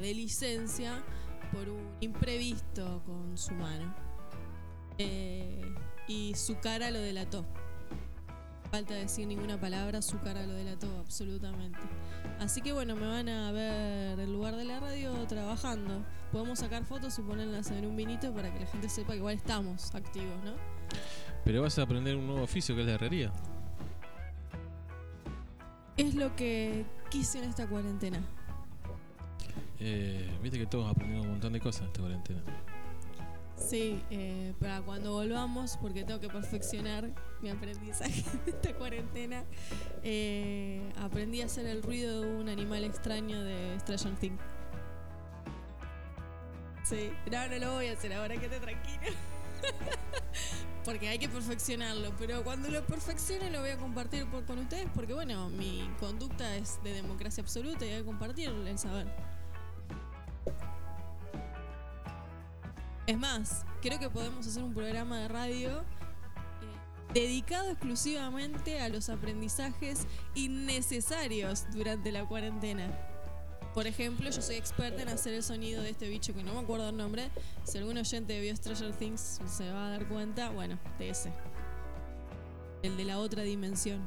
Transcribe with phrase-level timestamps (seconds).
[0.00, 1.02] de licencia
[1.52, 3.94] por un imprevisto con su mano.
[4.98, 5.62] Eh,
[6.08, 7.44] y su cara lo delató.
[8.70, 11.78] Falta decir ninguna palabra, su cara lo delató absolutamente.
[12.38, 16.04] Así que bueno, me van a ver el lugar de la radio trabajando.
[16.32, 19.36] Podemos sacar fotos y ponerlas en un vinito para que la gente sepa que igual
[19.36, 20.52] estamos activos, ¿no?
[21.44, 23.32] Pero vas a aprender un nuevo oficio que es la herrería.
[25.96, 28.20] Es lo que quise en esta cuarentena.
[29.80, 32.42] Eh, Viste que todos aprendimos un montón de cosas en esta cuarentena.
[33.56, 37.10] Sí, eh, para cuando volvamos, porque tengo que perfeccionar
[37.42, 39.44] mi aprendizaje de esta cuarentena,
[40.04, 44.40] eh, aprendí a hacer el ruido de un animal extraño de Stranger Things.
[46.84, 49.12] Sí, no, no lo voy a hacer ahora, quédate tranquilo.
[50.84, 54.86] porque hay que perfeccionarlo, pero cuando lo perfeccione lo voy a compartir por- con ustedes,
[54.94, 59.06] porque bueno, mi conducta es de democracia absoluta y hay que compartir el saber.
[63.08, 69.08] Es más, creo que podemos hacer un programa de radio eh, dedicado exclusivamente a los
[69.08, 72.94] aprendizajes innecesarios durante la cuarentena.
[73.72, 76.60] Por ejemplo, yo soy experta en hacer el sonido de este bicho que no me
[76.60, 77.30] acuerdo el nombre.
[77.64, 81.32] Si algún oyente vio Stranger Things se va a dar cuenta, bueno, de ese.
[82.82, 84.06] El de la otra dimensión.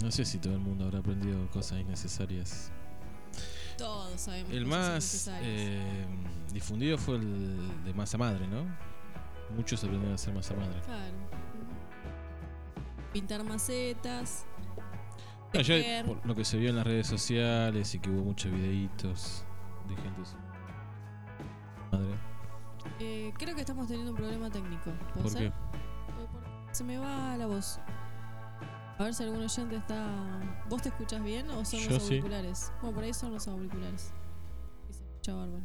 [0.00, 2.70] No sé si todo el mundo habrá aprendido cosas innecesarias.
[3.76, 4.52] Todos sabemos.
[4.52, 6.06] El más eh,
[6.52, 8.64] difundido fue el de masa madre, ¿no?
[9.56, 10.80] Muchos aprendieron a hacer masa madre.
[10.84, 11.14] Claro.
[13.12, 14.46] Pintar macetas.
[15.52, 16.04] No, yo, tejer.
[16.06, 19.44] por lo que se vio en las redes sociales y que hubo muchos videitos
[19.88, 20.20] de gente
[21.92, 22.14] madre.
[23.00, 24.90] Eh, creo que estamos teniendo un problema técnico.
[25.12, 25.40] ¿Puede ¿Por ser?
[25.42, 25.46] qué?
[25.46, 25.52] Eh,
[26.72, 27.78] Se me va la voz.
[28.98, 30.64] A ver si algún oyente está.
[30.70, 32.14] ¿Vos te escuchas bien o son Yo los sí.
[32.14, 32.72] auriculares?
[32.80, 34.12] Bueno, por ahí son los auriculares.
[34.88, 35.64] Y se escucha bárbaro.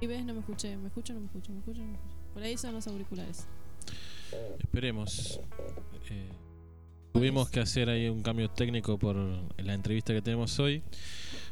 [0.00, 0.76] Y ves, no me escuché.
[0.76, 1.52] ¿Me escucho o no me escucho?
[1.52, 2.14] ¿Me escucho no me escucho?
[2.34, 3.46] Por ahí son los auriculares.
[4.60, 5.40] Esperemos.
[6.10, 6.28] Eh,
[7.12, 10.82] tuvimos que hacer ahí un cambio técnico por la entrevista que tenemos hoy.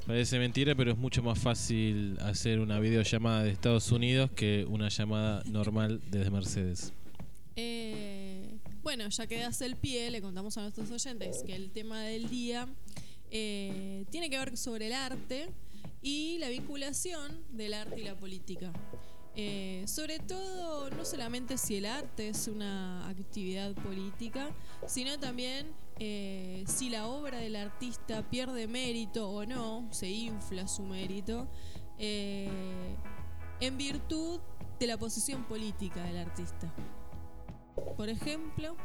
[0.06, 4.88] Parece mentira, pero es mucho más fácil hacer una videollamada de Estados Unidos que una
[4.88, 6.92] llamada normal desde Mercedes.
[7.56, 8.25] Eh,
[8.86, 12.28] bueno, ya que das el pie, le contamos a nuestros oyentes que el tema del
[12.28, 12.68] día
[13.32, 15.50] eh, tiene que ver sobre el arte
[16.02, 18.72] y la vinculación del arte y la política.
[19.34, 24.54] Eh, sobre todo, no solamente si el arte es una actividad política,
[24.86, 25.66] sino también
[25.98, 31.48] eh, si la obra del artista pierde mérito o no, se infla su mérito,
[31.98, 34.38] en virtud
[34.78, 36.72] de la posición política del artista.
[37.96, 38.76] Por ejemplo,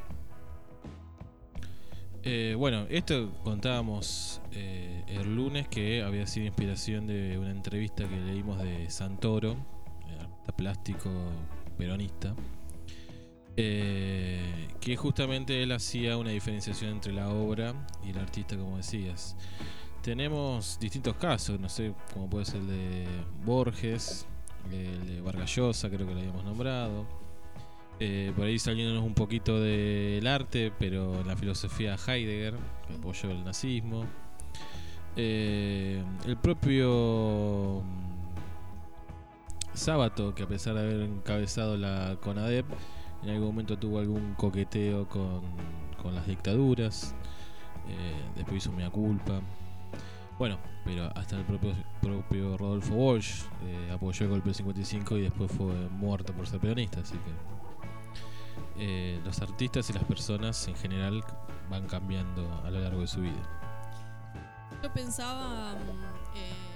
[2.23, 8.15] Eh, bueno, esto contábamos eh, el lunes que había sido inspiración de una entrevista que
[8.15, 9.57] leímos de Santoro,
[10.19, 11.09] artista plástico
[11.77, 12.35] peronista,
[13.57, 17.73] eh, que justamente él hacía una diferenciación entre la obra
[18.03, 19.35] y el artista, como decías.
[20.03, 23.07] Tenemos distintos casos, no sé, como puede ser el de
[23.43, 24.27] Borges,
[24.71, 27.20] el de Vargas Llosa, creo que lo habíamos nombrado.
[28.03, 32.55] Eh, por ahí saliéndonos un poquito del arte, pero la filosofía Heidegger,
[32.87, 34.05] que apoyó el nazismo.
[35.15, 42.65] Eh, el propio mm, Sábato, que a pesar de haber encabezado la CONADEP,
[43.21, 45.41] en algún momento tuvo algún coqueteo con,
[46.01, 47.13] con las dictaduras.
[47.87, 49.41] Eh, después hizo mea culpa.
[50.39, 53.43] Bueno, pero hasta el propio, propio Rodolfo Walsh
[53.93, 57.60] apoyó el golpe del 55 y después fue muerto por ser peronista, así que
[58.83, 61.23] eh, los artistas y las personas en general
[61.69, 63.59] van cambiando a lo largo de su vida.
[64.81, 66.71] yo pensaba mm, eh,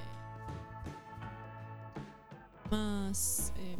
[2.69, 3.77] más, eh,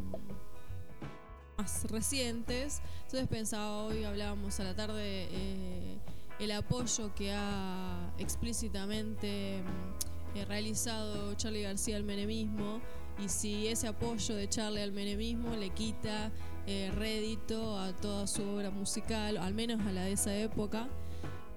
[1.56, 2.82] más recientes.
[3.04, 5.98] Entonces pensaba, hoy hablábamos a la tarde, eh,
[6.38, 12.80] el apoyo que ha explícitamente mm, eh, realizado Charlie García al menemismo
[13.24, 16.30] y si ese apoyo de Charlie al menemismo le quita
[16.66, 20.88] eh, rédito a toda su obra musical, al menos a la de esa época.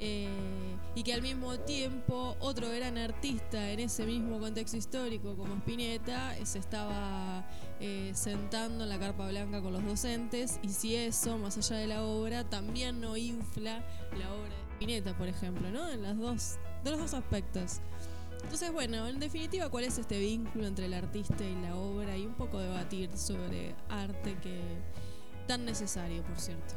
[0.01, 0.29] Eh,
[0.95, 6.37] y que al mismo tiempo otro gran artista en ese mismo contexto histórico como Spinetta
[6.37, 7.45] eh, se estaba
[7.81, 11.87] eh, sentando en la carpa blanca con los docentes y si eso, más allá de
[11.87, 13.83] la obra, también no infla
[14.17, 15.89] la obra de Spinetta, por ejemplo, ¿no?
[15.89, 17.81] En las dos, de los dos aspectos.
[18.43, 22.17] Entonces, bueno, en definitiva, ¿cuál es este vínculo entre el artista y la obra?
[22.17, 24.59] Y un poco debatir sobre arte que
[25.47, 26.75] tan necesario, por cierto.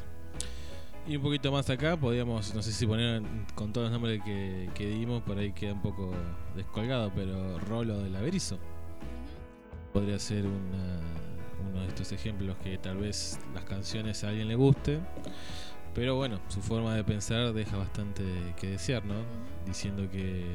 [1.06, 3.22] Y un poquito más acá podríamos, no sé si poner
[3.54, 6.12] con todos los nombres que, que dimos, por ahí queda un poco
[6.54, 8.58] descolgado, pero Rolo del Averizo
[9.92, 11.00] podría ser una,
[11.68, 15.00] uno de estos ejemplos que tal vez las canciones a alguien le guste,
[15.94, 18.22] pero bueno, su forma de pensar deja bastante
[18.58, 19.16] que desear, ¿no?
[19.66, 20.54] Diciendo que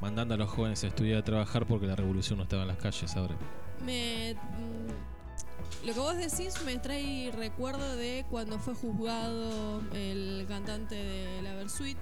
[0.00, 2.78] mandando a los jóvenes a estudiar a trabajar porque la revolución no estaba en las
[2.78, 3.36] calles ahora.
[3.84, 10.94] Me, mm, lo que vos decís me trae recuerdo de cuando fue juzgado el cantante
[10.94, 11.98] de la Versuit.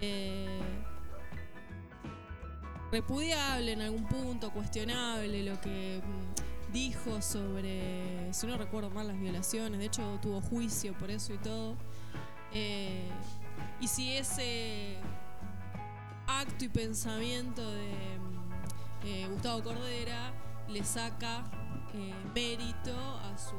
[0.00, 0.60] Eh,
[2.90, 9.18] repudiable en algún punto, cuestionable lo que mm, dijo sobre, si no recuerdo mal, las
[9.18, 9.78] violaciones.
[9.78, 11.76] De hecho, tuvo juicio por eso y todo.
[12.52, 13.08] Eh,
[13.80, 14.98] y si ese
[16.26, 20.32] acto y pensamiento de mm, eh, Gustavo Cordera
[20.68, 21.44] le saca
[21.94, 23.56] eh, mérito a su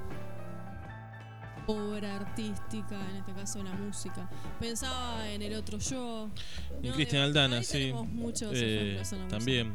[1.65, 4.29] obra artística, en este caso la música.
[4.59, 6.29] Pensaba en el otro yo.
[6.81, 6.91] ¿no?
[6.93, 7.93] Cristian Aldana, ahí sí.
[7.93, 9.37] muchos Eh, ejemplos en la música.
[9.37, 9.73] también.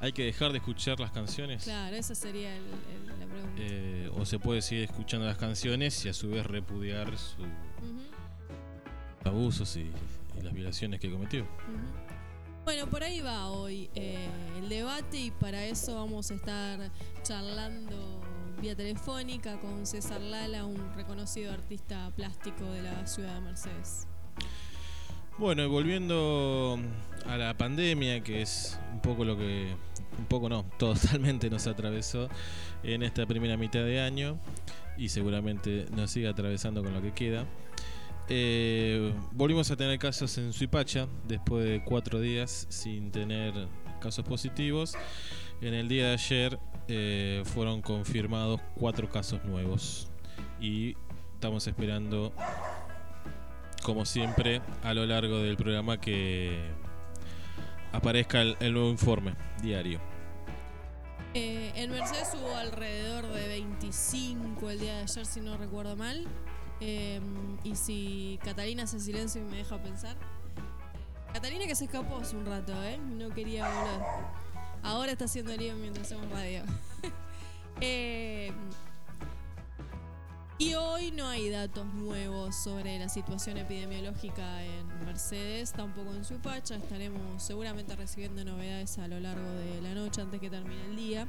[0.00, 1.64] Hay que dejar de escuchar las canciones.
[1.64, 3.52] Claro, esa sería el- el- la pregunta.
[3.58, 7.46] eh, o se puede seguir escuchando las canciones y a su vez repudiar sus
[9.24, 9.90] abusos y,
[10.38, 11.46] y las violaciones que cometió.
[12.64, 14.26] Bueno, por ahí va hoy eh,
[14.56, 16.90] el debate y para eso vamos a estar
[17.22, 18.22] charlando
[18.58, 24.06] vía telefónica con César Lala, un reconocido artista plástico de la ciudad de Mercedes.
[25.36, 26.78] Bueno, y volviendo
[27.26, 29.76] a la pandemia, que es un poco lo que,
[30.18, 32.30] un poco no, totalmente nos atravesó
[32.82, 34.38] en esta primera mitad de año
[34.96, 37.44] y seguramente nos sigue atravesando con lo que queda.
[38.28, 43.52] Eh, volvimos a tener casos en Suipacha después de cuatro días sin tener
[44.00, 44.94] casos positivos.
[45.60, 50.08] En el día de ayer eh, fueron confirmados cuatro casos nuevos
[50.60, 50.96] y
[51.34, 52.32] estamos esperando
[53.84, 56.58] como siempre, a lo largo del programa que
[57.92, 60.00] aparezca el, nuevo informe diario.
[61.34, 66.26] Eh, en Mercedes hubo alrededor de 25 el día de ayer, si no recuerdo mal.
[66.86, 67.18] Eh,
[67.64, 70.16] y si Catalina hace silencio y me deja pensar.
[71.32, 72.98] Catalina que se escapó hace un rato, ¿eh?
[72.98, 74.00] No quería volver.
[74.82, 76.62] Ahora está haciendo lío mientras hacemos radio.
[77.80, 78.52] Eh,
[80.56, 86.76] y hoy no hay datos nuevos sobre la situación epidemiológica en Mercedes, tampoco en Suipacha.
[86.76, 91.28] Estaremos seguramente recibiendo novedades a lo largo de la noche antes que termine el día.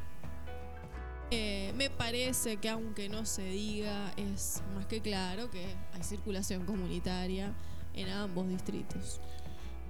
[1.31, 6.65] Eh, me parece que aunque no se diga, es más que claro que hay circulación
[6.65, 7.53] comunitaria
[7.93, 9.19] en ambos distritos.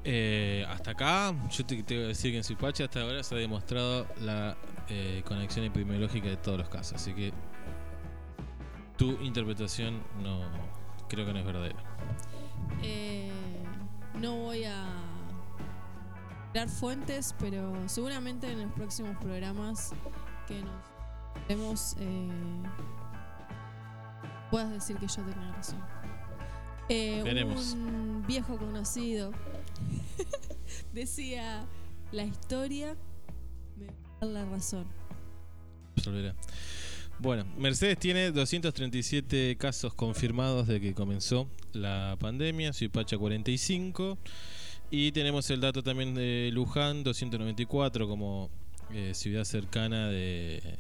[0.08, 3.38] Eh, hasta acá, yo te tengo que decir que en Suipacha hasta ahora se ha
[3.40, 4.56] demostrado la
[4.88, 7.34] eh, conexión epidemiológica de todos los casos, así que
[8.98, 10.44] tu interpretación no
[11.10, 11.84] creo que no es verdadera.
[12.84, 13.32] Eh,
[14.22, 14.86] no voy a
[16.54, 19.92] dar fuentes, pero seguramente en los próximos programas
[20.48, 20.95] que nos
[21.48, 22.30] vemos eh,
[24.52, 25.80] puedas decir que yo tenía razón.
[26.88, 27.24] Eh,
[27.74, 29.32] un viejo conocido
[30.94, 31.66] decía
[32.12, 32.96] la historia
[33.76, 34.86] me va a dar la razón.
[35.96, 36.36] Resolverá.
[37.20, 44.18] Bueno, Mercedes tiene 237 casos confirmados de que comenzó la pandemia, Suipacha 45
[44.92, 48.50] y tenemos el dato también de Luján 294 como
[48.92, 50.78] eh, ciudad cercana de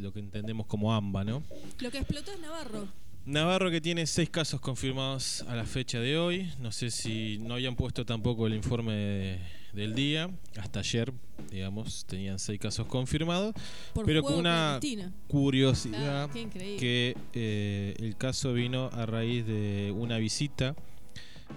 [0.00, 1.42] lo que entendemos como AMBA, ¿no?
[1.80, 2.88] Lo que explotó es Navarro.
[3.24, 7.54] Navarro que tiene 6 casos confirmados a la fecha de hoy, no sé si no
[7.54, 9.38] habían puesto tampoco el informe de-
[9.72, 11.12] del día, hasta ayer,
[11.50, 13.52] digamos, tenían 6 casos confirmados.
[13.92, 15.12] Por Pero con una clandestina.
[15.28, 20.76] Curiosidad Ah, que eh, el caso vino a raíz de una visita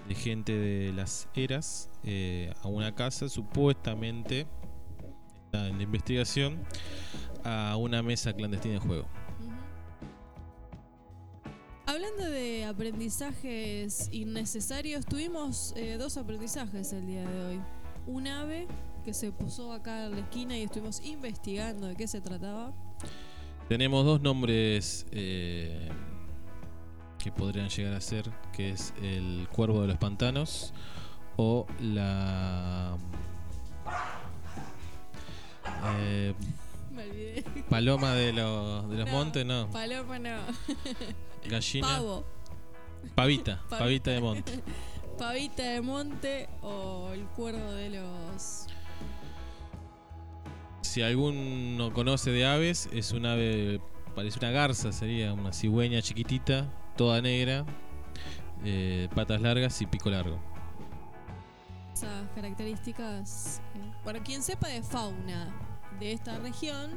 [0.07, 4.47] de gente de las eras eh, a una casa, supuestamente,
[5.53, 6.59] en la investigación,
[7.43, 9.05] a una mesa clandestina de juego.
[11.85, 17.61] Hablando de aprendizajes innecesarios, tuvimos eh, dos aprendizajes el día de hoy.
[18.05, 18.67] Un ave
[19.03, 22.73] que se puso acá en la esquina y estuvimos investigando de qué se trataba.
[23.67, 25.89] Tenemos dos nombres eh,
[27.17, 30.73] que podrían llegar a ser, que es el cuervo de los pantanos
[31.37, 32.97] o la
[35.97, 36.33] eh,
[37.09, 37.43] olvidé.
[37.69, 40.37] paloma de los, de los No, montes, no, Paloma no.
[41.49, 42.25] gallina, Pavo.
[43.15, 43.77] pavita, Pavita.
[43.79, 44.63] pavita de monte.
[45.17, 48.67] Pavita de monte o el cuervo de los.
[50.81, 53.79] Si alguno conoce de aves, es un ave,
[54.15, 57.65] parece una garza, sería una cigüeña chiquitita, toda negra,
[58.63, 60.39] eh, patas largas y pico largo.
[61.93, 65.53] Esas características, eh, para quien sepa de fauna
[65.99, 66.91] de esta región,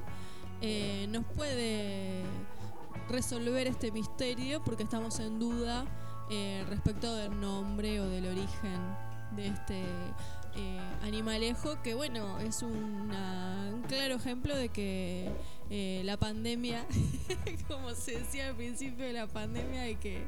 [0.60, 2.22] eh, nos puede
[3.08, 5.84] resolver este misterio porque estamos en duda
[6.30, 8.78] eh, respecto del nombre o del origen
[9.36, 9.82] de este
[10.54, 15.30] eh, animalejo que bueno es una- un claro ejemplo de que
[15.70, 16.86] eh, la pandemia
[17.68, 20.26] como se decía al principio de la pandemia de que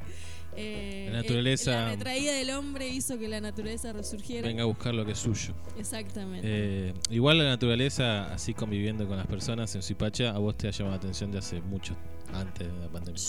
[0.57, 4.67] eh, La naturaleza- el- la retraída del hombre hizo que la naturaleza resurgiera Venga a
[4.67, 5.55] buscar lo que es suyo.
[5.79, 10.69] exactamente Eh, igual la naturaleza, así conviviendo con las personas en Suipacha, a vos te
[10.69, 11.97] ha llamado la atención de hace mucho,
[12.33, 13.21] antes de la pandemia.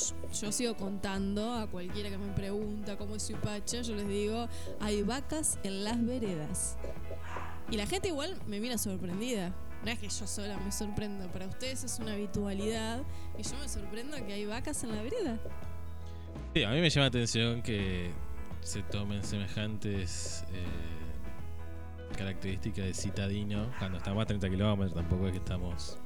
[0.41, 4.48] yo sigo contando a cualquiera que me pregunta cómo es Suipacha, yo les digo,
[4.79, 6.77] hay vacas en las veredas.
[7.72, 9.53] Y la gente igual me mira sorprendida.
[9.84, 13.03] No es que yo sola me sorprendo, para ustedes es una habitualidad
[13.38, 15.39] y yo me sorprendo que hay vacas en la vereda.
[16.55, 18.12] Sí, a mí me llama la atención que
[18.62, 25.39] se tomen semejantes eh, características de citadino cuando estamos a 30 kilómetros, tampoco es que
[25.39, 25.97] estamos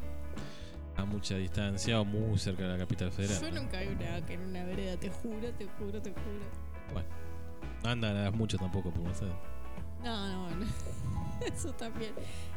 [0.97, 3.39] a mucha distancia o muy cerca de la capital federal.
[3.39, 3.61] Yo ¿no?
[3.61, 7.03] nunca vi una vaca en una vereda, te juro, te juro, te juro.
[7.83, 9.25] No andan mucho tampoco, por no sé.
[10.03, 10.65] No, no, no.
[11.45, 12.13] Eso también.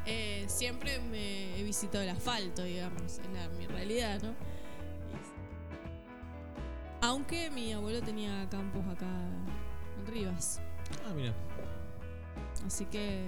[0.07, 4.62] Eh, siempre me he visitado el asfalto, digamos, es la, mi realidad, ¿no?
[7.03, 9.11] Aunque mi abuelo tenía campos acá
[9.99, 10.61] en Rivas.
[11.05, 11.35] Ah, mira.
[12.65, 13.25] Así que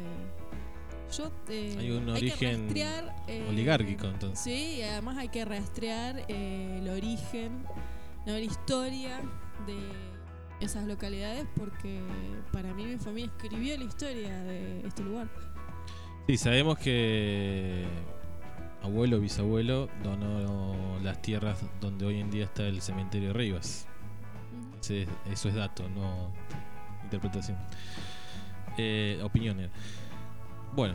[1.16, 4.38] yo eh, Hay un origen rastrear, eh, Oligárquico, entonces.
[4.38, 7.64] Sí, y además hay que rastrear eh, el origen,
[8.26, 9.21] no, la historia
[9.66, 9.76] de
[10.64, 12.00] esas localidades porque
[12.52, 15.28] para mí mi familia escribió la historia de este lugar.
[16.28, 17.85] Sí, sabemos que
[18.85, 23.87] abuelo, bisabuelo donó las tierras donde hoy en día está el cementerio de Rivas.
[24.81, 26.31] Ese- eso es dato, no
[27.05, 27.57] interpretación.
[28.79, 29.71] Eh, opiniones.
[30.75, 30.95] Bueno,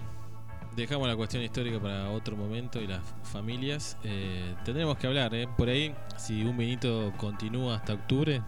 [0.75, 3.98] dejamos la cuestión histórica para otro momento y las familias.
[4.03, 5.48] Eh, tendremos que hablar, ¿eh?
[5.58, 8.41] Por ahí, si un vinito continúa hasta octubre,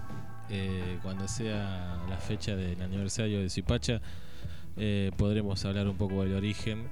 [0.49, 4.01] eh, cuando sea la fecha del aniversario de Zipacha,
[4.77, 6.87] eh, podremos hablar un poco del origen.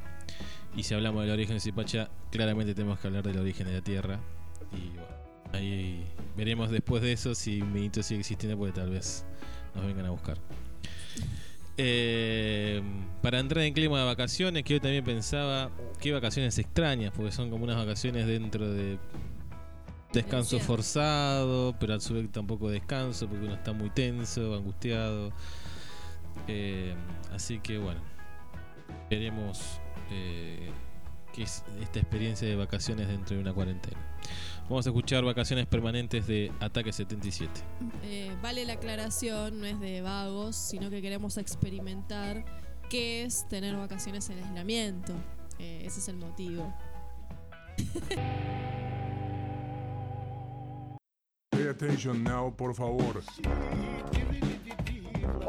[0.75, 3.81] Y si hablamos del origen de Zipacha, claramente tenemos que hablar del origen de la
[3.81, 4.19] tierra.
[4.71, 5.15] Y bueno,
[5.53, 6.05] ahí
[6.37, 9.25] veremos después de eso si un vinito sigue existiendo, porque tal vez
[9.75, 10.37] nos vengan a buscar.
[11.81, 12.81] Eh,
[13.21, 15.71] para entrar en clima de vacaciones, que yo también pensaba
[16.01, 18.99] qué vacaciones extrañas, porque son como unas vacaciones dentro de
[20.11, 25.31] descanso forzado, pero a su vez tampoco descanso, porque uno está muy tenso, angustiado.
[26.47, 26.93] Eh,
[27.31, 28.01] así que bueno,
[29.09, 29.79] veremos
[30.11, 30.71] eh,
[31.33, 33.97] qué es esta experiencia de vacaciones dentro de una cuarentena.
[34.63, 37.51] Vamos a escuchar vacaciones permanentes de Ataque 77.
[38.03, 42.45] Eh, vale la aclaración, no es de vagos, sino que queremos experimentar
[42.89, 45.13] qué es tener vacaciones en aislamiento.
[45.57, 46.73] Eh, ese es el motivo.
[51.51, 53.21] Pay attention now, por favor.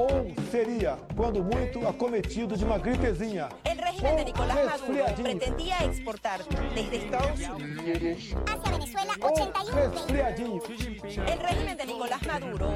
[0.00, 3.50] Ou seria, quando muito, acometido de uma gripezinha.
[3.66, 6.40] El régimen de Nicolás Maduro pretendía exportar
[6.75, 8.35] desde Estados Unidos.
[8.49, 10.62] Hacia Venezuela, Ou 81 resfriadinho.
[11.28, 12.69] El régimen de Nicolás Maduro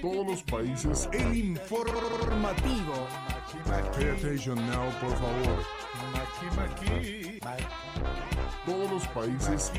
[0.00, 2.94] Todos los países, el informativo.
[3.94, 5.64] Pay attention now, por favor.
[8.66, 9.72] Todos los países.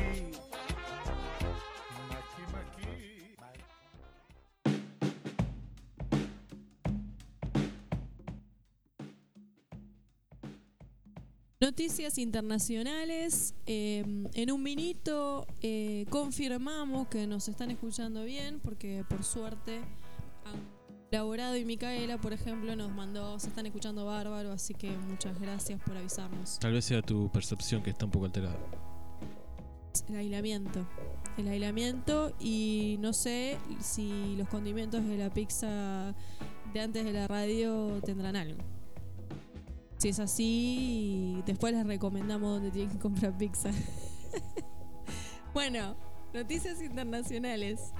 [11.60, 13.54] Noticias internacionales.
[13.66, 19.78] eh, en un minuto eh, confirmamos que nos están escuchando bien, porque por suerte
[20.44, 20.74] han
[21.10, 25.80] colaborado y Micaela, por ejemplo, nos mandó, se están escuchando bárbaro, así que muchas gracias
[25.82, 26.58] por avisarnos.
[26.58, 28.58] Tal vez sea tu percepción que está un poco alterada.
[30.08, 30.86] El aislamiento.
[31.38, 36.14] El aislamiento y no sé si los condimentos de la pizza
[36.72, 38.58] de antes de la radio tendrán algo.
[40.04, 43.70] Si es así, después les recomendamos dónde tienen que comprar pizza.
[45.54, 45.96] bueno,
[46.34, 47.94] noticias internacionales.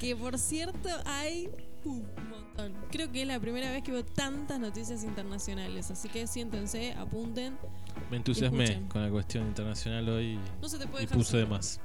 [0.00, 1.50] Que por cierto hay
[1.84, 2.72] un montón.
[2.90, 5.90] Creo que es la primera vez que veo tantas noticias internacionales.
[5.90, 7.58] Así que siéntense, apunten.
[8.10, 11.42] Me entusiasmé con la cuestión internacional hoy No se te puede y dejar puse de
[11.42, 11.54] solo.
[11.54, 11.80] más.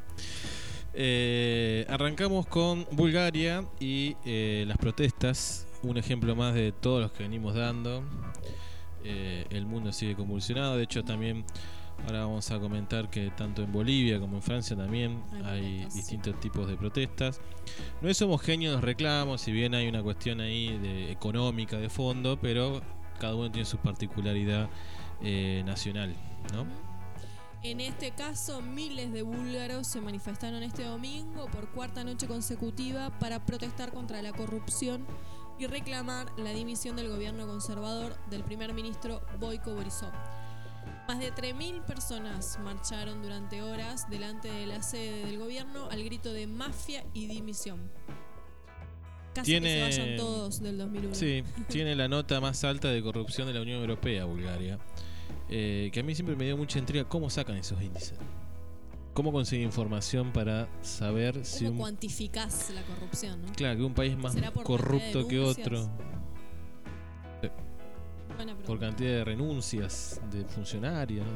[0.93, 5.67] Eh, arrancamos con Bulgaria y eh, las protestas.
[5.83, 8.01] Un ejemplo más de todos los que venimos dando.
[9.03, 10.77] Eh, el mundo sigue convulsionado.
[10.77, 11.45] De hecho, también
[12.05, 16.67] ahora vamos a comentar que tanto en Bolivia como en Francia también Hay distintos tipos
[16.67, 17.39] de protestas.
[18.01, 22.39] No es homogéneo los reclamos, si bien hay una cuestión ahí de, económica de fondo,
[22.39, 22.81] pero
[23.19, 24.69] cada uno tiene su particularidad
[25.21, 26.15] eh, nacional,
[26.53, 26.65] ¿no?
[27.63, 33.45] En este caso, miles de búlgaros se manifestaron este domingo por cuarta noche consecutiva para
[33.45, 35.05] protestar contra la corrupción
[35.61, 40.11] y reclamar la dimisión del gobierno conservador del primer ministro Boyko Borisov.
[41.07, 46.33] Más de 3.000 personas marcharon durante horas delante de la sede del gobierno al grito
[46.33, 47.91] de mafia y dimisión.
[49.35, 51.13] Casi Tiene- que se vayan todos del 2001.
[51.13, 54.79] Sí, tiene la nota más alta de corrupción de la Unión Europea, Bulgaria.
[55.47, 58.17] Eh, que a mí siempre me dio mucha intriga cómo sacan esos índices.
[59.13, 63.41] ¿Cómo consiguen información para saber si ¿Cómo un, cuantificás la corrupción?
[63.41, 63.51] ¿no?
[63.53, 65.89] claro, que un país es más ¿Será por corrupto que otro?
[68.65, 71.33] Por cantidad de renuncias de funcionarios, no.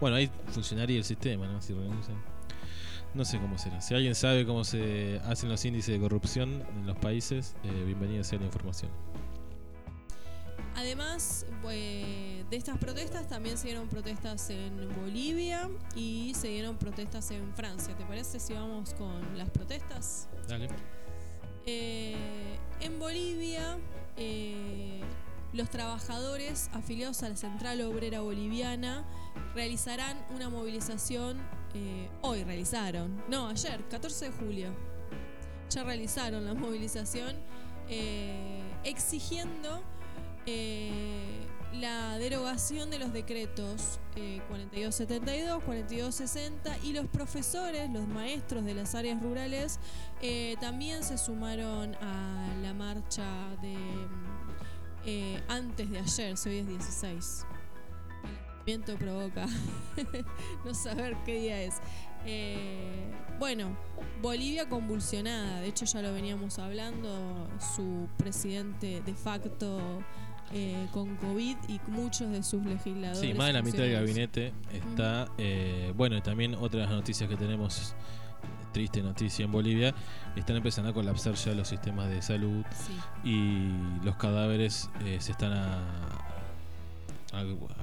[0.00, 1.60] Bueno, hay funcionarios del sistema, ¿no?
[1.60, 2.16] Si renuncian.
[3.12, 3.80] No sé cómo será.
[3.80, 8.24] Si alguien sabe cómo se hacen los índices de corrupción en los países, eh, bienvenida
[8.24, 8.90] sea la información.
[10.76, 17.30] Además eh, de estas protestas, también se dieron protestas en Bolivia y se dieron protestas
[17.30, 17.96] en Francia.
[17.96, 20.28] ¿Te parece si vamos con las protestas?
[20.48, 20.68] Dale.
[21.64, 23.78] Eh, en Bolivia,
[24.16, 25.00] eh,
[25.52, 29.04] los trabajadores afiliados a la Central Obrera Boliviana
[29.54, 31.38] realizarán una movilización,
[32.22, 34.68] hoy realizaron, no, ayer, 14 de julio,
[35.70, 37.36] ya realizaron la movilización
[38.84, 39.82] exigiendo
[40.46, 48.74] eh, la derogación de los decretos eh, 4272, 4260 y los profesores, los maestros de
[48.74, 49.80] las áreas rurales
[50.22, 53.24] eh, también se sumaron a la marcha
[53.60, 53.74] de
[55.06, 57.46] eh, antes de ayer, si hoy es 16.
[58.24, 59.46] El viento provoca
[60.64, 61.74] no saber qué día es.
[62.24, 63.76] Eh, bueno,
[64.22, 70.02] Bolivia convulsionada, de hecho ya lo veníamos hablando, su presidente de facto
[70.54, 73.18] eh, con COVID y muchos de sus legisladores.
[73.18, 75.28] Sí, más de la mitad del gabinete está.
[75.36, 77.94] eh, bueno, y también otras noticias que tenemos,
[78.72, 79.94] triste noticia en Bolivia,
[80.36, 83.28] están empezando a colapsar ya los sistemas de salud Sí.
[83.28, 86.20] y los cadáveres eh, se están a-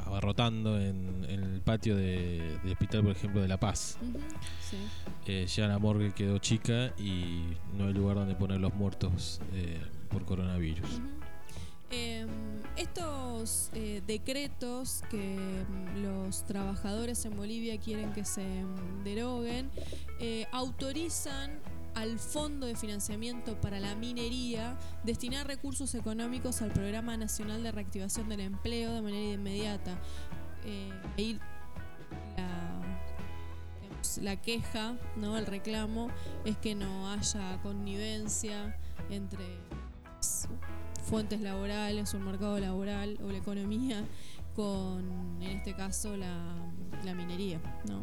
[0.06, 3.98] abarrotando en, en el patio de- hospital, por ejemplo, de La Paz.
[4.02, 4.20] Ujú,
[4.62, 4.78] sí.
[5.28, 7.44] Eh, ya la morgue quedó chica y
[7.78, 9.80] no hay lugar donde poner los muertos eh,
[10.10, 10.90] por coronavirus.
[11.92, 12.30] Em,
[12.78, 15.36] estos eh, decretos que
[15.68, 19.70] mm, los trabajadores en Bolivia quieren que se mm, deroguen
[20.20, 21.60] eh, autorizan
[21.96, 28.30] al Fondo de Financiamiento para la Minería destinar recursos económicos al Programa Nacional de Reactivación
[28.30, 30.00] del Empleo de manera inmediata.
[30.64, 31.40] Eh, ahí
[32.38, 32.82] la,
[34.22, 35.38] la queja, ¿no?
[35.38, 36.08] el reclamo,
[36.46, 38.78] es que no haya connivencia
[39.10, 39.60] entre
[41.02, 44.04] fuentes laborales o el mercado laboral o la economía
[44.56, 47.60] con, en este caso, la, minería.
[47.88, 48.02] ¿no?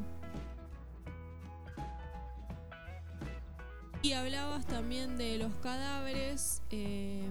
[4.02, 6.62] Y hablabas también de los cadáveres.
[6.70, 7.26] eh,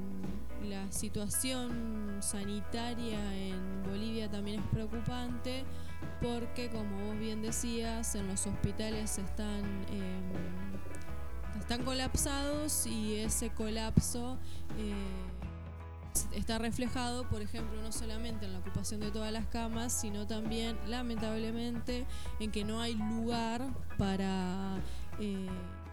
[0.64, 5.64] la situación sanitaria en Bolivia también es preocupante
[6.22, 14.38] porque, como vos bien decías, en los hospitales están, eh, están colapsados y ese colapso
[14.78, 14.94] eh,
[16.34, 20.78] está reflejado, por ejemplo, no solamente en la ocupación de todas las camas, sino también,
[20.88, 22.06] lamentablemente,
[22.40, 23.62] en que no hay lugar
[23.98, 24.78] para
[25.20, 25.48] eh,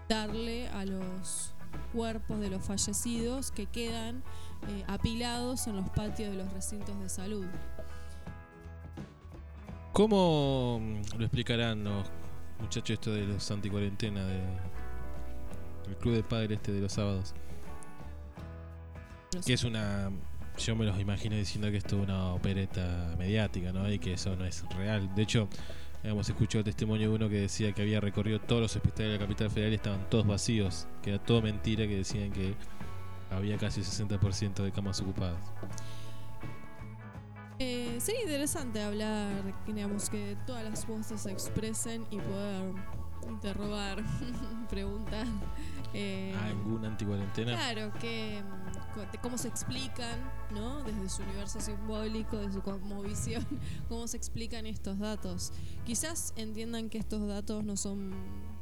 [0.09, 1.53] darle a los
[1.93, 4.23] cuerpos de los fallecidos que quedan
[4.69, 7.45] eh, apilados en los patios de los recintos de salud.
[9.93, 12.07] ¿Cómo mm, lo explicarán los
[12.59, 14.41] muchachos esto de los anticuarentena de
[15.87, 17.33] el club de padres este de los sábados?
[19.43, 20.11] Que es una
[20.57, 23.91] yo me los imagino diciendo que esto es una opereta mediática, ¿no?
[23.91, 25.13] Y que eso no es real.
[25.15, 25.49] De hecho,
[26.03, 29.19] hemos escuchado el testimonio de uno que decía que había recorrido todos los hospitales de
[29.19, 32.55] la capital federal y estaban todos vacíos, que era todo mentira, que decían que
[33.31, 35.39] había casi 60% de camas ocupadas.
[37.59, 39.31] Eh, sería interesante hablar,
[39.65, 42.73] digamos, que todas las voces se expresen y poder
[43.29, 44.03] interrogar,
[44.69, 45.25] preguntar.
[45.93, 47.53] eh, ¿Alguna anticuarentena?
[47.53, 48.41] Claro, que
[48.99, 50.19] de cómo se explican,
[50.51, 50.83] ¿no?
[50.83, 53.45] Desde su universo simbólico, de su cosmovisión,
[53.89, 55.51] cómo se explican estos datos.
[55.85, 58.13] Quizás entiendan que estos datos no son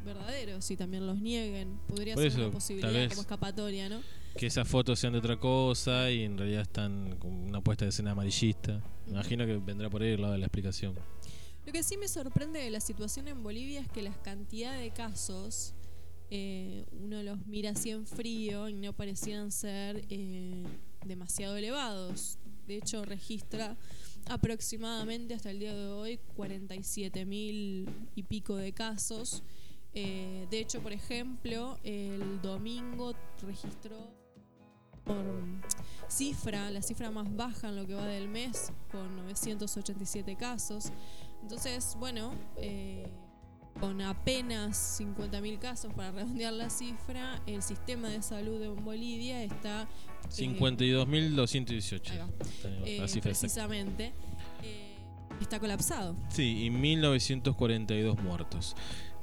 [0.06, 1.80] verdaderos y también los nieguen.
[1.88, 4.02] Podría Por ser eso, una posibilidad como escapatoria, ¿no?
[4.38, 7.90] que esas fotos sean de otra cosa y en realidad están con una puesta de
[7.90, 8.82] escena amarillista.
[9.06, 10.96] Me imagino que vendrá por ahí el lado de la explicación.
[11.66, 14.92] Lo que sí me sorprende de la situación en Bolivia es que la cantidad de
[14.92, 15.74] casos
[16.36, 20.64] eh, uno los mira así en frío y no parecieran ser eh,
[21.06, 22.40] demasiado elevados.
[22.66, 23.78] De hecho, registra
[24.28, 29.44] aproximadamente hasta el día de hoy 47 mil y pico de casos.
[29.94, 33.96] Eh, de hecho, por ejemplo, el domingo registró
[35.04, 35.24] por
[36.08, 40.92] cifra, la cifra más baja en lo que va del mes, con 987 casos.
[41.44, 42.34] Entonces, bueno,
[43.84, 49.90] con apenas 50.000 casos para redondear la cifra, el sistema de salud en Bolivia está...
[50.30, 52.10] eh, 52.218.
[52.12, 52.28] ahí va.
[52.62, 53.22] tenemos eh, exacta.
[53.22, 54.14] precisamente,
[54.64, 54.96] eh,
[55.42, 56.16] está colapsado.
[56.30, 58.74] Sí, y 1942 muertos.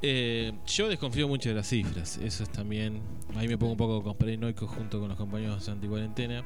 [0.02, 3.02] Eh, yo desconfío mucho de las cifras, eso es también.
[3.36, 6.42] Ahí me pongo un poco conspiranoico junto con los compañeros anti-cuarentena.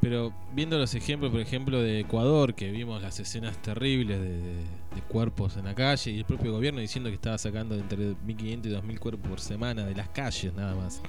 [0.00, 4.54] Pero viendo los ejemplos, por ejemplo, de Ecuador, que vimos las escenas terribles de, de-
[4.94, 7.98] de cuerpos en la calle y el propio gobierno diciendo que estaba sacando de entre
[8.16, 11.02] 1.500 y 2.000 cuerpos por semana de las calles, nada más.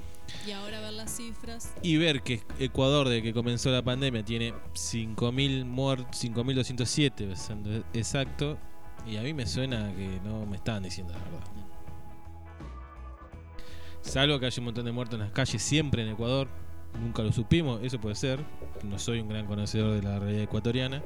[0.46, 1.74] Y ahora ver las cifras.
[1.84, 8.58] Y ver que Ecuador, desde que comenzó la pandemia, tiene 5.000 muertos, 5.207, siendo exacto.
[9.06, 11.67] Y a mí me suena que no me estaban diciendo la verdad.
[14.08, 16.48] Salvo que haya un montón de muertos en las calles siempre en Ecuador.
[17.02, 18.40] Nunca lo supimos, eso puede ser.
[18.84, 21.04] No soy un gran conocedor de la realidad ecuatoriana.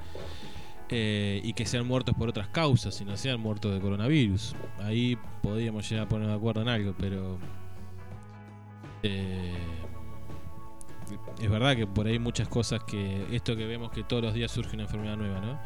[0.90, 4.56] Eh, y que sean muertos por otras causas, y no sean muertos de coronavirus.
[4.84, 7.38] Ahí podríamos llegar a poner de acuerdo en algo, pero.
[9.04, 9.54] eh,
[11.42, 13.26] es verdad que por ahí muchas cosas que.
[13.32, 15.60] Esto que vemos que todos los días surge una enfermedad nueva, ¿no?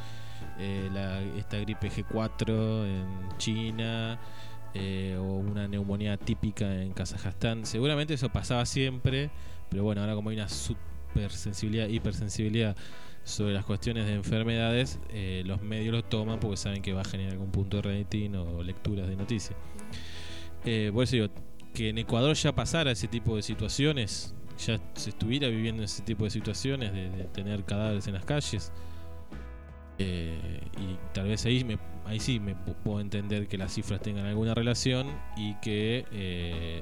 [0.60, 4.19] Eh, la- esta gripe G4 en China.
[4.78, 7.66] Eh, o una neumonía típica en Kazajstán.
[7.66, 9.32] Seguramente eso pasaba siempre,
[9.70, 12.76] pero bueno, ahora como hay una supersensibilidad, hipersensibilidad
[13.24, 17.06] sobre las cuestiones de enfermedades, eh, los medios lo toman porque saben que va a
[17.06, 19.58] generar algún punto de rating o lecturas de noticias.
[20.66, 21.28] Eh, por eso digo,
[21.74, 26.26] que en Ecuador ya pasara ese tipo de situaciones, ya se estuviera viviendo ese tipo
[26.26, 28.74] de situaciones de, de tener cadáveres en las calles.
[29.98, 34.02] Eh, y tal vez ahí, me, ahí sí me pu- puedo entender que las cifras
[34.02, 36.82] tengan alguna relación y que eh,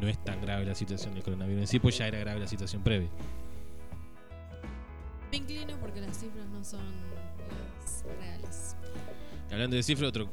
[0.00, 2.46] no es tan grave la situación del coronavirus en sí, pues ya era grave la
[2.46, 3.08] situación previa.
[5.30, 6.80] Me inclino porque las cifras no son
[7.80, 8.76] las reales.
[9.50, 10.28] Hablando de cifras, otro,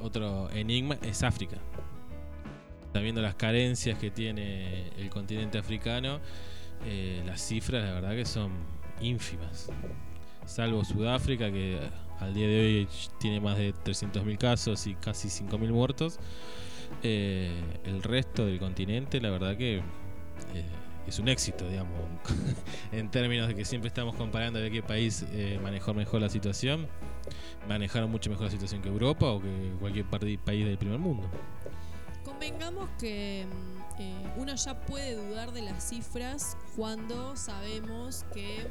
[0.00, 1.56] otro enigma es África.
[2.86, 6.20] Está viendo las carencias que tiene el continente africano,
[6.84, 8.52] eh, las cifras la verdad que son
[9.00, 9.68] ínfimas.
[10.46, 11.78] Salvo Sudáfrica, que
[12.20, 16.18] al día de hoy tiene más de 300.000 casos y casi 5.000 muertos.
[17.02, 17.50] Eh,
[17.84, 19.82] el resto del continente, la verdad que eh,
[21.06, 21.98] es un éxito, digamos,
[22.92, 26.88] en términos de que siempre estamos comparando de qué país eh, manejó mejor la situación
[27.68, 31.28] manejaron mucho mejor la situación que Europa o que cualquier país del primer mundo.
[32.24, 33.46] Convengamos que
[34.36, 38.66] uno ya puede dudar de las cifras cuando sabemos que,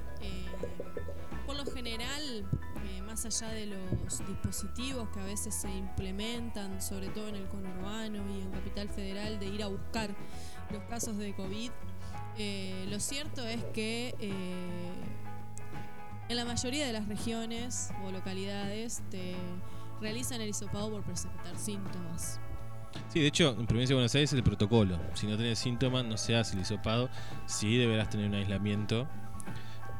[1.45, 2.45] por lo general,
[2.89, 7.47] eh, más allá de los dispositivos que a veces se implementan, sobre todo en el
[7.47, 10.09] conurbano y en Capital Federal, de ir a buscar
[10.71, 11.71] los casos de COVID,
[12.37, 14.93] eh, lo cierto es que eh,
[16.27, 19.35] en la mayoría de las regiones o localidades te
[20.01, 22.39] realizan el hisopado por presentar síntomas.
[23.09, 24.97] Sí, de hecho, en Provincia de Buenos Aires es el protocolo.
[25.13, 27.09] Si no tenés síntomas, no se hace el hisopado.
[27.45, 29.07] Sí deberás tener un aislamiento.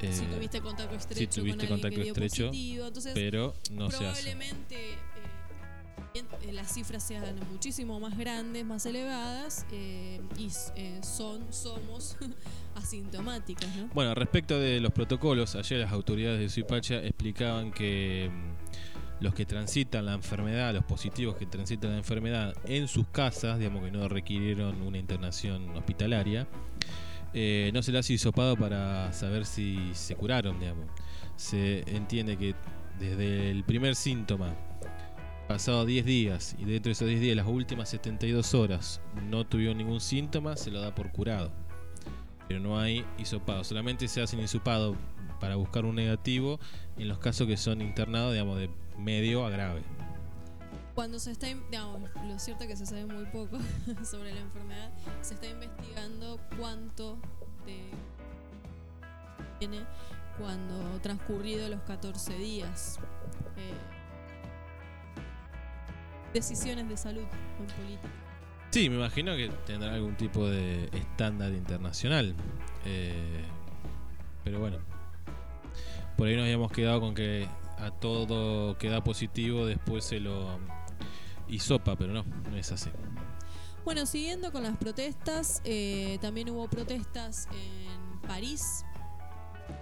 [0.02, 3.54] Eh, si tuviste contacto estrecho tuviste con alguien contacto que dio estrecho, positivo, entonces pero
[3.72, 4.24] no se hace.
[4.24, 4.98] probablemente eh,
[6.14, 12.18] bien, eh, las cifras sean muchísimo más grandes, más elevadas eh, y eh, son somos
[12.76, 13.88] asintomáticas, ¿no?
[13.94, 19.46] Bueno, respecto de los protocolos, ayer las autoridades de Suipacha explicaban que mm, los que
[19.46, 24.08] transitan la enfermedad, los positivos que transitan la enfermedad en sus casas, digamos que no
[24.08, 26.48] requirieron una internación hospitalaria,
[27.36, 30.88] eh, no se les hace hisopado para saber si se curaron, digamos.
[31.36, 32.56] Se entiende que
[32.98, 34.56] desde el primer síntoma,
[35.48, 39.78] pasado 10 días, y dentro de esos 10 días, las últimas 72 horas, no tuvieron
[39.78, 41.52] ningún síntoma, se lo da por curado
[42.48, 43.64] pero no hay hisopado.
[43.64, 44.96] Solamente se hace un hisopado
[45.40, 46.60] para buscar un negativo
[46.98, 49.82] en los casos que son internados, digamos, de medio a grave.
[50.96, 53.60] Cuando se está, digamos, lo cierto es que se sabe muy poco
[54.04, 57.20] sobre la enfermedad, se está investigando cuánto
[57.66, 57.92] de
[59.60, 59.82] tiene
[60.40, 63.00] cuando transcurrido los 14 días.
[63.58, 63.74] Eh,
[66.34, 67.24] decisiones de salud
[67.60, 68.10] en política.
[68.72, 72.36] Sí, me imagino que tendrá algún tipo de estándar internacional.
[72.86, 73.44] Eh,
[74.44, 74.78] pero bueno,
[76.18, 80.60] por ahí nos habíamos quedado con que a todo que da positivo después se lo
[81.48, 82.90] hisopa, pero no, no es así.
[83.84, 88.84] Bueno, siguiendo con las protestas, eh, también hubo protestas en París.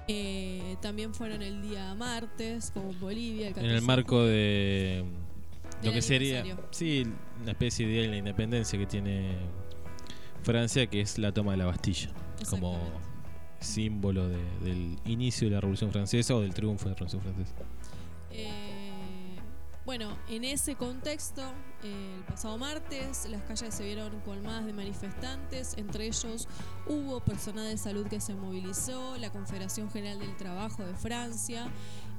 [0.07, 3.47] Eh, también fueron el día martes, como en Bolivia.
[3.49, 5.05] El En el 14 marco de
[5.83, 7.05] lo que sería, sí,
[7.41, 9.37] una especie de día de la independencia que tiene
[10.43, 12.09] Francia, que es la toma de la Bastilla,
[12.49, 12.77] como
[13.59, 17.55] símbolo de- del inicio de la Revolución Francesa o del triunfo de la Revolución Francesa.
[18.31, 18.62] Eh,
[19.85, 21.41] bueno, en ese contexto,
[21.83, 26.47] el pasado martes, las calles se vieron colmadas de manifestantes, entre ellos
[26.87, 31.67] hubo personal de salud que se movilizó, la Confederación General del Trabajo de Francia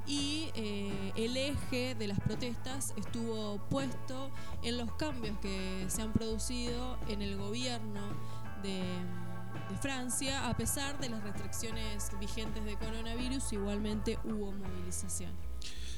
[0.07, 4.31] y eh, el eje de las protestas estuvo puesto
[4.62, 8.03] en los cambios que se han producido en el gobierno
[8.62, 8.83] de,
[9.70, 15.43] de Francia, a pesar de las restricciones vigentes de coronavirus, igualmente hubo movilización.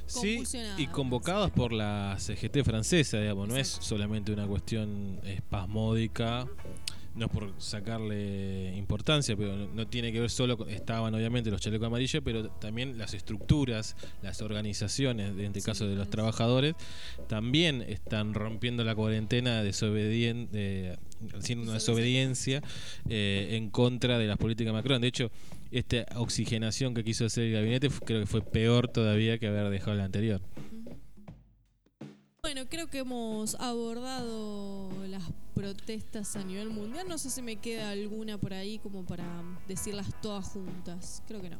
[0.06, 0.42] Sí,
[0.78, 6.46] y convocados por la CGT francesa, digamos, no es solamente una cuestión espasmódica,
[7.14, 11.50] no es por sacarle importancia, pero no, no tiene que ver solo con, estaban obviamente
[11.50, 16.04] los chalecos amarillos, pero también las estructuras, las organizaciones, en este Sí, caso de los
[16.04, 16.10] es.
[16.10, 16.74] trabajadores,
[17.26, 20.98] también están rompiendo la cuarentena desobedien- de-
[21.38, 22.62] haciendo una desobediencia
[23.08, 25.00] eh, en contra de las políticas de Macron.
[25.00, 25.30] De hecho,
[25.78, 29.96] esta oxigenación que quiso hacer el gabinete creo que fue peor todavía que haber dejado
[29.96, 30.40] la anterior.
[32.42, 35.22] Bueno, creo que hemos abordado las
[35.54, 37.06] protestas a nivel mundial.
[37.08, 39.24] No sé si me queda alguna por ahí como para
[39.66, 41.22] decirlas todas juntas.
[41.26, 41.58] Creo que no.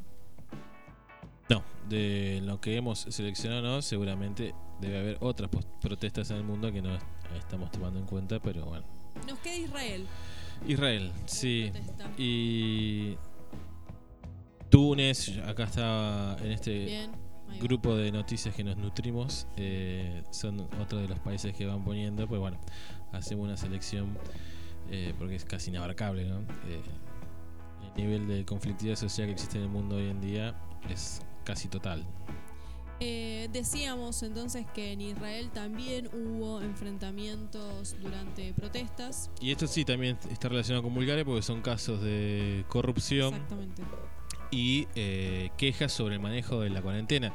[1.49, 5.51] No, de lo que hemos seleccionado, no, seguramente debe haber otras
[5.81, 8.87] protestas en el mundo que no est- estamos tomando en cuenta, pero bueno.
[9.29, 10.07] Nos queda Israel.
[10.67, 11.71] Israel, sí.
[11.73, 12.11] Protesta.
[12.19, 13.17] Y
[14.77, 17.11] Túnez, acá está en este Bien.
[17.63, 22.29] grupo de noticias que nos nutrimos, eh, son otros de los países que van poniendo,
[22.29, 22.59] pues bueno,
[23.11, 24.19] hacemos una selección
[24.91, 26.41] eh, porque es casi inabarcable, ¿no?
[26.69, 26.83] Eh,
[27.87, 30.55] el nivel de conflictividad social que existe en el mundo hoy en día
[30.91, 32.05] es casi total.
[33.01, 39.31] Eh, decíamos entonces que en Israel también hubo enfrentamientos durante protestas.
[39.41, 43.83] Y esto sí también está relacionado con Bulgaria porque son casos de corrupción Exactamente.
[44.51, 47.33] Y eh, quejas sobre el manejo de la cuarentena,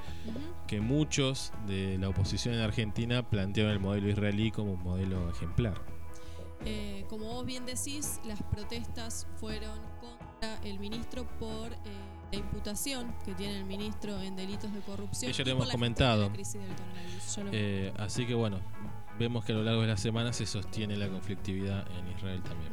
[0.67, 5.81] que muchos de la oposición en Argentina plantearon el modelo israelí como un modelo ejemplar.
[6.63, 11.77] Eh, como vos bien decís, las protestas fueron contra el ministro por eh,
[12.31, 15.31] la imputación que tiene el ministro en delitos de corrupción.
[15.31, 16.27] Que ya lo y hemos comentado.
[16.27, 17.37] la crisis del coronavirus.
[17.37, 18.59] Lo- Eh, así que bueno,
[19.17, 22.71] vemos que a lo largo de la semana se sostiene la conflictividad en Israel también.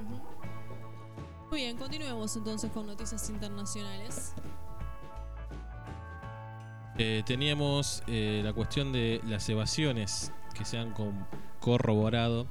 [1.50, 4.34] Muy bien, continuemos entonces con noticias internacionales.
[6.98, 10.92] Eh, teníamos eh, la cuestión de las evasiones que se han
[11.60, 12.46] corroborado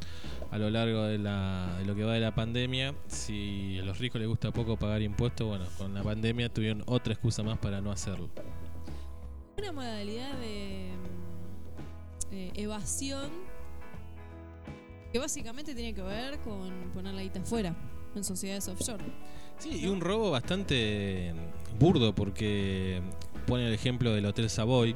[0.49, 2.95] a lo largo de, la, de lo que va de la pandemia.
[3.05, 7.13] Si a los ricos les gusta poco pagar impuestos, bueno, con la pandemia tuvieron otra
[7.13, 8.31] excusa más para no hacerlo.
[9.59, 10.89] Una modalidad de
[12.31, 13.29] mm, eh, evasión
[15.13, 17.75] que básicamente tiene que ver con poner la guita afuera
[18.17, 19.03] en sociedades offshore.
[19.59, 21.33] Sí, y un robo bastante
[21.79, 23.01] burdo porque
[23.45, 24.95] pone el ejemplo del Hotel Savoy,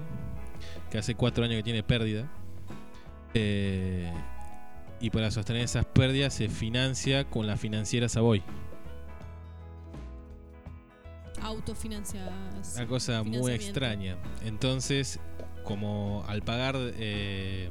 [0.89, 2.29] que hace cuatro años que tiene pérdida.
[3.33, 4.11] Eh,
[4.99, 8.43] y para sostener esas pérdidas se financia con la financiera Savoy.
[11.41, 12.75] Autofinanciadas.
[12.75, 14.17] Una cosa muy extraña.
[14.45, 15.19] Entonces,
[15.63, 17.69] como al pagar eh,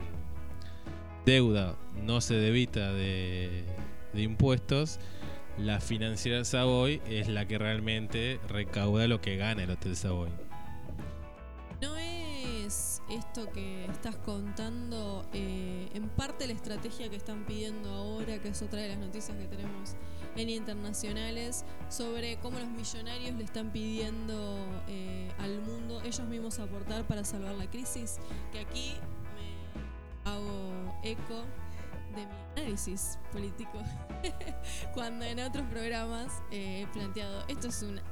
[1.25, 3.65] deuda no se debita de,
[4.13, 4.99] de impuestos,
[5.59, 10.31] la financiera Savoy es la que realmente recauda lo que gana el Hotel Savoy.
[11.81, 18.39] ¿No es esto que estás contando eh, en parte la estrategia que están pidiendo ahora,
[18.39, 19.97] que es otra de las noticias que tenemos
[20.37, 24.59] en internacionales, sobre cómo los millonarios le están pidiendo
[24.89, 28.19] eh, al mundo ellos mismos aportar para salvar la crisis?
[28.53, 28.95] Que aquí
[29.35, 31.45] me hago eco
[32.15, 33.79] de mi análisis político,
[34.95, 37.99] cuando en otros programas eh, he planteado, esto es un...
[37.99, 38.03] eh,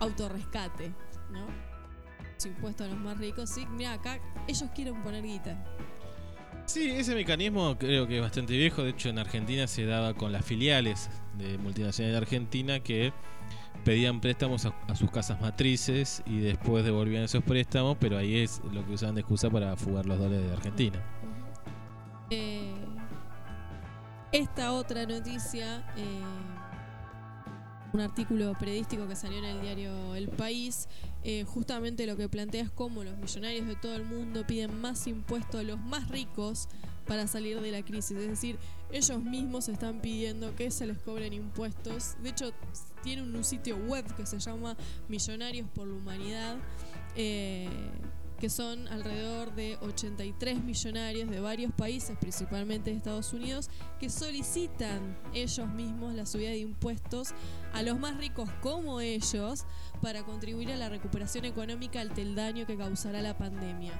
[0.00, 0.92] autorrescate,
[1.30, 1.46] ¿no?
[2.38, 5.56] Su impuesto a los más ricos, sí, mira acá ellos quieren poner guita.
[6.66, 8.82] Sí, ese mecanismo creo que es bastante viejo.
[8.82, 11.08] De hecho, en Argentina se daba con las filiales
[11.38, 13.12] de multinacionales de Argentina que
[13.84, 18.60] pedían préstamos a, a sus casas matrices y después devolvían esos préstamos, pero ahí es
[18.72, 21.15] lo que usaban de excusa para fugar los dólares de Argentina.
[22.30, 22.74] Eh,
[24.32, 26.20] Esta otra noticia, eh,
[27.92, 30.88] un artículo periodístico que salió en el diario El País,
[31.22, 35.06] eh, justamente lo que plantea es cómo los millonarios de todo el mundo piden más
[35.06, 36.68] impuestos a los más ricos
[37.06, 38.18] para salir de la crisis.
[38.18, 38.58] Es decir,
[38.90, 42.16] ellos mismos están pidiendo que se les cobren impuestos.
[42.22, 42.50] De hecho,
[43.02, 44.76] tienen un sitio web que se llama
[45.08, 46.56] Millonarios por la Humanidad.
[47.14, 47.68] eh,
[48.38, 55.16] que son alrededor de 83 millonarios de varios países, principalmente de Estados Unidos, que solicitan
[55.32, 57.30] ellos mismos la subida de impuestos
[57.72, 59.64] a los más ricos como ellos
[60.02, 63.92] para contribuir a la recuperación económica ante el daño que causará la pandemia.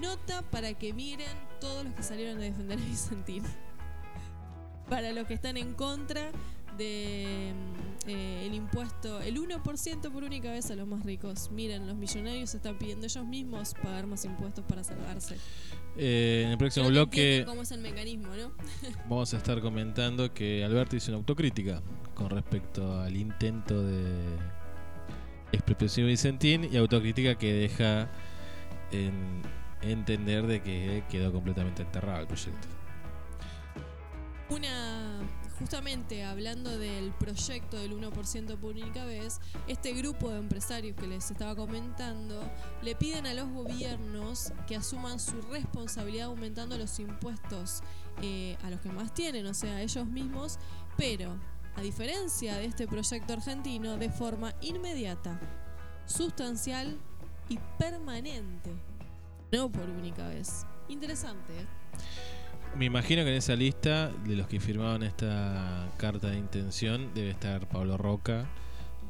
[0.00, 3.44] Nota para que miren todos los que salieron a defender a Vicentín.
[4.88, 6.32] Para los que están en contra
[6.76, 11.50] de mm, eh, el impuesto, el 1% por única vez a los más ricos.
[11.52, 15.36] Miren, los millonarios están pidiendo ellos mismos pagar más impuestos para salvarse.
[15.96, 18.52] Eh, en el próximo Creo bloque entienden cómo es el mecanismo, ¿no?
[19.08, 21.82] vamos a estar comentando que Alberto hizo una autocrítica
[22.14, 24.38] con respecto al intento de
[25.52, 28.10] expropiación Vicentín y autocrítica que deja
[28.90, 29.42] en
[29.82, 32.68] entender de que quedó completamente enterrado el proyecto.
[34.48, 35.20] Una,
[35.58, 41.30] justamente hablando del proyecto del 1% por única vez, este grupo de empresarios que les
[41.30, 42.42] estaba comentando
[42.82, 47.82] le piden a los gobiernos que asuman su responsabilidad aumentando los impuestos
[48.22, 50.58] eh, a los que más tienen, o sea, a ellos mismos,
[50.96, 51.38] pero
[51.76, 55.40] a diferencia de este proyecto argentino, de forma inmediata,
[56.06, 56.98] sustancial
[57.48, 58.72] y permanente,
[59.50, 60.66] no por única vez.
[60.88, 61.66] Interesante, ¿eh?
[62.76, 67.30] Me imagino que en esa lista de los que firmaron esta carta de intención debe
[67.30, 68.46] estar Pablo Roca,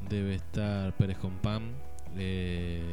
[0.09, 1.71] debe estar Pérez Compán,
[2.17, 2.83] eh,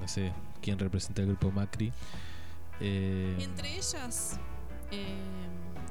[0.00, 1.92] no sé quién representa el grupo Macri.
[2.80, 4.38] eh, Entre ellas,
[4.90, 5.06] eh,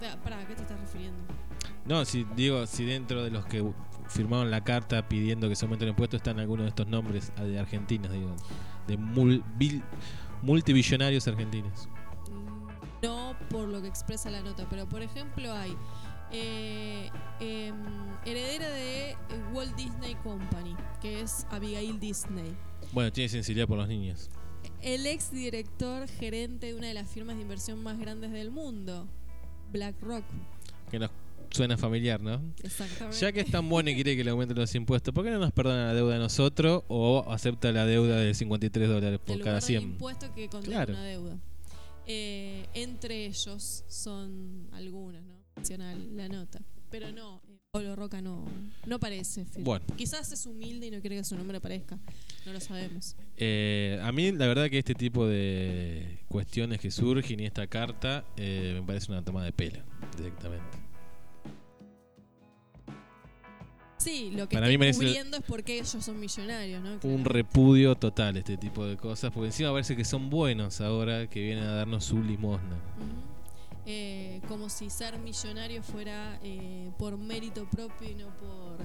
[0.01, 1.19] da- pará, ¿a qué te estás refiriendo?
[1.85, 3.63] no, si digo, si dentro de los que
[4.09, 7.43] firmaron la carta pidiendo que se aumenten los impuestos están algunos de estos nombres ah,
[7.43, 8.35] de argentinos, digo,
[8.85, 9.81] de mul- bil-
[10.41, 11.87] multibillonarios argentinos.
[13.03, 15.75] No por lo que expresa la nota, pero por ejemplo hay
[16.31, 17.75] eh, em,
[18.25, 19.15] heredera de
[19.53, 22.55] Walt Disney Company, que es Abigail Disney.
[22.91, 24.29] Bueno, tiene sensibilidad por los niños.
[24.81, 29.07] El ex director gerente de una de las firmas de inversión más grandes del mundo,
[29.71, 30.23] BlackRock.
[30.89, 31.11] Que nos
[31.51, 32.41] suena familiar, ¿no?
[32.63, 33.19] Exactamente.
[33.19, 35.39] Ya que es tan bueno y quiere que le aumenten los impuestos, ¿por qué no
[35.39, 39.41] nos perdona la deuda a nosotros o acepta la deuda de 53 dólares por el
[39.43, 39.81] cada lugar del 100?
[39.83, 40.93] impuesto que contiene Claro.
[40.93, 41.37] una deuda.
[42.07, 45.43] Eh, entre ellos son algunos, ¿no?
[46.15, 46.59] La nota.
[46.89, 48.45] Pero no, eh, Pablo Roca no,
[48.85, 49.45] no parece.
[49.57, 49.83] Bueno.
[49.97, 51.97] Quizás es humilde y no quiere que su nombre aparezca.
[52.45, 53.15] No lo sabemos.
[53.37, 58.25] Eh, a mí la verdad que este tipo de cuestiones que surgen y esta carta
[58.37, 59.79] eh, me parece una toma de pelo
[60.17, 60.82] directamente.
[64.03, 66.99] Sí, lo que Para está mí merece- cubriendo es porque ellos son millonarios, ¿no?
[67.09, 71.41] Un repudio total este tipo de cosas, porque encima parece que son buenos ahora que
[71.41, 72.77] vienen a darnos su limosna.
[73.85, 78.77] Eh, como si ser millonario fuera eh, por mérito propio y no por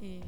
[0.00, 0.22] eh,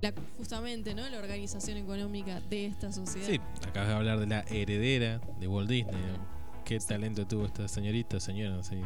[0.00, 3.28] la, justamente no la organización económica de esta sociedad.
[3.28, 5.94] Sí, acabas de hablar de la heredera de Walt Disney.
[5.94, 6.64] ¿no?
[6.64, 8.80] Qué talento tuvo esta señorita, señora, sé.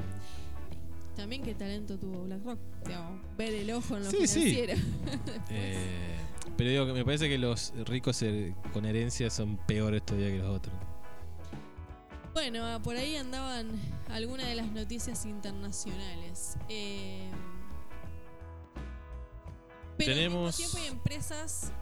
[1.17, 2.59] También qué talento tuvo BlackRock.
[2.87, 4.55] Digamos, ver el ojo en lo Sí, sí.
[4.55, 4.75] financiero.
[5.51, 6.17] Eh,
[6.57, 10.39] pero digo que me parece que los ricos eh, con herencia son peores todavía que
[10.39, 10.75] los otros.
[12.33, 13.69] Bueno, ah, por ahí andaban
[14.09, 16.57] algunas de las noticias internacionales.
[16.71, 17.29] Eh,
[19.99, 21.73] pero Tenemos- al mismo tiempo hay empresas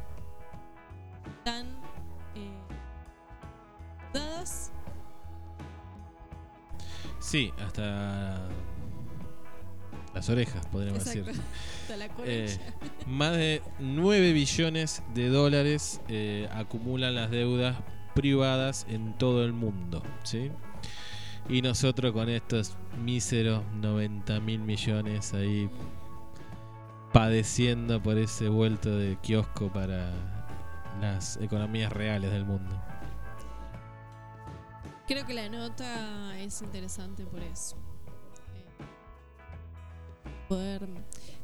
[1.45, 1.67] tan
[2.35, 2.51] eh,
[4.13, 4.73] dadas.
[7.21, 8.49] Sí, hasta
[10.15, 11.25] las orejas, podríamos Exacto.
[11.25, 11.43] decir.
[11.99, 12.59] La Eh,
[13.07, 17.77] más de 9 billones de dólares eh, acumulan las deudas
[18.15, 20.51] privadas en todo el mundo, ¿sí?
[21.49, 25.69] Y nosotros con estos míseros 90 mil millones ahí
[27.13, 30.13] padeciendo por ese vuelto de kiosco para
[31.01, 32.81] las economías reales del mundo.
[35.09, 37.77] Creo que la nota es interesante por eso.
[40.51, 40.89] Poder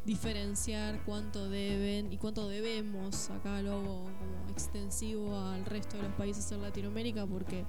[0.05, 6.12] diferenciar cuánto deben y cuánto debemos, acá lo hago como extensivo al resto de los
[6.14, 7.64] países en Latinoamérica porque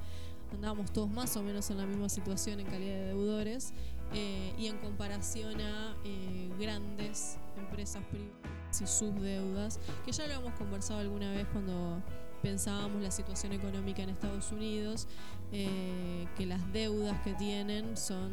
[0.51, 3.71] andamos todos más o menos en la misma situación en calidad de deudores
[4.13, 10.33] eh, y en comparación a eh, grandes empresas privadas y sus deudas, que ya lo
[10.33, 12.01] hemos conversado alguna vez cuando
[12.41, 15.07] pensábamos la situación económica en Estados Unidos,
[15.51, 18.31] eh, que las deudas que tienen son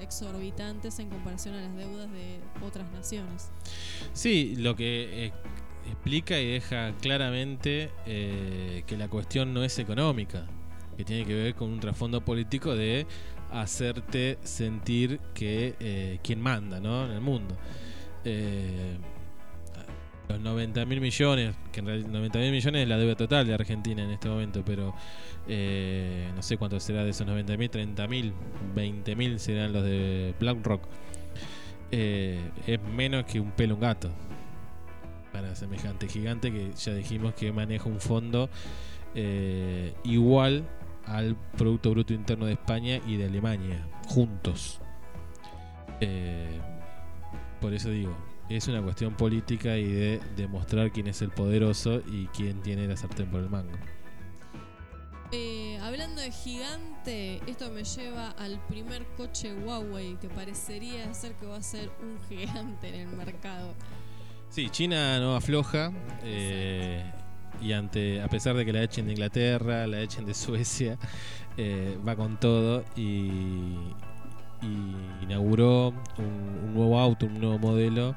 [0.00, 3.50] exorbitantes en comparación a las deudas de otras naciones.
[4.12, 5.32] Sí, lo que eh,
[5.86, 10.46] explica y deja claramente eh, que la cuestión no es económica,
[10.96, 13.06] que tiene que ver con un trasfondo político de
[13.50, 17.06] hacerte sentir que eh, quién manda ¿no?
[17.06, 17.56] en el mundo.
[20.28, 23.54] Los 90 mil millones, que en realidad 90 mil millones es la deuda total de
[23.54, 24.94] Argentina en este momento, pero
[25.46, 28.32] eh, no sé cuánto será de esos 90 mil, 30 mil,
[28.74, 30.82] 20 mil serán los de BlackRock.
[31.90, 34.10] Eh, es menos que un pelo un gato
[35.32, 38.50] para semejante gigante que ya dijimos que maneja un fondo
[39.14, 40.68] eh, igual
[41.06, 44.78] al Producto Bruto Interno de España y de Alemania, juntos.
[47.60, 48.14] Por eso digo,
[48.48, 52.96] es una cuestión política y de demostrar quién es el poderoso y quién tiene la
[52.96, 53.76] sartén por el mango.
[55.30, 61.44] Eh, hablando de gigante, esto me lleva al primer coche Huawei que parecería ser que
[61.44, 63.74] va a ser un gigante en el mercado.
[64.48, 65.92] Sí, China no afloja.
[66.22, 67.12] eh,
[67.60, 70.96] y ante, a pesar de que la echen de Inglaterra, la echen de Suecia,
[71.56, 73.74] eh, va con todo y,
[74.62, 75.88] y inauguró
[76.18, 76.24] un,
[76.64, 78.14] un nuevo auto, un nuevo modelo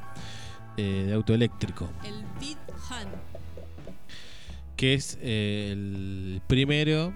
[0.78, 2.58] eh, de auto eléctrico, El Bit
[2.89, 3.08] Han.
[4.76, 7.14] que es eh, el primero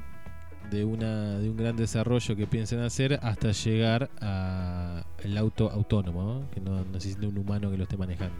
[0.69, 6.51] de, una, de un gran desarrollo que piensan hacer hasta llegar al auto autónomo, ¿no?
[6.51, 8.35] que no necesita un humano que lo esté manejando.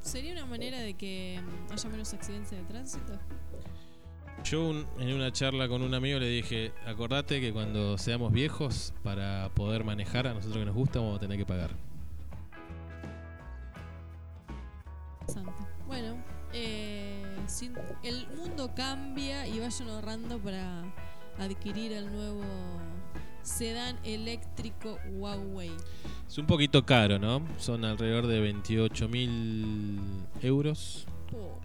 [0.00, 3.18] ¿Sería una manera de que haya menos accidentes de tránsito?
[4.44, 8.92] Yo un- en una charla con un amigo le dije, acordate que cuando seamos viejos,
[9.04, 11.70] para poder manejar a nosotros que nos gusta, vamos a tener que pagar.
[15.86, 16.16] Bueno,
[16.52, 20.82] eh, sin- el mundo cambia y vayan ahorrando para
[21.38, 22.42] adquirir el nuevo
[23.42, 25.70] sedán eléctrico Huawei.
[26.26, 27.42] Es un poquito caro, ¿no?
[27.58, 30.00] Son alrededor de 28 mil
[30.40, 31.06] euros.
[31.34, 31.58] Oh,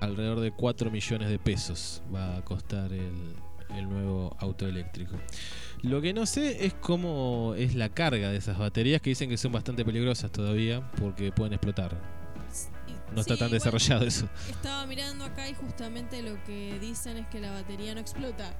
[0.00, 3.34] Alrededor de 4 millones de pesos va a costar el,
[3.76, 5.16] el nuevo auto eléctrico.
[5.82, 9.36] Lo que no sé es cómo es la carga de esas baterías que dicen que
[9.36, 11.96] son bastante peligrosas todavía porque pueden explotar.
[13.14, 14.28] No está tan desarrollado eso.
[14.50, 18.54] Estaba mirando acá y justamente lo que dicen es que la batería no explota.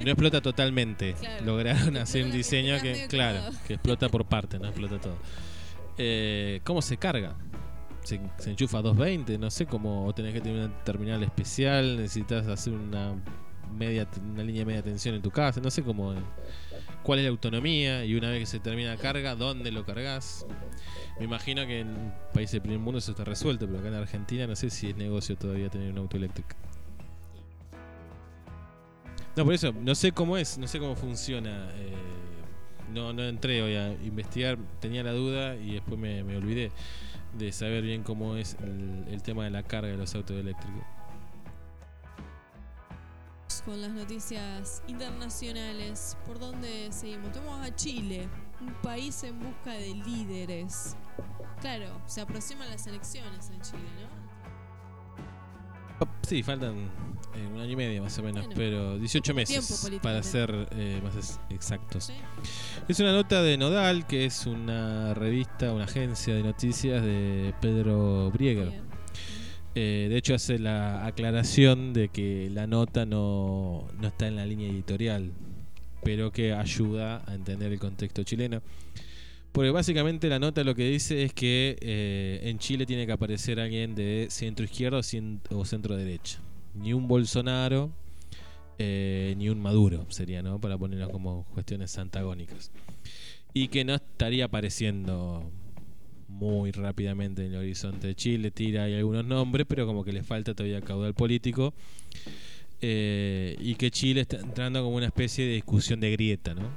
[0.00, 1.14] No explota totalmente.
[1.20, 1.44] Claro.
[1.44, 5.16] Lograron hacer un que diseño que, claro, que explota por parte, no explota todo.
[5.98, 7.36] Eh, ¿Cómo se carga?
[8.02, 9.38] ¿Se, se enchufa a 220?
[9.38, 10.06] No sé cómo.
[10.06, 11.96] O tenés que tener una terminal especial.
[11.96, 13.14] Necesitas hacer una
[13.76, 15.60] media una línea de media tensión en tu casa.
[15.60, 16.14] No sé cómo.
[17.02, 18.04] ¿Cuál es la autonomía?
[18.04, 20.46] Y una vez que se termina la carga, ¿dónde lo cargas?
[21.18, 24.46] Me imagino que en países del primer mundo eso está resuelto, pero acá en Argentina
[24.46, 26.56] no sé si es negocio todavía tener un auto eléctrico.
[29.36, 31.70] No, por eso, no sé cómo es, no sé cómo funciona.
[31.76, 31.94] eh,
[32.92, 36.72] no, no entré hoy a investigar, tenía la duda y después me, me olvidé
[37.34, 40.82] de saber bien cómo es el, el tema de la carga de los autos eléctricos.
[43.64, 47.30] Con las noticias internacionales, ¿por dónde seguimos?
[47.30, 48.26] Tenemos a Chile,
[48.60, 50.96] un país en busca de líderes.
[51.60, 56.08] Claro, se aproximan las elecciones en Chile, ¿no?
[56.22, 56.90] Sí, faltan
[57.34, 60.68] eh, un año y medio más o menos, Bueno, pero 18 tiempo meses para ser
[60.72, 62.04] eh, más exactos.
[62.04, 62.12] Sí.
[62.88, 68.30] Es una nota de Nodal, que es una revista, una agencia de noticias de Pedro
[68.32, 68.72] Brieger.
[69.74, 74.44] Eh, de hecho, hace la aclaración de que la nota no, no está en la
[74.44, 75.30] línea editorial,
[76.02, 78.62] pero que ayuda a entender el contexto chileno.
[79.52, 83.58] Porque básicamente la nota lo que dice es que eh, en Chile tiene que aparecer
[83.60, 86.38] alguien de centro izquierda o, cien- o centro derecha.
[86.74, 87.90] Ni un Bolsonaro,
[88.78, 90.60] eh, ni un Maduro sería, ¿no?
[90.60, 92.70] Para ponerlo como cuestiones antagónicas.
[93.52, 95.50] Y que no estaría apareciendo
[96.28, 100.22] muy rápidamente en el horizonte de Chile, tira ahí algunos nombres, pero como que le
[100.22, 101.74] falta todavía caudal político.
[102.80, 106.70] eh, y que Chile está entrando como una especie de discusión de grieta, ¿no?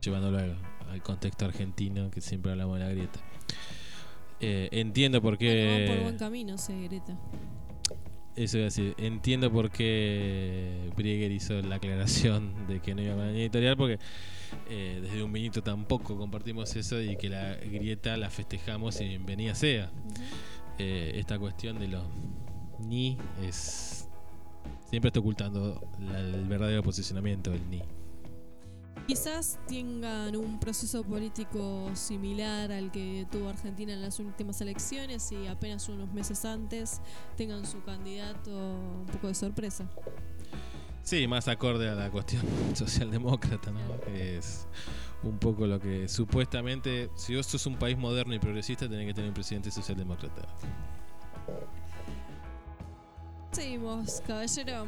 [0.00, 3.20] Llevándolo al, contexto argentino, que siempre hablamos de la grieta.
[4.42, 5.86] Eh, entiendo por qué.
[5.88, 7.16] por buen camino, Greta.
[8.34, 13.12] Eso iba a decir, entiendo por qué Brieger hizo la aclaración de que no iba
[13.14, 13.98] con la línea editorial, porque
[14.70, 19.54] eh, desde un minuto tampoco compartimos eso y que la grieta la festejamos y bienvenida
[19.54, 19.90] sea.
[20.78, 22.02] Eh, esta cuestión de los
[22.80, 24.08] ni es.
[24.88, 27.82] Siempre está ocultando la- el verdadero posicionamiento del ni.
[29.06, 35.46] Quizás tengan un proceso político similar al que tuvo Argentina en las últimas elecciones y
[35.48, 37.00] apenas unos meses antes
[37.36, 39.88] tengan su candidato un poco de sorpresa.
[41.02, 42.42] Sí, más acorde a la cuestión
[42.74, 44.00] socialdemócrata, ¿no?
[44.02, 44.68] Que es
[45.24, 49.14] un poco lo que supuestamente, si vos sos un país moderno y progresista, tenés que
[49.14, 50.42] tener un presidente socialdemócrata.
[53.50, 54.86] Seguimos, caballero.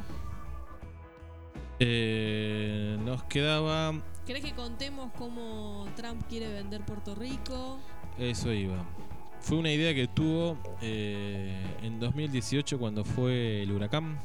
[1.79, 3.95] Eh, nos quedaba.
[4.27, 7.79] ¿Querés que contemos cómo Trump quiere vender Puerto Rico?
[8.19, 8.77] Eso iba.
[9.41, 14.19] Fue una idea que tuvo eh, en 2018 cuando fue el huracán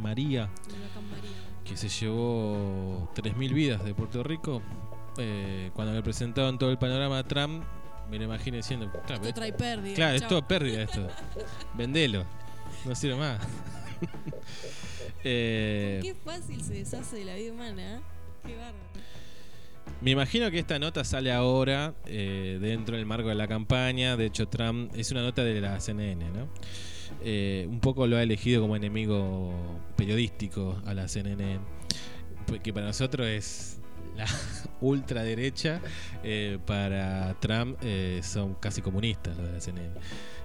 [0.00, 1.30] María, El huracán María.
[1.64, 4.60] que se llevó 3.000 vidas de Puerto Rico.
[5.18, 7.62] Eh, cuando le presentaban todo el panorama a Trump,
[8.10, 9.94] me lo imagino diciendo: "Claro, Esto esto- trae pérdida.
[9.94, 10.28] Claro, es chao".
[10.30, 11.06] todo pérdida esto.
[11.74, 12.24] Vendelo.
[12.84, 13.38] No sirve más.
[15.24, 17.96] Eh, Qué fácil se deshace de la vida humana.
[17.96, 18.00] ¿eh?
[18.46, 18.76] Qué bárbaro.
[20.00, 24.16] me imagino que esta nota sale ahora eh, dentro del marco de la campaña.
[24.16, 26.48] De hecho, Trump es una nota de la CNN, ¿no?
[27.22, 29.52] Eh, un poco lo ha elegido como enemigo
[29.96, 31.58] periodístico a la CNN,
[32.46, 33.80] pues que para nosotros es
[34.16, 34.26] la
[34.80, 35.80] ultraderecha.
[36.22, 37.78] eh, para Trump
[38.22, 39.90] son casi comunistas los de la CNN.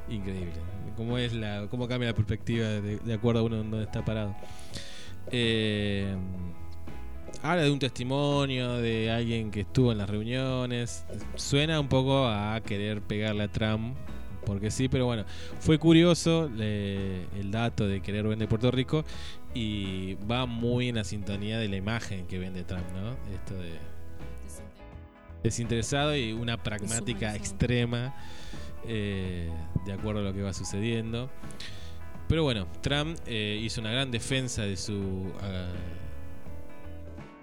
[0.09, 0.53] Increíble.
[0.97, 4.35] Cómo es la, cómo cambia la perspectiva de, de acuerdo a uno donde está parado.
[5.31, 6.15] Eh,
[7.41, 11.05] habla de un testimonio de alguien que estuvo en las reuniones.
[11.35, 13.95] Suena un poco a querer pegarle a Trump.
[14.45, 15.23] Porque sí, pero bueno,
[15.61, 19.05] fue curioso le- el dato de querer vender Puerto Rico
[19.53, 23.11] y va muy en la sintonía de la imagen que vende Trump, ¿no?
[23.33, 23.71] Esto de
[25.43, 28.13] desinteresado y una pragmática extrema
[28.87, 29.49] eh,
[29.85, 31.29] de acuerdo a lo que va sucediendo.
[32.27, 35.71] Pero bueno, Trump eh, hizo una gran defensa de su ah,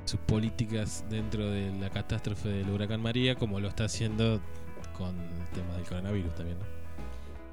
[0.05, 4.41] sus políticas dentro de la catástrofe del huracán María, como lo está haciendo
[4.97, 6.59] con el tema del coronavirus también.
[6.59, 6.65] ¿no?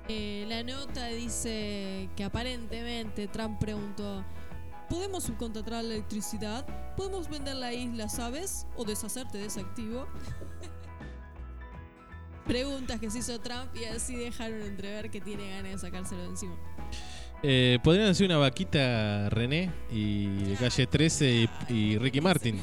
[0.10, 4.24] Eh, la nota dice que aparentemente Trump preguntó:
[4.90, 6.66] ¿Podemos subcontratar la electricidad?
[6.96, 8.66] ¿Podemos vender la isla, sabes?
[8.76, 10.08] ¿O deshacerte de ese activo?
[12.48, 16.28] Preguntas que se hizo Trump y así dejaron entrever que tiene ganas de sacárselo de
[16.30, 16.56] encima.
[17.44, 22.60] Eh, podrían ser una vaquita René y de calle 13 y, y Ricky Martin,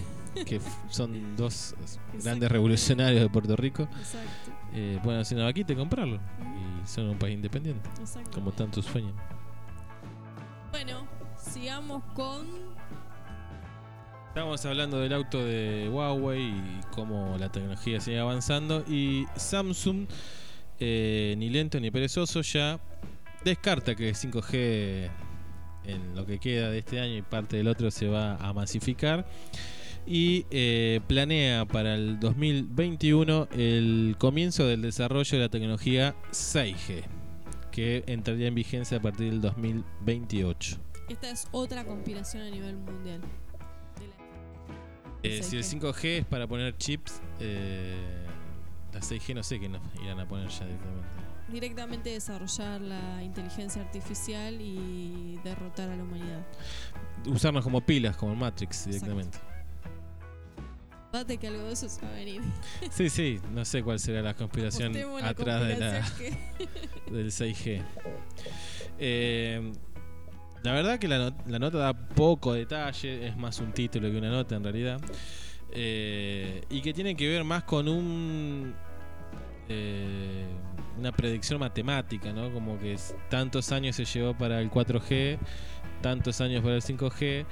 [0.46, 0.60] que
[0.90, 1.74] son dos
[2.22, 3.82] grandes revolucionarios de Puerto Rico.
[3.82, 4.50] Exacto.
[4.76, 6.16] Eh, pueden hacer una vaquita y comprarlo.
[6.16, 7.88] Y son un país independiente,
[8.32, 9.14] como tantos sueñan.
[10.72, 11.06] Bueno,
[11.36, 12.73] sigamos con.
[14.34, 18.84] Estábamos hablando del auto de Huawei y cómo la tecnología sigue avanzando.
[18.88, 20.08] Y Samsung,
[20.80, 22.80] eh, ni lento ni perezoso, ya
[23.44, 25.08] descarta que 5G
[25.84, 29.24] en lo que queda de este año y parte del otro se va a masificar.
[30.04, 37.04] Y eh, planea para el 2021 el comienzo del desarrollo de la tecnología 6G,
[37.70, 40.76] que entraría en vigencia a partir del 2028.
[41.08, 43.20] Esta es otra conspiración a nivel mundial.
[45.24, 47.96] Eh, si el 5G es para poner chips, eh,
[48.92, 51.08] la 6G no sé qué nos irán a poner ya directamente.
[51.48, 56.46] Directamente desarrollar la inteligencia artificial y derrotar a la humanidad.
[57.26, 59.38] Usarnos como pilas, como Matrix directamente.
[61.12, 62.42] Date que algo de eso se va a venir.
[62.90, 66.36] Sí, sí, no sé cuál será la conspiración la atrás de la, conspiración
[67.06, 67.82] que- del 6G.
[68.98, 69.72] Eh,
[70.64, 74.16] la verdad que la, no- la nota da poco detalle, es más un título que
[74.18, 75.00] una nota en realidad.
[75.70, 78.74] Eh, y que tiene que ver más con un
[79.68, 80.46] eh,
[80.98, 82.52] una predicción matemática, ¿no?
[82.52, 82.96] Como que
[83.28, 85.38] tantos años se llevó para el 4G,
[86.00, 87.44] tantos años para el 5G.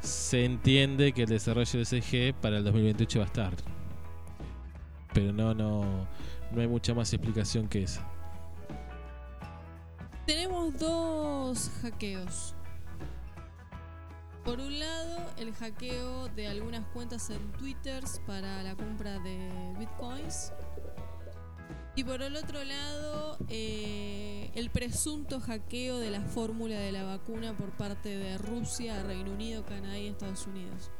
[0.00, 3.52] Se entiende que el desarrollo del 6G para el 2028 va a estar.
[5.14, 6.06] Pero no, no,
[6.52, 8.06] no hay mucha más explicación que esa.
[10.26, 12.54] Tenemos dos hackeos.
[14.48, 20.54] Por un lado, el hackeo de algunas cuentas en Twitter para la compra de bitcoins.
[21.94, 27.54] Y por el otro lado, eh, el presunto hackeo de la fórmula de la vacuna
[27.58, 30.90] por parte de Rusia, Reino Unido, Canadá y Estados Unidos.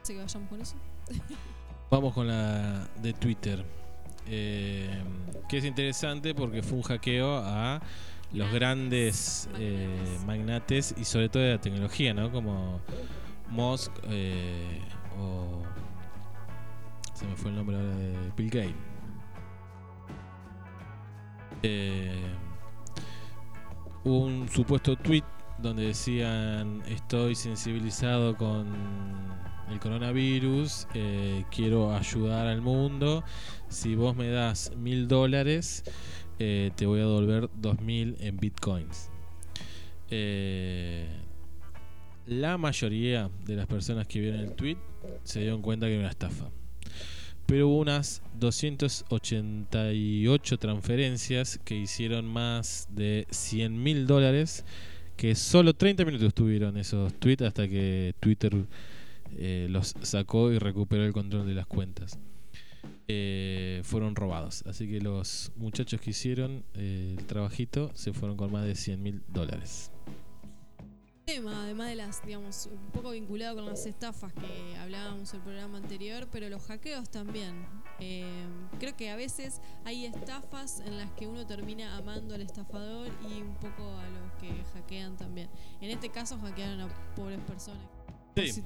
[0.00, 0.76] Así que vayamos con eso.
[1.90, 3.64] Vamos con la de Twitter.
[4.28, 5.02] Eh,
[5.48, 7.82] que es interesante porque fue un hackeo a
[8.32, 12.30] los grandes eh, magnates y sobre todo de la tecnología, ¿no?
[12.30, 12.80] Como
[13.48, 14.80] Musk eh,
[15.18, 15.62] o...
[17.14, 18.74] Se me fue el nombre ahora de Bill Gates.
[21.62, 22.22] Eh,
[24.04, 25.24] un supuesto tweet
[25.58, 28.66] donde decían estoy sensibilizado con
[29.70, 33.22] el coronavirus, eh, quiero ayudar al mundo,
[33.68, 35.84] si vos me das mil dólares,
[36.40, 39.10] eh, te voy a devolver dos mil en bitcoins.
[40.10, 41.06] Eh,
[42.26, 44.78] la mayoría de las personas que vieron el tweet
[45.22, 46.48] se dieron cuenta que era una estafa.
[47.44, 54.64] Pero hubo unas 288 transferencias que hicieron más de 100 mil dólares,
[55.16, 58.64] que solo 30 minutos tuvieron esos tweets hasta que Twitter
[59.36, 62.18] eh, los sacó y recuperó el control de las cuentas.
[63.12, 64.62] Eh, fueron robados.
[64.66, 69.02] Así que los muchachos que hicieron eh, el trabajito se fueron con más de 100
[69.02, 69.90] mil dólares.
[71.24, 75.78] tema, además de las, digamos, un poco vinculado con las estafas que hablábamos el programa
[75.78, 77.66] anterior, pero los hackeos también.
[77.98, 78.46] Eh,
[78.78, 83.42] creo que a veces hay estafas en las que uno termina amando al estafador y
[83.42, 85.50] un poco a los que hackean también.
[85.80, 87.99] En este caso hackearon a pobres personas.
[88.36, 88.62] Sí,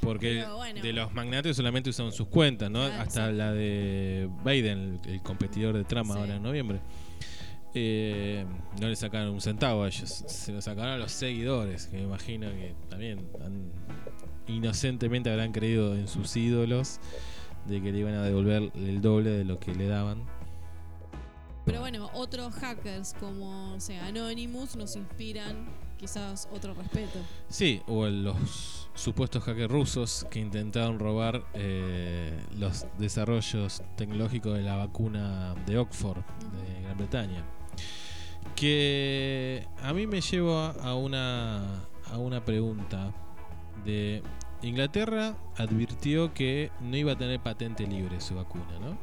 [0.00, 0.80] porque bueno.
[0.82, 2.86] de los magnates solamente usaron sus cuentas, ¿no?
[2.86, 3.34] Claro, Hasta sí.
[3.34, 6.18] la de Biden, el, el competidor de Trump Sí.
[6.18, 6.80] ahora en noviembre.
[7.74, 8.46] Eh,
[8.80, 12.02] no le sacaron un centavo a ellos, se lo sacaron a los seguidores, que me
[12.04, 13.72] imagino que también han-
[14.46, 17.00] inocentemente habrán creído en sus ídolos
[17.66, 20.24] de que le iban a devolver el doble de lo que le daban.
[21.64, 25.66] Pero bueno, otros hackers como o sea, Anonymous nos inspiran
[25.98, 27.18] quizás otro respeto.
[27.48, 34.76] Sí, o los supuestos hackers rusos que intentaron robar eh, los desarrollos tecnológicos de la
[34.76, 37.44] vacuna de Oxford, de Gran Bretaña.
[38.54, 43.12] Que a mí me lleva a una, a una pregunta
[43.84, 44.22] de
[44.62, 48.98] Inglaterra advirtió que no iba a tener patente libre su vacuna, ¿no?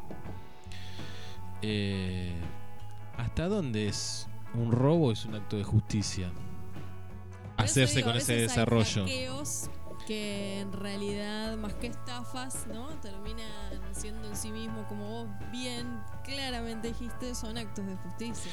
[1.62, 2.34] Eh,
[3.18, 6.32] ¿Hasta dónde es un robo es un acto de justicia?
[7.58, 9.06] Hacerse digo, con ese hay desarrollo.
[10.12, 12.90] Que en realidad, más que estafas, ¿no?
[13.00, 13.48] Terminan
[13.94, 15.88] siendo en sí mismo, como vos bien
[16.26, 18.52] claramente dijiste, son actos de justicia.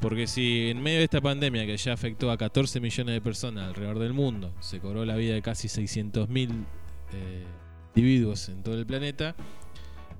[0.00, 3.66] Porque si en medio de esta pandemia que ya afectó a 14 millones de personas
[3.66, 6.64] alrededor del mundo, se cobró la vida de casi 600 mil
[7.96, 9.34] individuos en todo el planeta,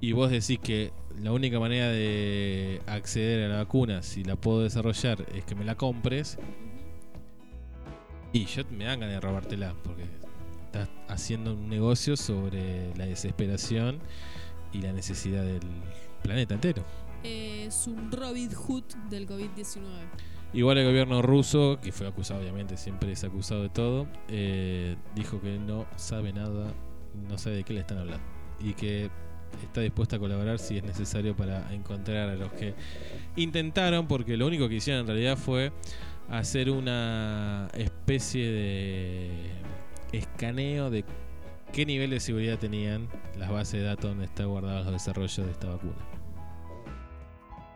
[0.00, 4.62] y vos decís que la única manera de acceder a la vacuna, si la puedo
[4.62, 6.36] desarrollar, es que me la compres,
[8.32, 10.02] y yo me dan ganas de robártela, porque
[10.70, 13.98] estás haciendo un negocio sobre la desesperación
[14.72, 15.62] y la necesidad del
[16.22, 16.84] planeta entero.
[17.24, 19.80] Es un Robin Hood del COVID-19.
[20.52, 25.40] Igual el gobierno ruso, que fue acusado, obviamente, siempre es acusado de todo, eh, dijo
[25.40, 26.72] que no sabe nada,
[27.28, 28.24] no sabe de qué le están hablando.
[28.60, 29.10] Y que
[29.64, 32.74] está dispuesta a colaborar si es necesario para encontrar a los que
[33.34, 35.72] intentaron, porque lo único que hicieron en realidad fue
[36.28, 39.30] hacer una especie de
[40.12, 41.04] escaneo de
[41.72, 43.08] qué nivel de seguridad tenían
[43.38, 45.94] las bases de datos donde está guardados los desarrollos de esta vacuna.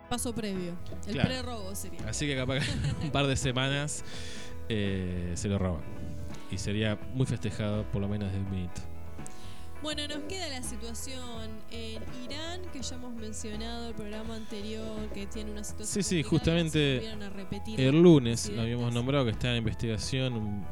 [0.09, 0.75] Paso previo.
[1.07, 1.29] El Claro.
[1.29, 2.01] pre-robo sería.
[2.09, 2.67] Así que capaz que
[3.07, 4.05] un par de semanas
[4.69, 5.83] eh, se lo roban.
[6.51, 8.81] Y sería muy festejado por lo menos de un minuto.
[9.83, 15.27] Bueno, nos queda la situación en Irán, que ya hemos mencionado el programa anterior, que
[15.27, 16.03] tiene una situación.
[16.05, 20.67] Sí, sí, justamente a repetir El lunes lo habíamos nombrado que está en investigación un-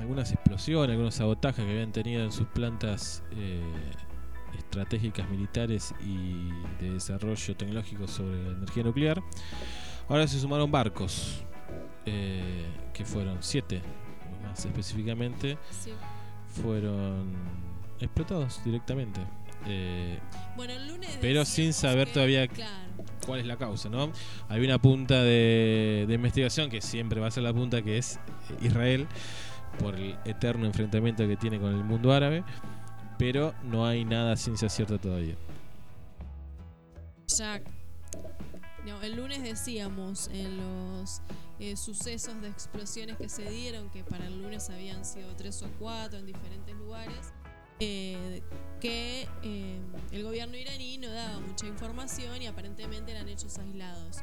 [0.00, 3.60] algunas explosiones, algunos sabotajes que habían tenido en sus plantas eh,
[4.58, 6.48] estratégicas militares y
[6.82, 9.22] de desarrollo tecnológico sobre la energía nuclear.
[10.08, 11.42] Ahora se sumaron barcos,
[12.06, 13.82] eh, que fueron siete,
[14.42, 15.92] más específicamente, Sí.
[16.62, 17.32] fueron
[18.00, 19.20] explotados directamente.
[19.66, 20.18] Eh,
[20.56, 21.18] Bueno, el lunes.
[21.20, 22.72] Pero sin saber que- todavía Claro.
[23.26, 24.10] cuál es la causa, ¿no?
[24.48, 28.18] Hay una punta de, de investigación que siempre va a ser la punta que es
[28.62, 29.06] Israel
[29.78, 32.44] por el eterno enfrentamiento que tiene con el mundo árabe,
[33.18, 35.36] pero no hay nada ciencia cierta todavía.
[38.84, 41.22] No, el lunes decíamos en los
[41.58, 45.68] eh, sucesos de explosiones que se dieron, que para el lunes habían sido tres o
[45.78, 47.32] cuatro en diferentes lugares,
[47.78, 48.42] eh,
[48.80, 49.80] que eh,
[50.12, 54.18] el gobierno iraní no daba mucha información y aparentemente eran hechos aislados.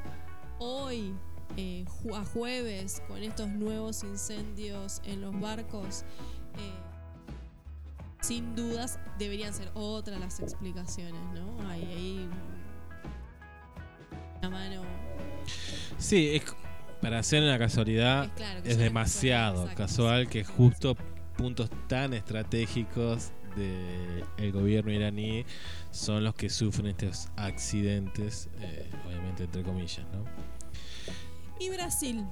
[0.60, 1.14] Hoy,
[1.56, 6.04] eh, a jueves, con estos nuevos incendios en los barcos,
[6.58, 6.88] eh,
[8.22, 11.70] sin dudas deberían ser otras las explicaciones, ¿no?
[11.70, 12.30] Hay ahí
[14.40, 14.82] una mano.
[15.98, 16.44] Sí, es,
[17.02, 20.96] para hacer una casualidad Es claro demasiado casual que justo
[21.38, 25.46] puntos tan estratégicos del gobierno iraní
[25.92, 30.26] son los que sufren estos accidentes, eh, obviamente entre comillas, ¿no?
[31.60, 32.26] Y Brasil.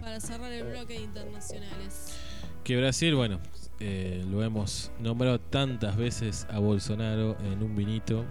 [0.00, 2.16] Para cerrar el bloque de internacionales.
[2.64, 3.40] Que Brasil, bueno,
[3.80, 8.24] eh, lo hemos nombrado tantas veces a Bolsonaro en un vinito.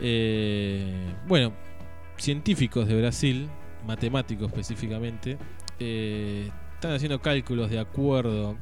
[0.00, 1.52] Eh, bueno,
[2.16, 3.48] científicos de Brasil,
[3.86, 5.38] matemáticos específicamente,
[5.78, 8.56] eh, están haciendo cálculos de acuerdo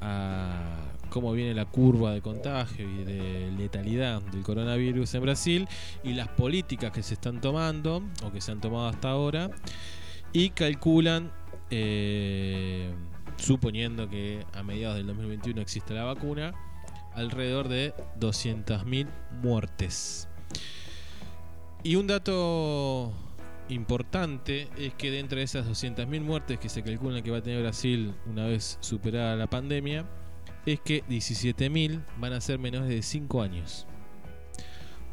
[0.00, 0.76] a
[1.14, 5.68] cómo viene la curva de contagio y de letalidad del coronavirus en Brasil
[6.02, 9.48] y las políticas que se están tomando o que se han tomado hasta ahora
[10.32, 11.30] y calculan,
[11.70, 12.92] eh,
[13.36, 16.52] suponiendo que a mediados del 2021 existe la vacuna,
[17.12, 19.06] alrededor de 200.000
[19.40, 20.28] muertes.
[21.84, 23.12] Y un dato
[23.68, 27.62] importante es que dentro de esas 200.000 muertes que se calculan que va a tener
[27.62, 30.04] Brasil una vez superada la pandemia,
[30.66, 33.86] es que 17.000 van a ser menores de 5 años.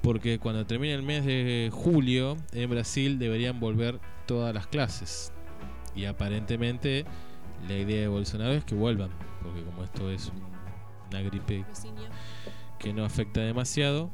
[0.01, 5.31] Porque cuando termine el mes de julio, en Brasil deberían volver todas las clases.
[5.95, 7.05] Y aparentemente
[7.67, 9.11] la idea de Bolsonaro es que vuelvan.
[9.43, 10.31] Porque como esto es
[11.09, 11.65] una gripe
[12.79, 14.09] que no afecta demasiado,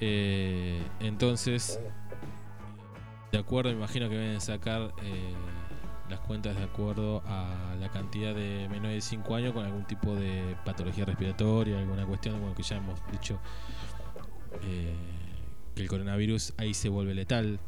[0.00, 1.80] eh, entonces,
[3.32, 5.34] de acuerdo, me imagino que deben sacar eh,
[6.10, 10.14] las cuentas de acuerdo a la cantidad de menores de 5 años con algún tipo
[10.14, 13.38] de patología respiratoria, alguna cuestión, bueno, que ya hemos dicho
[14.62, 14.94] eh,
[15.74, 17.60] que el coronavirus ahí se vuelve letal,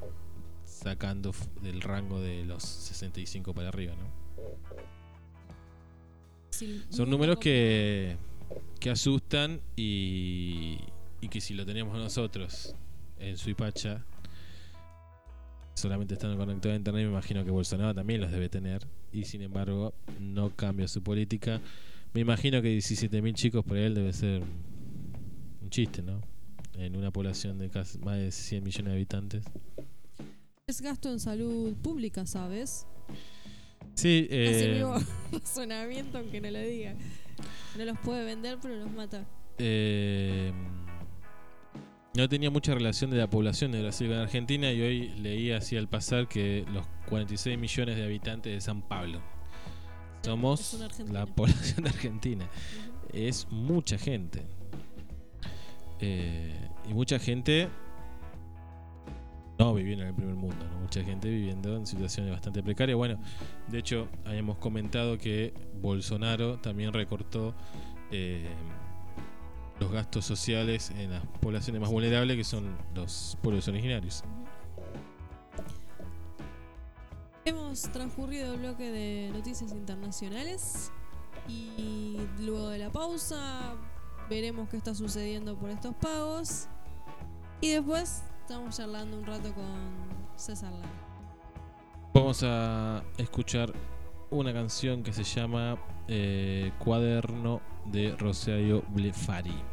[0.65, 1.33] sacando
[1.63, 4.11] del rango de los 65 para arriba, ¿no?
[6.51, 8.17] Sí, Son números que,
[8.79, 10.79] que asustan y,
[11.21, 12.75] y que si lo tenemos nosotros
[13.19, 14.05] en Suipacha,
[15.75, 19.43] solamente estando conectados a internet, me imagino que Bolsonaro también los debe tener y sin
[19.43, 21.61] embargo no cambia su política.
[22.15, 24.43] Me imagino que 17.000 chicos por él debe ser
[25.63, 26.21] un chiste, ¿no?
[26.75, 29.45] En una población de casi más de 100 millones de habitantes.
[30.67, 32.87] Es gasto en salud pública, ¿sabes?
[33.95, 34.97] Sí, eh, mismo
[35.33, 36.95] razonamiento, aunque no lo diga.
[37.77, 39.27] No los puede vender, pero los mata.
[39.59, 40.53] eh,
[42.15, 45.77] no tenía mucha relación de la población de Brasil con Argentina y hoy leí así
[45.77, 49.21] al pasar que los 46 millones de habitantes de San Pablo
[50.23, 50.79] somos
[51.11, 52.49] la población de Argentina.
[53.13, 54.43] Es mucha gente.
[56.01, 57.69] Eh, y mucha gente
[59.59, 60.81] no viviendo en el primer mundo, ¿no?
[60.81, 62.97] mucha gente viviendo en situaciones bastante precarias.
[62.97, 63.19] Bueno,
[63.69, 67.55] de hecho, habíamos comentado que Bolsonaro también recortó
[68.11, 68.49] eh,
[69.83, 74.23] los gastos sociales en las poblaciones más vulnerables, que son los pueblos originarios.
[77.45, 80.93] Hemos transcurrido el bloque de noticias internacionales
[81.49, 83.75] y luego de la pausa
[84.31, 86.69] veremos qué está sucediendo por estos pagos
[87.61, 89.67] y después estamos charlando un rato con
[90.37, 90.89] César Lara.
[92.15, 93.73] Vamos a escuchar
[94.31, 95.77] una canción que se llama
[96.07, 99.72] eh, Cuaderno de Rosario Blefari.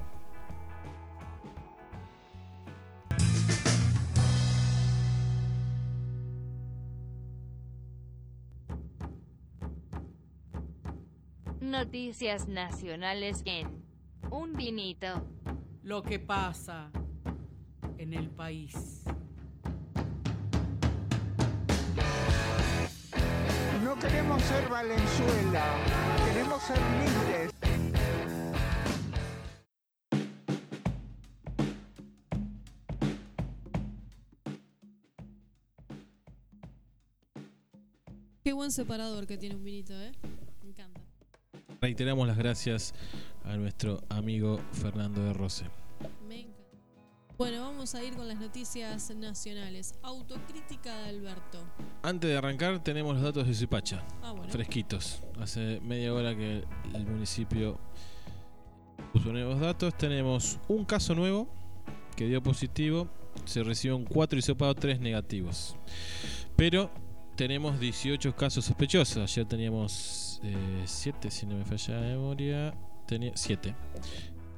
[11.61, 13.83] Noticias nacionales en
[14.31, 15.25] Un Vinito.
[15.83, 16.91] lo que pasa
[17.97, 19.03] en el país.
[23.83, 25.65] No queremos ser Valenzuela,
[26.25, 27.58] queremos ser libres.
[38.49, 40.11] Qué buen separador que tiene un vinito, ¿eh?
[40.63, 40.99] Me encanta.
[41.79, 42.95] Reiteramos las gracias
[43.43, 45.65] a nuestro amigo Fernando de Rose.
[46.27, 46.57] Me encanta.
[47.37, 49.93] Bueno, vamos a ir con las noticias nacionales.
[50.01, 51.63] Autocrítica de Alberto.
[52.01, 54.51] Antes de arrancar, tenemos los datos de Zipacha, Ah, bueno.
[54.51, 55.21] fresquitos.
[55.39, 56.63] Hace media hora que
[56.95, 57.79] el municipio
[59.13, 59.95] puso nuevos datos.
[59.95, 61.47] Tenemos un caso nuevo
[62.15, 63.07] que dio positivo.
[63.45, 65.75] Se recibieron 4 hisopados, 3 negativos.
[66.55, 66.89] Pero
[67.39, 69.31] tenemos 18 casos sospechosos.
[69.31, 70.41] Ayer teníamos
[70.83, 72.73] 7, si no me falla la memoria.
[73.07, 73.73] Tenía 7.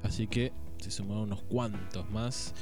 [0.01, 2.55] Así que se sumaron unos cuantos más.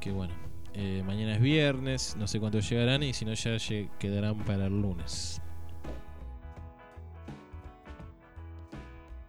[0.00, 0.32] Que bueno,
[0.72, 2.16] eh, mañana es viernes.
[2.16, 3.02] No sé cuántos llegarán.
[3.02, 3.58] Y si no, ya
[3.98, 5.42] quedarán para el lunes.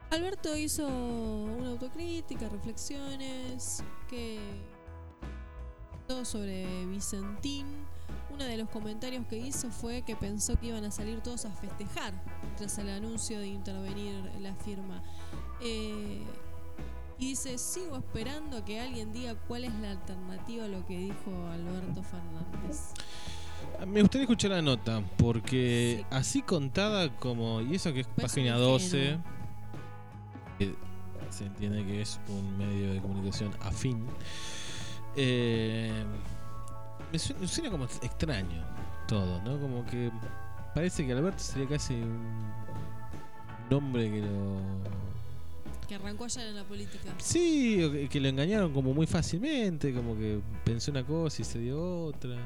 [0.10, 4.40] Alberto hizo una autocrítica, reflexiones, que
[6.08, 7.90] todo sobre Vicentín.
[8.34, 11.51] Uno de los comentarios que hizo fue que pensó que iban a salir todos a
[11.51, 12.14] festejar
[12.57, 15.01] tras el anuncio de intervenir la firma.
[15.62, 16.24] Eh,
[17.18, 20.97] y dice, sigo esperando a que alguien diga cuál es la alternativa a lo que
[20.97, 22.93] dijo Alberto Fernández.
[23.86, 26.05] Me gustaría escuchar la nota, porque Sí.
[26.12, 27.60] así contada como.
[27.62, 28.97] Y eso que es Parece página un 12.
[28.97, 29.24] ingenuo.
[30.57, 30.76] que
[31.30, 34.05] se entiende que es un medio de comunicación afín.
[35.18, 36.05] eh,
[37.12, 38.66] me, suena, me suena como extraño
[39.07, 39.60] todo, ¿no?
[39.60, 40.12] Como que
[40.74, 42.51] parece que Alberto sería casi un
[43.70, 44.60] nombre que lo.
[45.88, 47.14] Que arrancó allá en la política.
[47.18, 51.60] Sí, que, que lo engañaron como muy fácilmente, como que pensó una cosa y se
[51.60, 52.38] dio otra.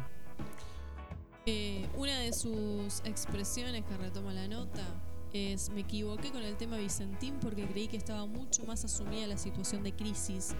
[1.45, 4.85] Eh, una de sus expresiones que retoma la nota
[5.33, 9.37] es me equivoqué con el tema Vicentín porque creí que estaba mucho más asumida la
[9.37, 10.53] situación de crisis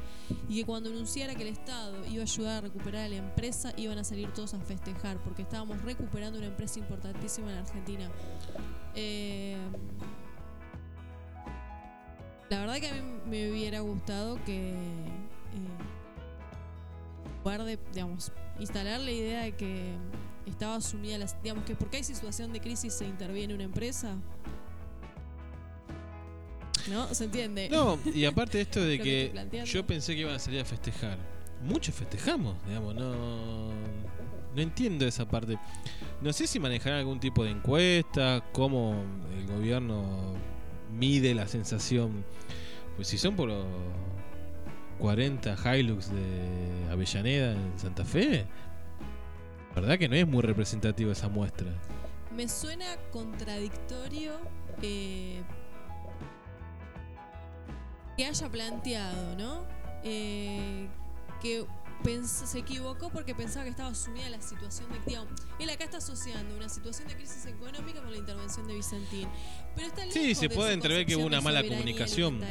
[0.49, 3.73] y que cuando anunciara que el Estado iba a ayudar a recuperar a la empresa
[3.77, 8.11] iban a salir todos a festejar porque estábamos recuperando una empresa importantísima en Argentina.
[8.95, 9.57] Eh,
[12.49, 14.75] la verdad que a mí me hubiera gustado que eh,
[17.43, 19.95] guarde, digamos, instalar la idea de que
[20.45, 24.15] estaba asumida las, digamos que porque hay situación de crisis se interviene una empresa.
[26.89, 27.13] ¿No?
[27.13, 27.69] ¿Se entiende?
[27.69, 29.71] No, y aparte esto de Lo que que estoy planteando.
[29.71, 31.17] yo pensé que iban a salir a festejar.
[31.63, 33.71] Muchos festejamos, digamos, no
[34.55, 35.57] no entiendo esa parte.
[36.21, 39.03] No sé si manejarán algún tipo de encuesta, cómo
[39.37, 40.33] el gobierno
[40.91, 42.23] mide la sensación.
[42.95, 43.65] Pues si son por los
[44.99, 48.45] 40 Hilux de Avellaneda en Santa Fe,
[49.73, 51.67] la verdad que no es muy representativa esa muestra.
[52.35, 54.33] Me suena contradictorio
[54.81, 55.41] eh,
[58.23, 59.65] que haya planteado, ¿no?
[60.03, 60.87] Eh,
[61.41, 61.65] que
[62.25, 64.99] se equivocó porque pensaba que estaba asumida la situación de...
[65.05, 69.27] Digamos, él acá está asociando una situación de crisis económica con la intervención de Vicentín.
[69.75, 72.41] Pero está Sí, se de puede entrever que hubo una mala comunicación.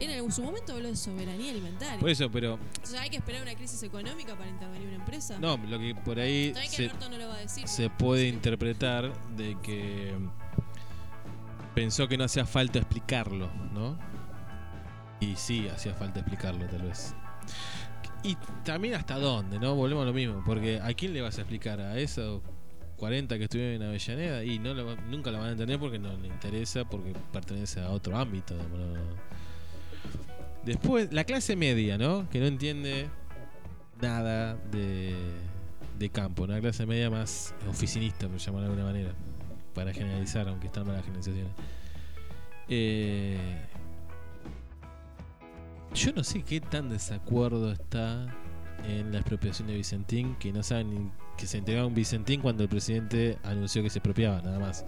[0.00, 1.98] en su momento habló de soberanía alimentaria.
[1.98, 5.38] Por eso, pero O sea, hay que esperar una crisis económica para intervenir una empresa.
[5.40, 7.66] no, lo que por ahí que se, Alberto no lo va a decir.
[7.66, 10.14] se puede interpretar de que
[11.74, 13.98] pensó que no hacía falta explicarlo, ¿no?
[15.20, 17.14] Y sí, hacía falta explicarlo tal vez.
[18.22, 19.74] Y también hasta dónde, ¿no?
[19.74, 21.80] Volvemos a lo mismo, porque ¿a quién le vas a explicar?
[21.80, 22.42] ¿A esos
[22.96, 24.44] 40 que estuvieron en Avellaneda?
[24.44, 27.90] Y no lo nunca lo van a entender porque no le interesa, porque pertenece a
[27.90, 28.54] otro ámbito.
[30.64, 32.28] Después, la clase media, ¿no?
[32.28, 33.08] Que no entiende
[34.00, 35.14] nada de,
[35.98, 39.14] de campo, una clase media más oficinista, por llamarlo de alguna manera,
[39.74, 41.52] para generalizar, aunque están malas generalizaciones.
[42.68, 43.38] Eh,
[45.94, 48.26] yo no sé qué tan desacuerdo está
[48.84, 52.62] en la expropiación de Vicentín, que no saben ni que se entregaba un Vicentín cuando
[52.62, 54.84] el presidente anunció que se expropiaba, nada más.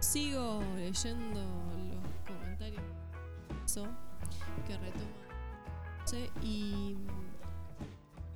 [0.00, 1.40] Sigo leyendo
[1.90, 2.82] los comentarios
[4.66, 5.18] que retoma
[6.42, 6.96] y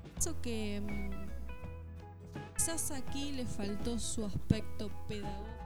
[0.02, 5.61] pienso que mm, quizás aquí le faltó su aspecto pedagógico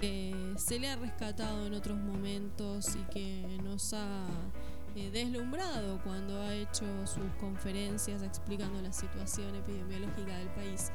[0.00, 4.26] que se le ha rescatado en otros momentos y que nos ha
[4.96, 10.90] eh, deslumbrado cuando ha hecho sus conferencias explicando la situación epidemiológica del país.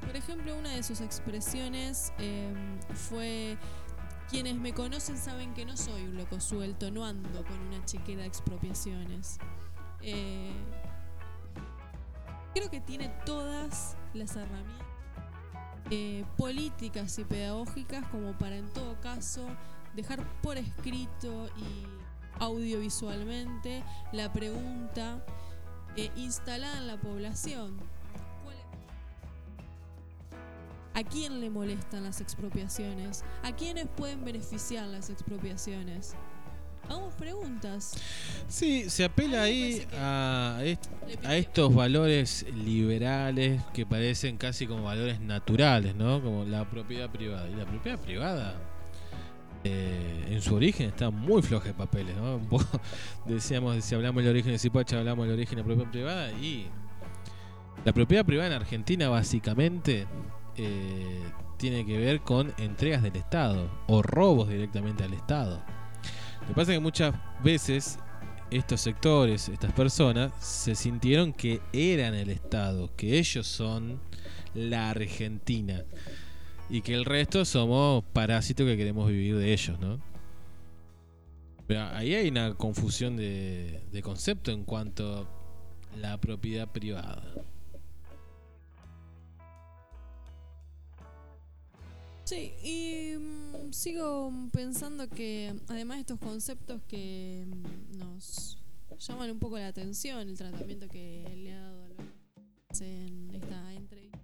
[0.00, 2.52] Por ejemplo, una de sus expresiones eh,
[2.94, 3.56] fue,
[4.28, 8.22] quienes me conocen saben que no soy un loco suelto, no ando con una chequera
[8.22, 9.38] de expropiaciones.
[10.02, 10.52] Eh,
[12.52, 14.89] creo que tiene todas las herramientas
[15.90, 19.46] eh, políticas y pedagógicas como para en todo caso
[19.94, 21.84] dejar por escrito y
[22.38, 23.82] audiovisualmente
[24.12, 25.24] la pregunta
[25.96, 27.76] eh, instalada en la población.
[28.44, 28.60] ¿Cuál es-
[30.94, 33.24] ¿A quién le molestan las expropiaciones?
[33.42, 36.14] ¿A quiénes pueden beneficiar las expropiaciones?
[36.90, 37.92] Hagamos preguntas.
[38.48, 40.90] Sí, se apela ahí a, est-
[41.30, 46.20] estos valores liberales que parecen casi como valores naturales, ¿no?
[46.20, 47.48] Como la propiedad privada.
[47.48, 48.56] Y la propiedad privada,
[49.62, 52.34] eh, en su origen, está muy floja de papeles, ¿no?
[52.38, 52.66] Un poco,
[53.24, 56.32] decíamos, si hablamos del origen de Zipacha, hablamos del origen de la propiedad privada.
[56.32, 56.66] Y
[57.84, 60.08] la propiedad privada en Argentina, básicamente,
[60.56, 61.22] eh,
[61.56, 65.62] tiene que ver con entregas del Estado o robos directamente al Estado.
[66.50, 67.96] Que pasa es que muchas veces
[68.50, 74.00] estos sectores, estas personas, se sintieron que eran el Estado, que ellos son
[74.52, 75.84] la Argentina
[76.68, 80.00] y que el resto somos parásitos que queremos vivir de ellos, ¿no?
[81.68, 85.28] Pero ahí hay una confusión de, de concepto en cuanto
[85.94, 87.32] a la propiedad privada.
[92.30, 98.56] Sí, y mm, sigo pensando que además de estos conceptos que mm, nos
[99.00, 101.88] llaman un poco la atención el tratamiento que le ha dado
[102.82, 104.20] en esta entrevista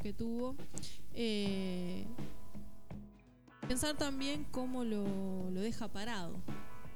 [0.00, 0.56] que tuvo.
[1.12, 2.06] Eh,
[3.68, 6.38] pensar también cómo lo, lo deja parado,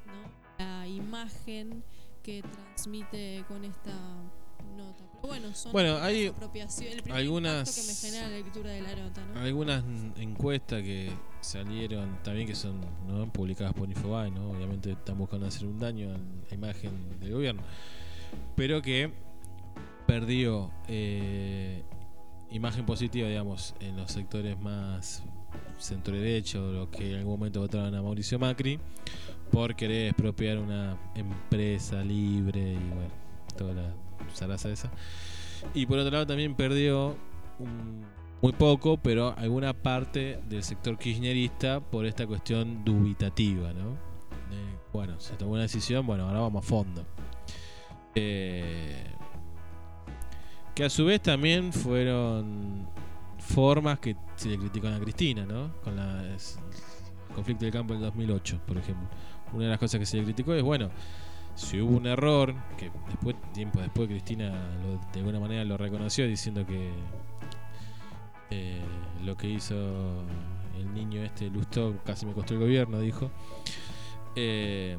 [0.06, 0.32] ¿no?
[0.58, 1.84] La imagen
[2.22, 3.92] que transmite con esta
[4.76, 5.04] nota.
[5.14, 8.70] Pero bueno, son Bueno, hay apropiación- el primer algunas- impacto que me genera la lectura
[8.70, 9.40] de la nota, ¿no?
[9.40, 9.84] Algunas
[10.16, 11.10] encuestas que
[11.40, 13.32] salieron también que son ¿no?
[13.32, 14.50] publicadas por Infobae, ¿no?
[14.50, 16.18] obviamente están buscando hacer un daño a
[16.48, 17.62] la imagen del gobierno,
[18.56, 19.12] pero que
[20.06, 21.82] perdió eh,
[22.50, 25.22] imagen positiva, digamos, en los sectores más
[25.78, 28.78] centro derecho, los que en algún momento votaron a Mauricio Macri,
[29.50, 33.10] por querer expropiar una empresa libre y bueno,
[33.56, 33.94] toda la
[34.44, 34.90] esa.
[35.74, 37.16] Y por otro lado también perdió
[37.58, 38.04] un-
[38.42, 43.92] muy poco, pero alguna parte del sector kirchnerista por esta cuestión dubitativa, ¿no?
[44.52, 47.04] Eh, bueno, se tomó una decisión, bueno, ahora vamos a fondo.
[48.14, 49.04] Eh,
[50.74, 52.86] que a su vez también fueron
[53.38, 55.72] formas que se le critican a Cristina, ¿no?
[55.82, 56.36] Con la, el
[57.34, 59.08] conflicto del campo del 2008, por ejemplo.
[59.52, 60.90] Una de las cosas que se le criticó es, bueno,
[61.56, 64.50] si hubo un error, que después, tiempo después Cristina
[64.82, 66.90] lo- de alguna manera lo reconoció diciendo que
[68.50, 68.80] eh,
[69.24, 69.74] lo que hizo
[70.78, 73.30] el niño este Lustó casi me costó el gobierno, dijo.
[74.36, 74.96] Eh,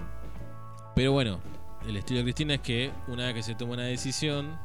[0.95, 1.39] pero bueno,
[1.87, 4.57] el estilo de Cristina es que una vez que se toma una decisión,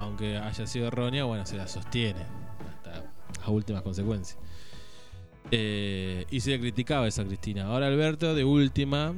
[0.00, 2.20] aunque haya sido errónea, bueno, se la sostiene
[2.68, 3.04] hasta
[3.40, 4.38] las últimas consecuencias.
[5.50, 7.64] Eh, y se le criticaba esa Cristina.
[7.66, 9.14] Ahora Alberto, de última,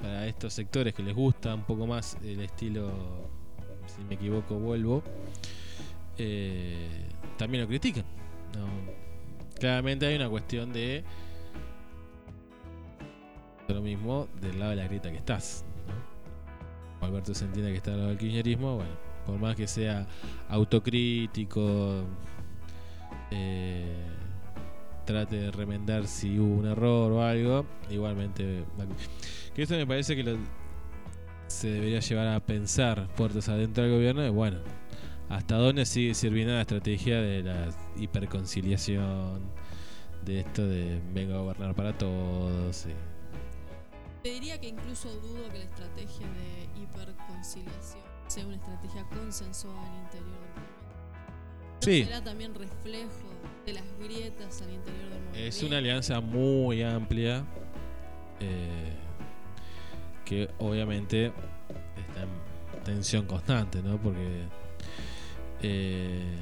[0.00, 2.90] para estos sectores que les gusta un poco más el estilo,
[3.86, 5.02] si me equivoco, vuelvo,
[6.18, 8.04] eh, también lo critican.
[9.58, 11.02] Claramente hay una cuestión de
[13.68, 15.64] lo mismo del lado de la grieta que estás.
[17.00, 17.06] ¿no?
[17.06, 18.92] Alberto se entiende que está al lado del kirchnerismo, bueno,
[19.24, 20.06] por más que sea
[20.48, 22.04] autocrítico,
[23.30, 24.06] eh,
[25.06, 28.64] trate de remendar si hubo un error o algo, igualmente...
[29.54, 30.36] Que eso me parece que lo-
[31.46, 34.58] se debería llevar a pensar puertas adentro del gobierno, y bueno,
[35.30, 39.40] hasta dónde sigue sirviendo la estrategia de la hiperconciliación,
[40.24, 42.86] de esto de venga a gobernar para todos.
[42.86, 42.94] y-
[44.22, 50.02] Te diría que incluso dudo que la estrategia de hiperconciliación sea una estrategia consensuada al
[50.02, 50.76] interior del movimiento.
[51.76, 52.04] ¿No Sí.
[52.04, 53.28] será también reflejo
[53.66, 55.48] de las grietas al interior del movimiento?
[55.48, 57.44] Es una alianza muy amplia
[58.40, 58.92] eh,
[60.24, 63.98] que obviamente está en tensión constante, ¿no?
[63.98, 64.44] Porque
[65.62, 66.38] eh,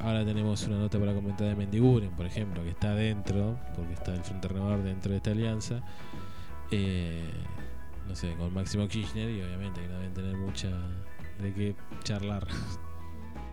[0.00, 4.14] ahora tenemos una nota para comentar de Mendiguren, por ejemplo, que está dentro, porque está
[4.14, 5.82] el Frente Renovador dentro de esta alianza.
[6.70, 7.24] Eh,
[8.06, 10.68] no sé, con Máximo Kirchner y obviamente que no deben tener mucha
[11.40, 12.46] de qué charlar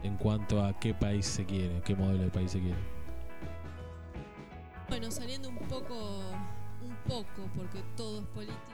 [0.04, 2.80] en cuanto a qué país se quiere, qué modelo de país se quiere.
[4.89, 6.20] Bueno, saliendo un poco,
[6.84, 8.72] un poco, porque todo es político,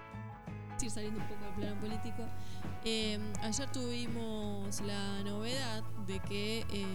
[0.77, 2.23] sí, saliendo un poco del plano político,
[2.83, 6.85] eh, ayer tuvimos la novedad de que eh,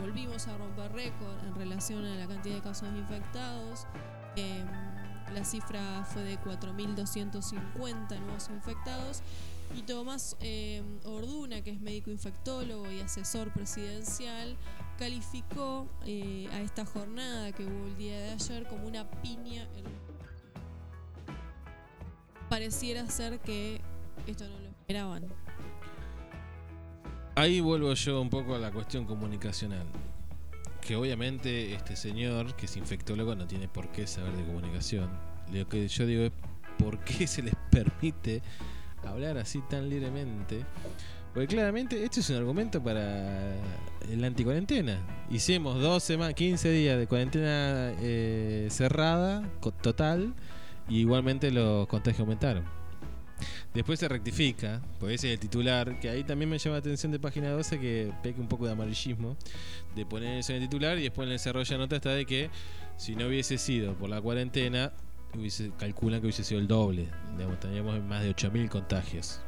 [0.00, 3.86] volvimos a romper récord en relación a la cantidad de casos infectados.
[4.36, 4.64] Eh,
[5.32, 9.22] la cifra fue de 4.250 nuevos infectados.
[9.76, 14.56] Y Tomás eh, Orduna, que es médico infectólogo y asesor presidencial,
[14.98, 19.66] calificó eh, a esta jornada que hubo el día de ayer como una piña.
[22.48, 23.80] Pareciera ser que
[24.26, 25.24] esto no lo esperaban.
[27.34, 29.86] Ahí vuelvo yo un poco a la cuestión comunicacional.
[30.82, 35.08] Que obviamente este señor, que es infectólogo, no tiene por qué saber de comunicación.
[35.50, 36.32] Lo que yo digo es,
[36.78, 38.42] ¿por qué se les permite
[39.04, 40.64] hablar así tan libremente?
[41.32, 43.54] Porque claramente esto es un argumento para
[44.14, 44.98] la anticuarentena.
[45.30, 49.48] Hicimos 12 más 15 días de cuarentena eh, cerrada,
[49.82, 50.34] total,
[50.88, 52.64] y igualmente los contagios aumentaron.
[53.72, 57.10] Después se rectifica, porque ese es el titular, que ahí también me llama la atención
[57.10, 59.36] de página 12 que peque un poco de amarillismo,
[59.96, 62.26] de poner eso en el titular y después en el desarrollo de nota está de
[62.26, 62.50] que
[62.98, 64.92] si no hubiese sido por la cuarentena,
[65.38, 67.08] hubiese, calculan que hubiese sido el doble.
[67.36, 69.40] Digamos, teníamos más de 8.000 contagios.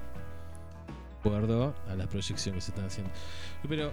[1.22, 3.12] De acuerdo a las proyecciones que se están haciendo.
[3.68, 3.92] Pero,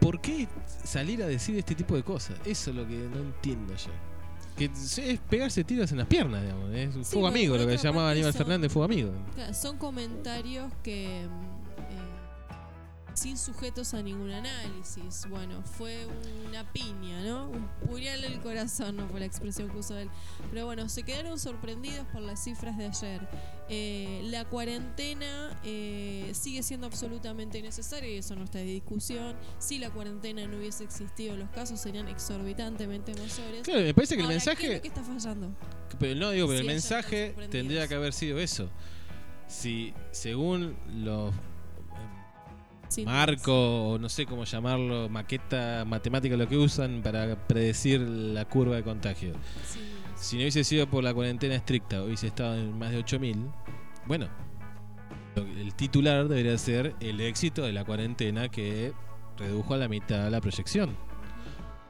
[0.00, 0.48] ¿por qué
[0.84, 2.36] salir a decir este tipo de cosas?
[2.44, 3.90] Eso es lo que no entiendo yo.
[4.56, 6.70] Que es pegarse tiros en las piernas, digamos.
[6.74, 9.12] Es un Sí, fuego amigo, lo que llamaba Aníbal son- Fernández, fuego amigo.
[9.52, 11.28] Son comentarios que eh,
[13.16, 15.26] sin sujetos a ningún análisis.
[15.28, 16.06] Bueno, fue
[16.46, 17.48] una piña, ¿no?
[17.48, 20.10] Un puñal el corazón, no fue la expresión que usó él.
[20.50, 23.26] Pero bueno, se quedaron sorprendidos por las cifras de ayer.
[23.68, 29.34] Eh, la cuarentena eh, sigue siendo absolutamente necesaria y eso no está de discusión.
[29.58, 33.62] Si la cuarentena no hubiese existido, los casos serían exorbitantemente mayores.
[33.62, 34.80] Claro, me parece que el Ahora, ¿qué mensaje.
[34.82, 35.56] que está fallando?
[35.98, 38.68] Pero no, digo, pero el mensaje tendría que haber sido eso.
[39.48, 41.32] Si, según los
[42.88, 48.44] Sin marco, o no sé cómo llamarlo, maqueta matemática, lo que usan para predecir la
[48.44, 49.32] curva de contagio.
[50.14, 53.50] Si no hubiese sido por la cuarentena estricta, hubiese estado en más de 8000,
[54.06, 54.28] bueno,
[55.36, 58.92] el titular debería ser el éxito de la cuarentena que
[59.36, 60.96] redujo a la mitad la proyección.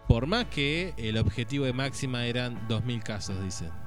[0.09, 3.86] Por más que el objetivo de máxima eran 2000 casos, dicen.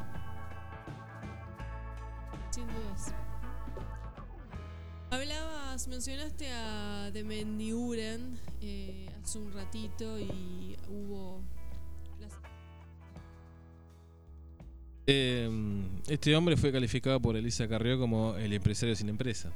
[5.88, 11.42] Mencionaste a de Mendiguren eh, hace un ratito y hubo.
[12.20, 12.34] las-
[15.08, 15.50] Eh,
[16.08, 19.52] este hombre fue calificado por Elisa Carrió como el empresario sin empresa.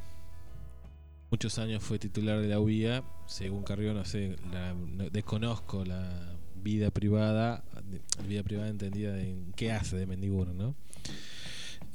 [1.29, 3.03] Muchos años fue titular de la UIA.
[3.27, 9.51] Según Carrió, no sé, la- no- desconozco la vida privada, de- vida privada entendida en
[9.55, 10.75] qué hace de Mendiguro, ¿no?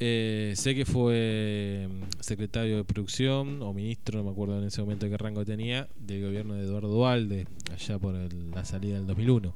[0.00, 4.80] Eh, sé que fue mm, secretario de producción o ministro, no me acuerdo en ese
[4.80, 9.54] momento qué rango tenía, del gobierno de Eduardo Dualde, allá por la salida del 2001.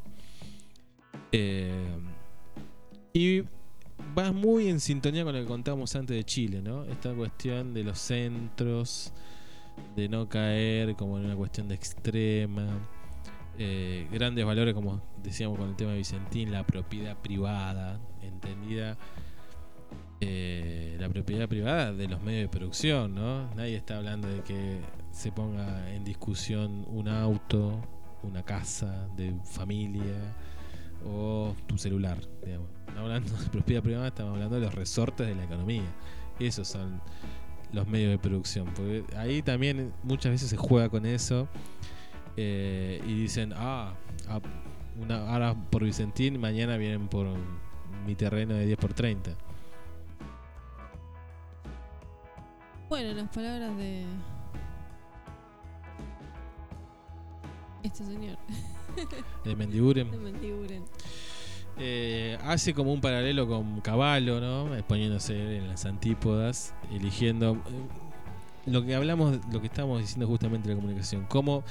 [1.30, 1.70] Eh,
[3.12, 3.42] y
[4.18, 6.84] va muy en sintonía con lo que contábamos antes de Chile, ¿no?
[6.84, 9.12] Esta cuestión de los centros,
[9.94, 12.88] de no caer como en una cuestión de extrema,
[13.58, 18.98] eh, grandes valores, como decíamos con el tema de Vicentín, la propiedad privada, entendida
[20.24, 23.52] eh, la propiedad privada de los medios de producción, ¿no?
[23.56, 24.78] Nadie está hablando de que
[25.10, 27.80] se ponga en discusión un auto,
[28.22, 30.36] una casa de familia
[31.04, 32.68] o tu celular, digamos.
[32.94, 35.82] No hablando de propiedad privada, estamos hablando de los resortes de la economía.
[36.38, 37.00] Esos son
[37.72, 38.66] los medios de producción.
[38.66, 41.48] Porque ahí también muchas veces se juega con eso
[42.36, 43.94] eh, y dicen, ah,
[44.28, 44.40] ah,
[45.00, 47.26] una, ahora por Vicentín, mañana vienen por
[48.06, 49.36] mi terreno de 10 por 30.
[52.92, 54.04] Bueno, en las palabras de.
[57.82, 58.36] Este señor,
[59.44, 60.10] De Mendiguren.
[60.10, 60.84] de Mendiguren.
[61.78, 64.76] Eh, hace como un paralelo con Caballo, ¿no?
[64.76, 67.60] Eh, Poniéndose en las antípodas, eligiendo eh,
[68.66, 71.64] lo que hablamos, lo que estábamos diciendo justamente de la comunicación, cómo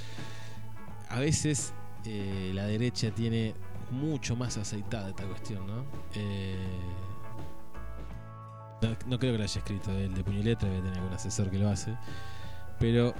[1.07, 1.71] a veces
[2.03, 3.53] eh, la derecha tiene
[3.91, 5.83] mucho más aceitada esta cuestión, ¿no?
[6.15, 6.55] Eh,
[8.81, 11.13] no, no creo que lo haya escrito él de puño y letra, debe tener algún
[11.13, 11.95] asesor que lo hace,
[12.79, 13.13] pero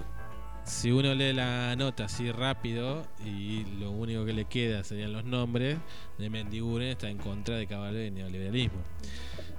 [0.63, 5.25] si uno lee la nota así rápido y lo único que le queda serían los
[5.25, 5.77] nombres,
[6.17, 8.79] de Mendiguren está en contra de Caballo y neoliberalismo.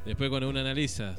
[0.05, 1.17] Después cuando uno analiza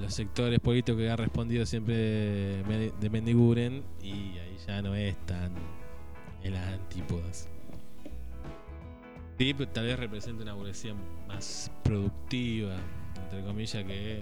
[0.00, 5.52] los sectores políticos que ha respondido siempre de Mendiguren y ahí ya no es tan
[6.42, 7.48] en las antípodas.
[9.38, 10.94] Sí, pero tal vez representa una burguesía
[11.26, 12.76] más productiva,
[13.28, 14.20] entre comillas, que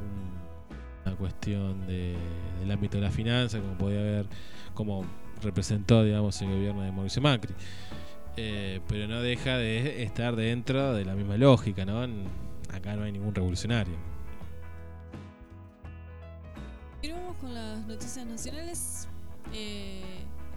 [0.00, 2.16] un- una cuestión de-
[2.60, 4.26] del ámbito de la finanza, como podía haber,
[4.74, 5.04] como
[5.42, 7.54] representó, digamos, el gobierno de Mauricio Macri.
[8.36, 12.00] Eh, pero no deja de estar dentro de la misma lógica, ¿no?
[12.72, 13.94] Acá no hay ningún revolucionario.
[17.02, 19.08] Vamos con las noticias nacionales.
[19.52, 20.02] Eh,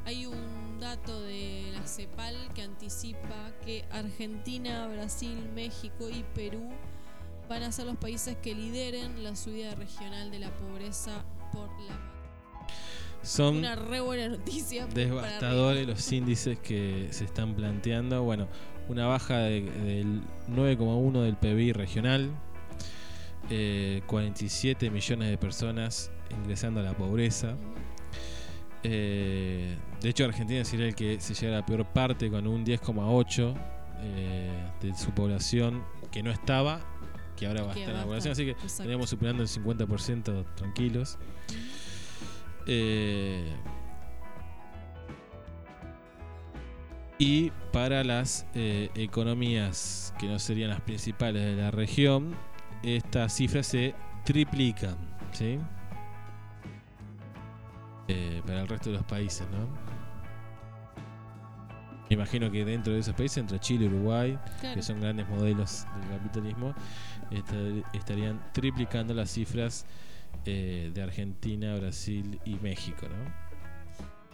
[0.06, 6.70] hay un dato de la CEPAL que anticipa que Argentina, Brasil, México y Perú
[7.50, 12.12] van a ser los países que lideren la subida regional de la pobreza por la
[13.22, 14.86] Son Una re buena noticia.
[14.88, 18.22] devastadores los índices que se están planteando.
[18.24, 18.48] Bueno,
[18.90, 22.32] una baja de- del 9,1 del PBI regional,
[23.50, 27.56] eh, 47 millones de personas ingresando a la pobreza.
[28.84, 32.66] Eh, de hecho, Argentina sería el que se llega a la peor parte con un
[32.66, 33.54] 10,8
[34.02, 34.50] eh,
[34.82, 36.82] de su población que no estaba,
[37.44, 38.32] que ahora va a estar en la población.
[38.32, 38.84] Así que exacto.
[38.84, 41.18] tenemos superando el 50% tranquilos.
[42.66, 43.54] Eh,
[47.20, 52.36] y para las eh, economías que no serían las principales de la región,
[52.82, 53.94] estas cifras se
[54.24, 54.96] triplican.
[55.34, 55.60] ¿sí?
[58.08, 59.68] Eh, para el resto de los países, ¿no?
[62.10, 64.76] Me imagino que dentro de esos países, entre Chile y Uruguay, Claro.
[64.76, 66.76] que son grandes modelos del capitalismo,
[67.94, 69.86] estarían triplicando las cifras
[70.46, 73.54] eh, de Argentina, Brasil y México, ¿no?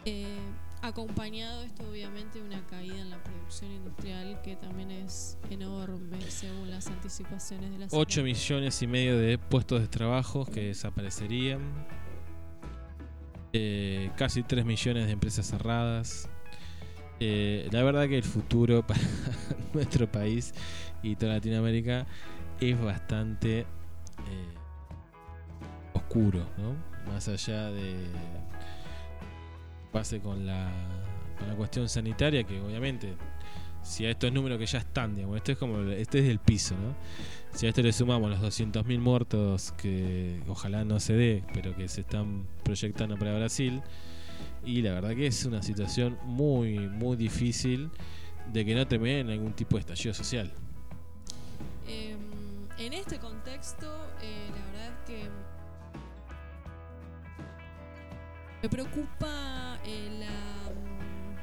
[0.05, 0.37] Eh,
[0.81, 6.69] acompañado esto obviamente de una caída en la producción industrial que también es enorme según
[6.69, 11.59] las anticipaciones de la 8 millones y medio de puestos de trabajo que desaparecerían.
[13.51, 16.29] Eh, casi 3 millones de empresas cerradas.
[17.19, 19.01] Eh, la verdad que el futuro para
[19.73, 20.53] nuestro país
[21.03, 22.07] y toda Latinoamérica
[22.61, 23.65] es bastante eh,
[25.93, 26.75] oscuro, ¿no?
[27.11, 27.95] Más allá de
[29.91, 30.71] pase con la,
[31.37, 33.13] con la cuestión sanitaria, que obviamente,
[33.81, 36.75] si a estos números que ya están, digamos, esto es como, este es del piso,
[36.75, 36.95] ¿no?
[37.57, 41.87] Si a esto le sumamos los 200.000 muertos que ojalá no se dé, pero que
[41.87, 43.81] se están proyectando para Brasil,
[44.65, 47.89] y la verdad que es una situación muy, muy difícil
[48.51, 50.51] de que no termine en algún tipo de estallido social.
[52.89, 53.85] En este contexto,
[54.19, 55.29] eh, la verdad es que
[58.63, 61.37] me preocupa eh, la mm,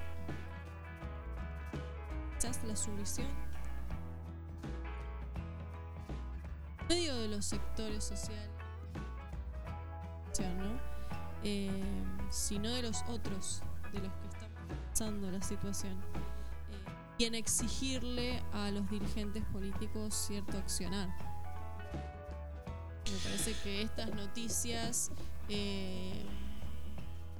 [2.34, 3.28] quizás la sumisión
[6.88, 8.50] medio de los sectores sociales,
[10.40, 10.80] ¿no?
[11.44, 11.70] Eh,
[12.28, 13.62] sino de los otros,
[13.92, 14.50] de los que están
[14.90, 21.35] pasando la situación eh, y en exigirle a los dirigentes políticos cierto accionar.
[23.12, 25.10] Me parece que estas noticias
[25.48, 26.24] eh,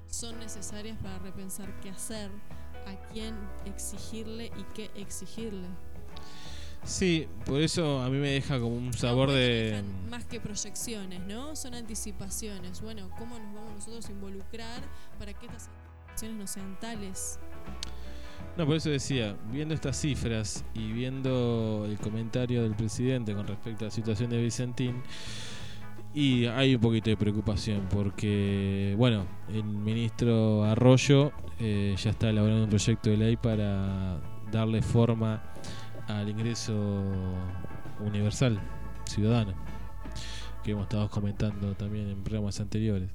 [0.08, 2.30] son necesarias para repensar qué hacer,
[2.86, 3.34] a quién
[3.64, 5.66] exigirle y qué exigirle.
[6.84, 9.82] Sí, por eso a mí me deja como un sabor No, de...
[10.08, 11.56] Más que proyecciones, ¿no?
[11.56, 12.80] Son anticipaciones.
[12.80, 14.82] Bueno, ¿cómo nos vamos nosotros a involucrar
[15.18, 17.40] para que estas anticipaciones no sean tales?
[18.56, 23.84] No, por eso decía, viendo estas cifras y viendo el comentario del presidente con respecto
[23.84, 25.02] a la situación de Vicentín,
[26.16, 31.30] y hay un poquito de preocupación porque, bueno, el ministro Arroyo
[31.60, 34.18] eh, ya está elaborando un proyecto de ley para
[34.50, 35.42] darle forma
[36.08, 36.72] al ingreso
[38.00, 38.58] universal
[39.04, 39.52] ciudadano,
[40.64, 43.10] que hemos estado comentando también en programas anteriores.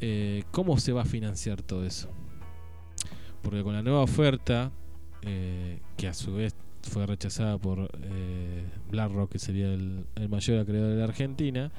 [0.00, 2.08] Eh, ¿Cómo se va a financiar todo eso?
[3.42, 4.72] Porque con la nueva oferta,
[5.20, 10.58] eh, que a su vez fue rechazada por eh, BlackRock, que sería el, el mayor
[10.60, 11.70] acreedor de la Argentina,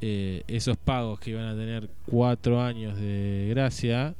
[0.00, 4.14] eh, esos pagos que iban a tener cuatro años de gracia,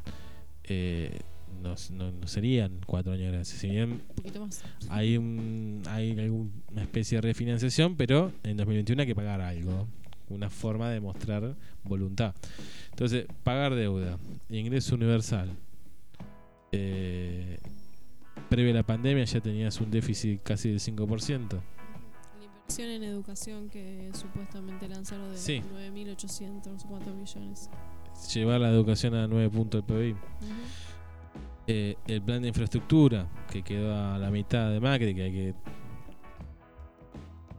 [0.64, 1.18] eh,
[1.62, 3.59] no, no- no serían cuatro años de gracia.
[3.59, 4.62] Si bien Un poquito más.
[4.89, 9.86] hay, un, hay alguna especie de refinanciación, pero en 2021 hay que pagar algo.
[10.31, 11.55] Una forma de mostrar
[11.85, 12.35] voluntad.
[12.90, 14.18] Entonces, pagar deuda,
[14.48, 15.51] ingreso universal.
[16.72, 17.59] Eh,
[18.48, 21.48] previo a la pandemia ya tenías un déficit casi del 5%.
[22.38, 25.62] La inversión en educación que supuestamente lanzaron de Sí.
[25.74, 27.70] 9.804 millones.
[28.32, 30.16] Llevar la educación a 9 puntos del PBI.
[31.66, 35.54] Eh, el plan de infraestructura, que quedó a la mitad de Macri, que hay que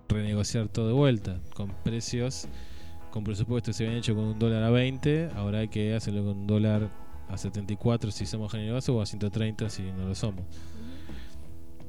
[0.09, 2.47] renegociar todo de vuelta, con precios,
[3.11, 6.23] con presupuestos que se habían hecho con un dólar a 20, ahora hay que hacerlo
[6.23, 6.89] con un dólar
[7.29, 10.45] a 74 si somos generosos o a 130 si no lo somos.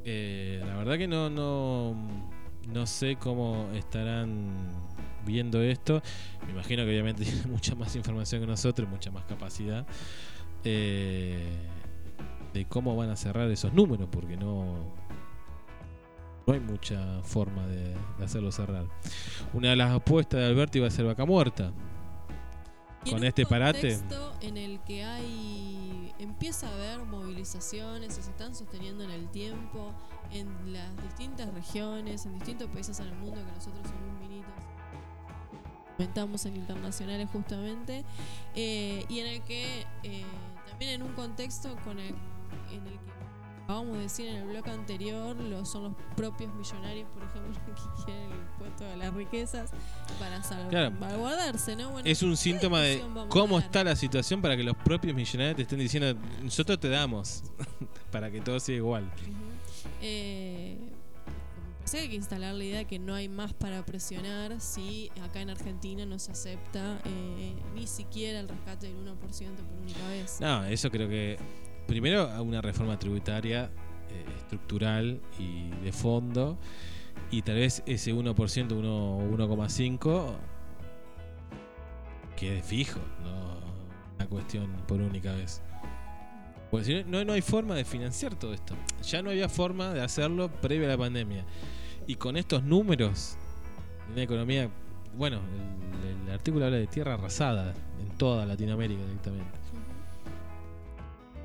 [0.09, 1.97] Eh, la verdad que no, no,
[2.73, 4.69] no sé cómo estarán
[5.25, 6.01] viendo esto.
[6.47, 9.85] Me imagino que obviamente tienen mucha más información que nosotros, mucha más capacidad.
[10.65, 11.45] eh,
[12.55, 14.95] de cómo van a cerrar esos números, porque no,
[16.47, 18.87] no hay mucha forma de, de hacerlo cerrar.
[19.53, 21.73] Una de las apuestas de Alberti va a ser vaca muerta.
[23.11, 23.99] Con este parate.
[24.41, 29.93] en el que hay empieza a haber movilizaciones y se están sosteniendo en el tiempo
[30.31, 34.17] en las distintas regiones, en distintos países en el mundo que nosotros en un
[35.97, 38.05] comentamos en internacionales justamente
[38.55, 40.25] eh, y en el que eh,
[40.69, 42.15] también en un contexto con el
[42.71, 43.16] en el que
[43.67, 47.61] acabamos de decir en el bloque anterior lo, son los propios millonarios por ejemplo
[47.97, 49.71] que quieren el impuesto de las riquezas
[50.21, 50.95] para sal- Claro.
[50.99, 51.91] salvaguardarse ¿no?
[51.91, 54.77] Bueno, Es un ¿qué síntoma de vamos a cómo está la situación para que los
[54.77, 57.43] propios millonarios te estén diciendo, nosotros te damos,
[58.13, 59.11] para que todo siga igual.
[60.01, 60.77] Eh,
[61.79, 65.11] parece que hay que instalar la idea de que no hay más para presionar si
[65.25, 70.09] acá en Argentina no se acepta eh, ni siquiera el rescate del 1% por única
[70.09, 70.41] vez.
[70.41, 71.39] No, eso creo que
[71.87, 73.71] primero una reforma tributaria
[74.11, 76.59] eh, estructural y de fondo
[77.31, 80.35] y tal vez ese 1%, uno- 1,5
[82.37, 83.57] quede fijo, no
[84.17, 85.63] una cuestión por única vez.
[86.71, 88.75] Porque si no, no hay forma de financiar todo esto.
[89.03, 91.45] Ya no había forma de hacerlo previo a la pandemia.
[92.07, 93.37] Y con estos números,
[94.13, 94.69] una economía,
[95.17, 95.41] bueno,
[96.03, 99.59] el, el artículo habla de tierra arrasada en toda Latinoamérica directamente.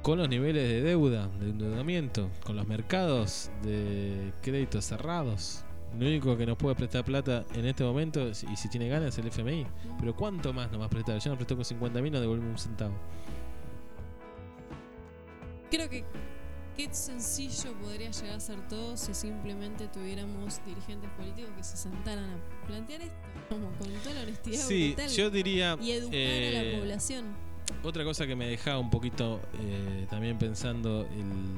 [0.02, 5.64] Con los niveles de deuda, de endeudamiento, con los mercados de créditos cerrados.
[6.00, 9.18] Lo único que nos puede prestar plata en este momento, y si tiene ganas, es
[9.20, 9.68] el FMI.
[10.00, 11.20] Pero ¿cuánto más nos va a prestar?
[11.20, 12.94] Ya nos prestó con 50 mil, no devolvemos un centavo.
[15.70, 16.04] Creo que
[16.76, 22.26] qué sencillo podría llegar a ser todo si simplemente tuviéramos dirigentes políticos que se sentaran
[22.26, 23.16] a plantear esto,
[23.50, 25.78] como con toda la honestidad Sí, brutal, yo diría.
[25.82, 27.51] y educar a eh, la población.
[27.84, 31.58] Otra cosa que me dejaba un poquito eh, también pensando el,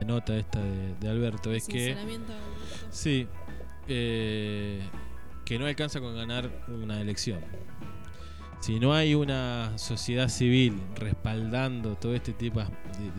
[0.00, 1.94] la nota esta de, de Alberto es que
[2.90, 3.26] sí
[3.88, 4.80] eh,
[5.44, 7.40] que no alcanza con ganar una elección.
[8.60, 12.66] Si no hay una sociedad civil respaldando todo este tipo de,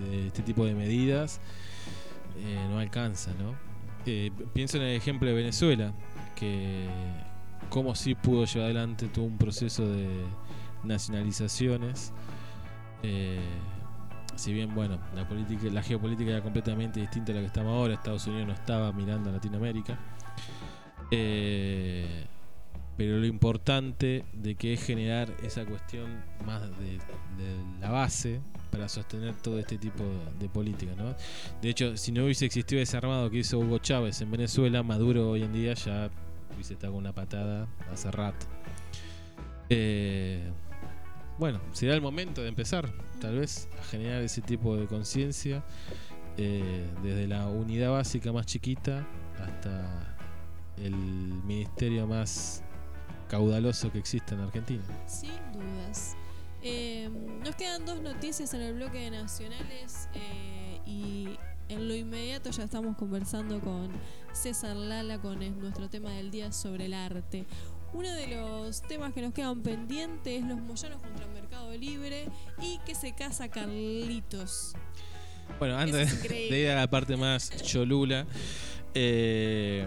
[0.10, 1.42] de- este tipo de medidas,
[2.38, 3.54] eh, no alcanza, ¿no?
[4.06, 5.94] Eh, pienso en el ejemplo de Venezuela,
[6.36, 6.88] que
[7.70, 10.08] como sí pudo llevar adelante todo un proceso de
[10.84, 12.14] nacionalizaciones.
[13.04, 13.40] eh,
[14.36, 17.94] si bien, bueno, la, política, la geopolítica era completamente distinta a la que estamos ahora,
[17.94, 19.98] Estados Unidos no estaba mirando a Latinoamérica.
[21.12, 22.26] Eh,
[22.98, 27.00] pero lo importante de que es generar esa cuestión más de,
[27.80, 28.40] la base
[28.72, 31.16] para sostener todo este tipo de, de política, ¿no?
[31.62, 35.32] De hecho, si no hubiese existido ese armado que hizo Hugo Chávez en Venezuela, Maduro
[35.32, 36.10] hoy en día ya
[36.54, 38.46] hubiese estado con una patada hace rato.
[39.70, 40.52] Eh,
[41.44, 42.90] bueno, será el momento de empezar,
[43.20, 45.62] tal vez, a generar ese tipo de conciencia
[46.38, 49.06] eh, desde la unidad básica más chiquita
[49.46, 50.16] hasta
[50.78, 52.64] el ministerio más
[53.28, 54.84] caudaloso que existe en Argentina.
[55.06, 56.16] Sin dudas.
[56.62, 57.10] Eh,
[57.44, 61.38] nos quedan dos noticias en el bloque de nacionales eh, y
[61.68, 63.90] en lo inmediato ya estamos conversando con
[64.32, 67.46] César Lala con nuestro tema del día sobre el arte.
[67.94, 72.28] Uno de los temas que nos quedan pendientes es los Moyanos contra el Mercado Libre
[72.62, 74.76] y que se casa Carlitos.
[75.60, 78.26] Bueno, antes es de ir a la parte más cholula,
[78.94, 79.86] eh,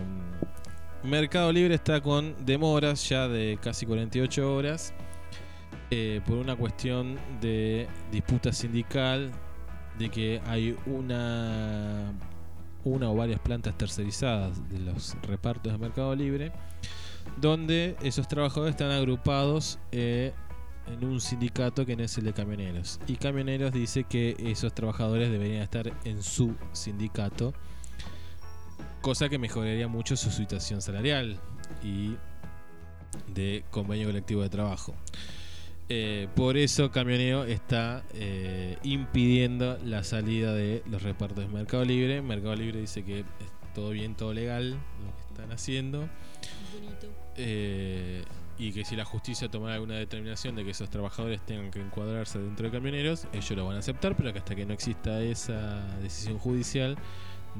[1.02, 4.92] Mercado Libre está con demoras ya de casi 48 horas
[5.90, 9.30] eh, por una cuestión de disputa sindical,
[9.98, 12.12] de que hay una,
[12.84, 16.52] una o varias plantas tercerizadas de los repartos de Mercado Libre,
[17.36, 20.32] donde esos trabajadores están agrupados eh,
[20.86, 23.00] en un sindicato que no es el de camioneros.
[23.06, 27.52] Y camioneros dice que esos trabajadores deberían estar en su sindicato,
[29.00, 31.38] cosa que mejoraría mucho su situación salarial
[31.82, 32.16] y
[33.34, 34.94] de convenio colectivo de trabajo.
[35.88, 42.22] Eh, por eso Camioneo está eh, impidiendo la salida de los repartos de Mercado Libre.
[42.22, 43.26] Mercado Libre dice que es
[43.74, 46.08] todo bien, todo legal lo que están haciendo.
[46.72, 47.25] Bonito.
[47.36, 48.24] Eh,
[48.58, 52.38] y que si la justicia tomara alguna determinación de que esos trabajadores tengan que encuadrarse
[52.38, 55.84] dentro de camioneros, ellos lo van a aceptar, pero que hasta que no exista esa
[56.00, 56.96] decisión judicial,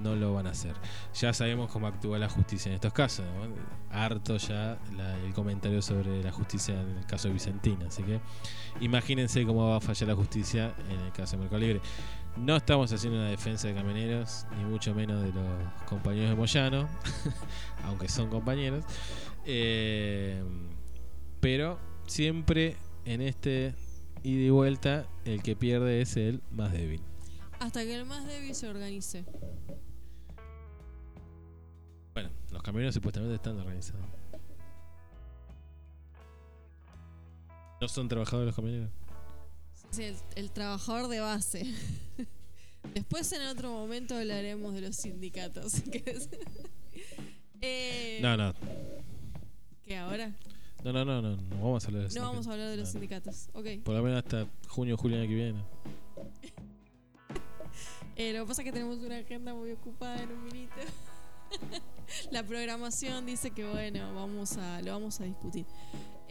[0.02, 0.74] no lo van a hacer.
[1.14, 3.24] Ya sabemos cómo actúa la justicia en estos casos.
[3.90, 4.78] Harto ya
[5.24, 7.86] el comentario sobre la justicia en el caso de Vicentina.
[7.88, 8.20] Así que
[8.80, 11.80] imagínense cómo va a fallar la justicia en el caso de Mercado Libre.
[12.36, 16.88] No estamos haciendo una defensa de camioneros, ni mucho menos de los compañeros de Moyano,
[17.84, 18.84] aunque son compañeros.
[19.46, 20.42] Eh,
[21.40, 23.74] pero siempre en este
[24.22, 27.00] ida y vuelta, el que pierde es el más débil.
[27.60, 29.24] Hasta que el más débil se organice.
[32.12, 34.04] Bueno, los camioneros supuestamente están organizados.
[37.80, 38.90] ¿No son trabajadores los camioneros?
[39.90, 41.64] Sí, el, el trabajador de base.
[42.94, 45.82] Después en otro momento hablaremos de los sindicatos.
[47.62, 48.52] Eh, No, no.
[49.86, 50.34] ¿Qué ahora?
[50.84, 52.76] No, no, no, no, no vamos a hablar de los No vamos a hablar de
[52.76, 53.48] los No, sindicatos.
[53.52, 53.66] Ok.
[53.84, 55.62] Por lo menos hasta junio o julio año que viene.
[58.18, 60.72] Eh, lo que pasa es que tenemos una agenda muy ocupada en un minuto.
[62.30, 65.66] La programación dice que bueno, vamos a, lo vamos a discutir.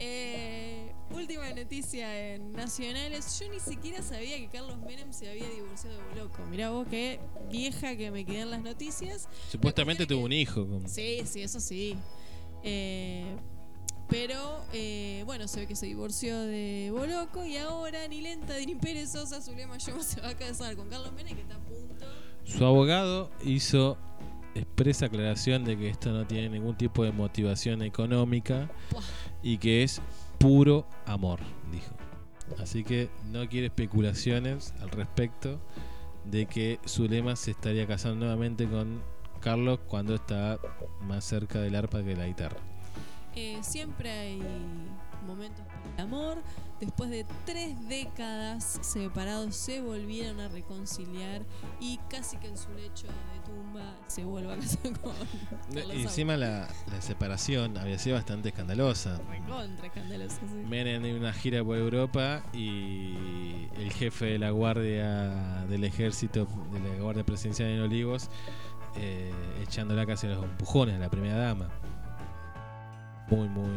[0.00, 3.38] Eh, última noticia en Nacionales.
[3.38, 6.44] Yo ni siquiera sabía que Carlos Menem se había divorciado de Boloco.
[6.46, 7.20] Mirá vos qué
[7.52, 9.28] vieja que me quedé en las noticias.
[9.48, 10.66] Supuestamente tuvo un hijo.
[10.66, 10.88] Con...
[10.88, 11.96] Sí, sí, eso sí.
[12.68, 13.24] Eh,
[14.08, 18.74] pero eh, bueno, se ve que se divorció de Boloco y ahora ni lenta ni
[18.74, 22.06] perezosa Zulema Yoma se va a casar con Carlos Menem que está a punto.
[22.44, 23.96] Su abogado hizo
[24.56, 28.68] expresa aclaración de que esto no tiene ningún tipo de motivación económica
[29.44, 30.02] y que es
[30.38, 31.38] puro amor,
[31.70, 31.94] dijo.
[32.60, 35.60] Así que no quiere especulaciones al respecto
[36.24, 39.02] de que Zulema se estaría casando nuevamente con
[39.38, 40.58] Carlos cuando está
[41.02, 42.56] más cerca del arpa que de la guitarra.
[43.34, 44.42] Eh, siempre hay
[45.26, 46.38] Momentos para el Amor.
[46.80, 51.42] Después de tres décadas separados se volvieron a reconciliar
[51.80, 55.14] y casi que en su lecho de tumba se vuelve a casar con
[55.96, 59.20] Y encima la, la separación había sido bastante escandalosa.
[59.30, 60.54] Recontra escandalosa, sí.
[60.68, 66.80] Menem en una gira por Europa y el jefe de la guardia del ejército, de
[66.80, 68.28] la guardia presidencial en Olivos,
[68.98, 69.32] eh,
[69.62, 71.68] echándola casi a los empujones a la primera dama.
[73.28, 73.70] Muy, muy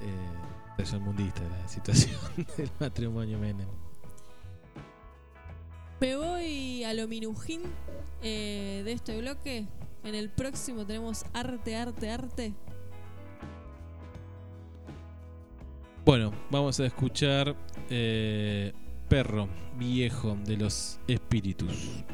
[0.00, 2.18] eh, mundista la situación
[2.56, 3.68] del matrimonio Menem.
[6.00, 7.62] Me voy a lo minujín
[8.22, 9.66] eh, de este bloque.
[10.04, 12.54] En el próximo tenemos arte, arte, arte.
[16.04, 17.54] Bueno, vamos a escuchar
[17.88, 18.72] eh,
[19.08, 22.04] Perro Viejo de los Espíritus.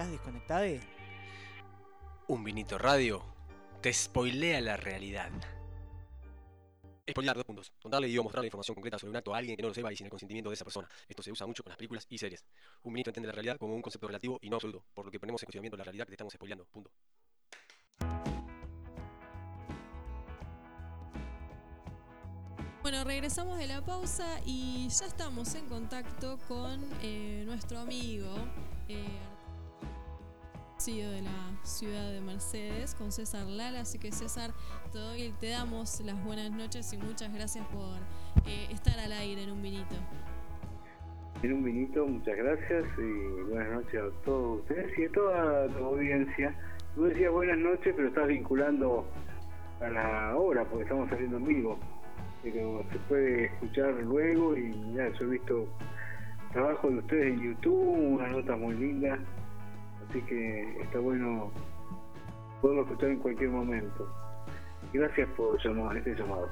[0.00, 0.64] ¿Estás desconectado?
[2.28, 3.22] Un vinito radio
[3.82, 5.30] te spoilea la realidad.
[7.10, 7.70] Spoilear dos puntos.
[7.82, 9.74] Contarle y o mostrar la información concreta sobre un acto a alguien que no lo
[9.74, 10.88] sepa y sin el consentimiento de esa persona.
[11.06, 12.46] Esto se usa mucho con las películas y series.
[12.82, 15.20] Un vinito entiende la realidad como un concepto relativo y no absoluto, por lo que
[15.20, 16.64] ponemos en cuestionamiento la realidad que te estamos spoileando.
[16.64, 16.90] Punto.
[22.80, 28.34] Bueno, regresamos de la pausa y ya estamos en contacto con eh, nuestro amigo,
[28.88, 29.04] eh,
[30.80, 31.30] CEO de la
[31.62, 33.80] ciudad de Mercedes, con César Lala.
[33.80, 34.50] Así que César,
[34.92, 37.96] te, doy- te damos las buenas noches y muchas gracias por
[38.46, 39.94] eh, estar al aire en un vinito.
[41.42, 45.84] En un vinito, muchas gracias y buenas noches a todos ustedes y a toda tu
[45.84, 46.54] audiencia.
[46.94, 49.06] Tú decías buenas noches, pero estás vinculando
[49.80, 51.78] a la hora, porque estamos saliendo en vivo.
[52.42, 55.66] Pero se puede escuchar luego y ya yo he visto
[56.52, 59.18] trabajo de ustedes en YouTube, una nota muy linda,
[60.10, 61.50] así que está bueno
[62.60, 64.08] poderlo escuchar en cualquier momento.
[64.92, 66.48] Gracias por llamar, este llamado.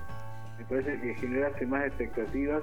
[0.58, 2.62] Me parece que generaste más expectativas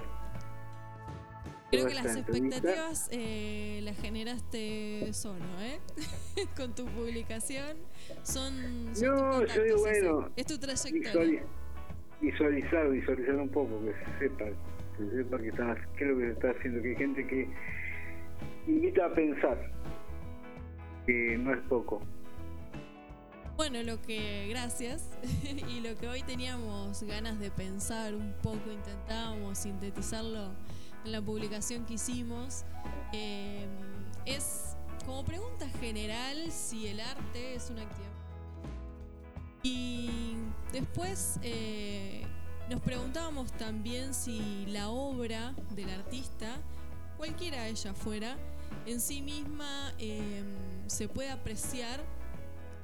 [1.72, 2.56] Creo que las entrevista.
[2.58, 5.80] expectativas eh, las generaste solo, ¿eh?
[6.56, 7.78] con tu publicación.
[8.24, 8.54] Son,
[8.96, 11.42] son No, yo digo, bueno, es tu trayectoria.
[11.42, 11.44] visuali-
[12.22, 14.46] visualizar, visualizar un poco, que se sepa,
[14.98, 17.28] que se sepa que está, qué es lo que se está haciendo, que hay gente
[17.28, 17.50] que
[18.68, 19.72] invita a pensar,
[21.06, 22.02] que no es poco.
[23.56, 25.10] Bueno, lo que, gracias,
[25.44, 30.52] y lo que hoy teníamos ganas de pensar un poco, intentábamos sintetizarlo
[31.06, 32.66] en la publicación que hicimos,
[33.14, 33.66] eh,
[34.26, 34.76] es
[35.06, 38.12] como pregunta general si el arte es una actividad.
[39.64, 40.36] Y
[40.74, 42.26] después eh,
[42.70, 46.58] nos preguntábamos también si la obra del artista,
[47.18, 48.36] cualquiera ella fuera,
[48.86, 50.44] en sí misma eh,
[50.88, 52.00] se puede apreciar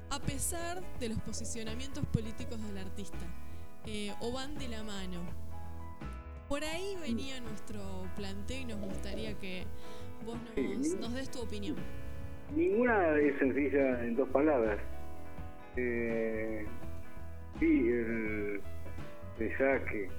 [0.09, 3.25] a pesar de los posicionamientos políticos del artista,
[3.85, 5.19] eh, o van de la mano.
[6.49, 9.63] Por ahí venía nuestro planteo y nos gustaría que
[10.25, 11.77] vos nos, nos des tu opinión.
[12.55, 14.77] Ninguna es sencilla en dos palabras.
[15.77, 16.65] Eh,
[17.59, 18.61] sí, el,
[19.37, 20.09] que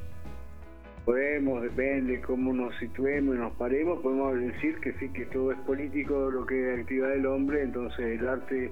[1.05, 5.59] podemos, depende cómo nos situemos y nos paremos, podemos decir que sí, que todo es
[5.61, 8.71] político lo que es actividad del hombre, entonces el arte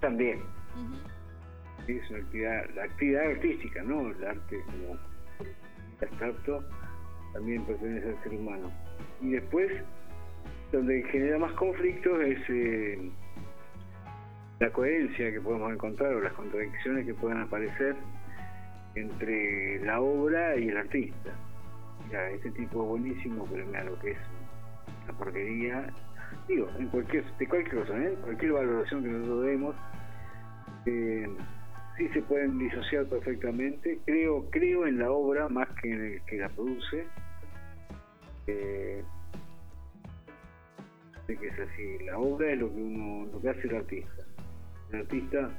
[0.00, 0.40] también.
[1.86, 4.10] Sí, es una actividad, la actividad artística, ¿no?
[4.10, 4.98] El arte como
[6.00, 6.64] abstracto
[7.32, 8.70] también pertenece al ser humano.
[9.22, 9.70] Y después,
[10.72, 13.10] donde genera más conflictos es eh,
[14.60, 17.96] la coherencia que podemos encontrar o las contradicciones que puedan aparecer
[18.94, 21.30] entre la obra y el artista.
[22.06, 24.18] Mira, este tipo es buenísimo, pero mira lo que es
[25.06, 25.92] la porquería.
[26.48, 28.16] Digo, en cualquier, de cualquier cosa, ¿eh?
[28.22, 29.76] cualquier valoración que nosotros demos,
[30.86, 31.28] eh,
[31.96, 33.98] sí se pueden disociar perfectamente.
[34.04, 37.06] Creo, creo en la obra más que en el que la produce.
[38.46, 39.04] Eh,
[41.36, 42.04] que es así.
[42.04, 44.24] La obra es lo que uno, lo que hace el artista.
[44.92, 45.50] El artista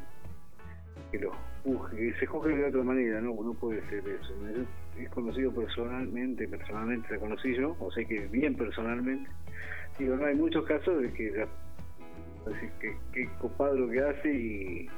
[1.11, 1.31] que lo
[1.63, 4.33] juzgue, se juzgue de otra manera, no, no puede ser eso.
[4.97, 9.29] Es conocido personalmente, personalmente la conocí yo, o sea que bien personalmente.
[9.99, 11.45] Digo, no hay muchos casos de que
[12.79, 14.89] que, que copado lo que hace y,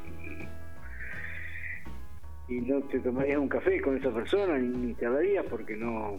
[2.47, 6.17] y, no te tomarías un café con esa persona ni, ni te hablarías porque no,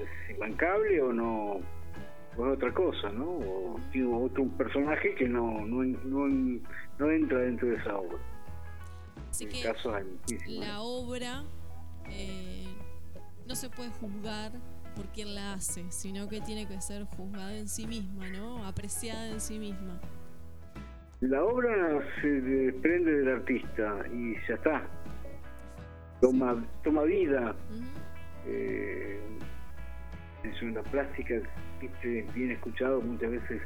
[0.00, 1.60] es imbancable o no
[2.36, 3.26] o otra cosa, ¿no?
[3.26, 6.58] O tiene otro personaje que no, no, no,
[6.98, 8.16] no entra dentro de esa obra.
[9.32, 9.64] Así que
[10.46, 11.42] la obra
[12.10, 12.66] eh,
[13.48, 14.52] no se puede juzgar
[14.94, 18.62] por quien la hace, sino que tiene que ser juzgada en sí misma, ¿no?
[18.66, 19.98] Apreciada en sí misma.
[21.22, 24.86] La obra se desprende del artista y ya está.
[26.20, 27.56] Toma, toma vida.
[28.46, 29.18] Eh,
[30.44, 31.36] es una plástica
[31.80, 33.62] viste, bien escuchado muchas veces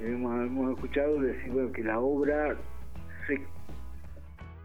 [0.00, 2.56] hemos, hemos escuchado decir bueno que la obra
[3.26, 3.40] se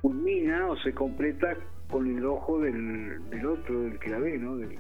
[0.01, 1.55] culmina o se completa
[1.89, 4.77] con el ojo del, del otro del que la ve no del,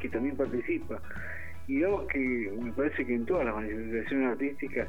[0.00, 1.00] que, también participa
[1.66, 2.18] y digamos que
[2.60, 4.88] me parece que en todas las manifestaciones artísticas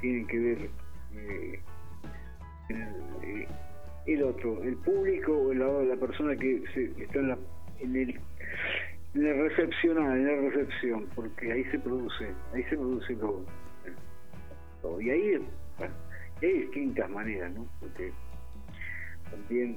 [0.00, 0.70] tienen que ver
[1.14, 1.60] eh,
[4.06, 7.38] el, otro el público o la, la persona que se- está en la
[7.80, 8.20] en el
[9.14, 13.44] en el recepcionar, en la recepción, porque ahí se produce, ahí se produce todo.
[15.00, 15.38] Y ahí,
[15.78, 15.94] bueno,
[16.42, 17.66] hay distintas maneras, ¿no?
[17.80, 18.12] Porque
[19.30, 19.76] también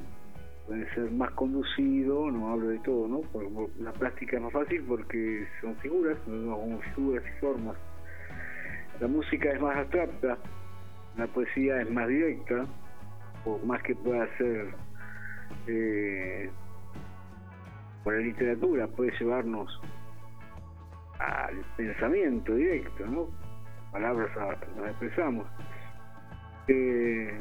[0.67, 3.21] puede ser más conducido, no hablo de todo, ¿no?
[3.79, 7.75] La plástica es más fácil porque son figuras, como figuras y formas.
[8.99, 10.37] La música es más abstracta,
[11.17, 12.65] la poesía es más directa,
[13.43, 14.67] por más que pueda ser
[15.67, 16.49] eh,
[18.03, 19.79] por la literatura puede llevarnos
[21.19, 23.27] al pensamiento directo, ¿no?
[23.91, 25.45] Palabras a- nos expresamos.
[26.67, 27.37] Eh,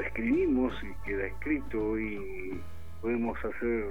[0.00, 2.60] escribimos y queda escrito y
[3.00, 3.84] podemos hacer,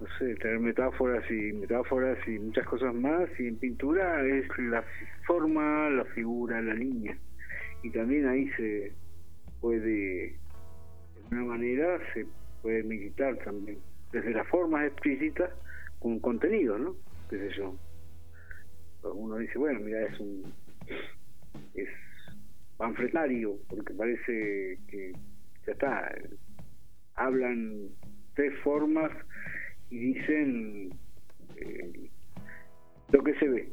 [0.00, 3.28] no sé, tener metáforas y metáforas y muchas cosas más.
[3.38, 4.84] Y en pintura es la
[5.26, 7.16] forma, la figura, la línea.
[7.82, 8.92] Y también ahí se
[9.60, 10.38] puede, de
[11.30, 12.26] una manera, se
[12.62, 13.78] puede militar también
[14.12, 15.50] desde las formas explícitas
[15.98, 16.96] con contenido, ¿no?
[17.28, 17.74] qué sé yo.
[19.02, 20.52] Uno dice, bueno, mira, es un
[21.74, 21.88] es
[22.76, 25.12] panfletario, porque parece que
[25.66, 26.12] ya está,
[27.14, 27.88] hablan
[28.34, 29.10] tres formas
[29.90, 30.90] y dicen
[31.56, 32.10] eh,
[33.12, 33.72] lo que se ve.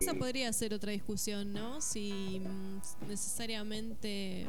[0.00, 1.80] Esa podría ser otra discusión, ¿no?
[1.80, 4.46] Si mm, necesariamente.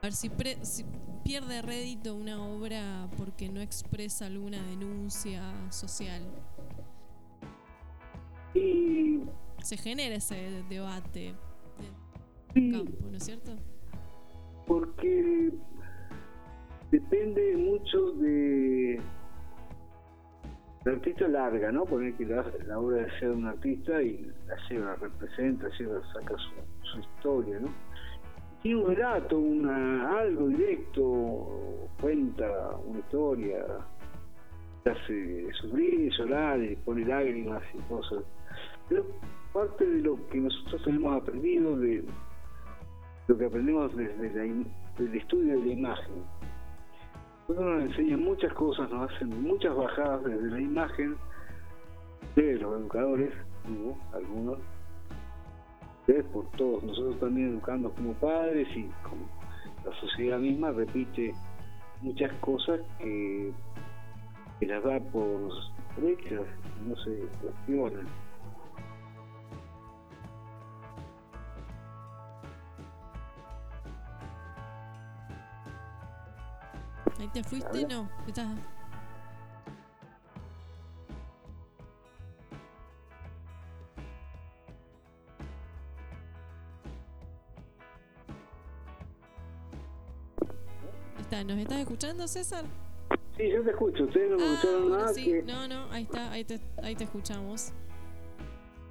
[0.00, 0.84] a ver, si, pre- si
[1.24, 5.40] pierde rédito una obra porque no expresa alguna denuncia
[5.70, 6.22] social.
[8.54, 9.20] Y.
[9.64, 11.34] Se genera ese debate
[12.54, 13.56] en el campo, ¿no es cierto?
[14.66, 15.50] porque
[16.90, 19.00] depende mucho de
[20.84, 21.84] el artista larga, ¿no?
[21.84, 26.90] Poner que la, la obra de un artista y la lleva, representa, lleva, saca su,
[26.90, 27.68] su historia, ¿no?
[28.62, 33.64] Tiene un relato, una, algo directo, cuenta una historia,
[34.84, 38.22] hace sufrir, llorar, y pone lágrimas y cosas.
[38.88, 39.06] Pero
[39.54, 42.04] parte de lo que nosotros hemos aprendido de
[43.28, 46.14] lo que aprendemos desde del estudio de la imagen.
[47.48, 51.16] Nosotros nos enseñan muchas cosas, nos hacen muchas bajadas desde la imagen
[52.34, 53.32] de los educadores,
[54.12, 54.58] algunos,
[56.08, 59.24] de por todos, nosotros también educando como padres y como
[59.84, 61.32] la sociedad misma repite
[62.02, 63.52] muchas cosas que,
[64.58, 65.48] que las da por
[66.02, 66.42] hechas,
[66.86, 68.23] no se cuestionan.
[77.18, 78.08] Ahí te fuiste, no.
[78.26, 78.48] Estás.
[91.20, 92.64] Está, ¿Nos estás escuchando, César?
[93.36, 95.14] Sí, yo te escucho, ustedes no me escucharon Ahora nada.
[95.14, 97.72] sí, que- no, no, ahí está, ahí te, ahí te escuchamos.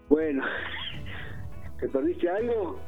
[0.10, 0.44] Bueno,
[1.80, 2.80] ¿te perdiste algo?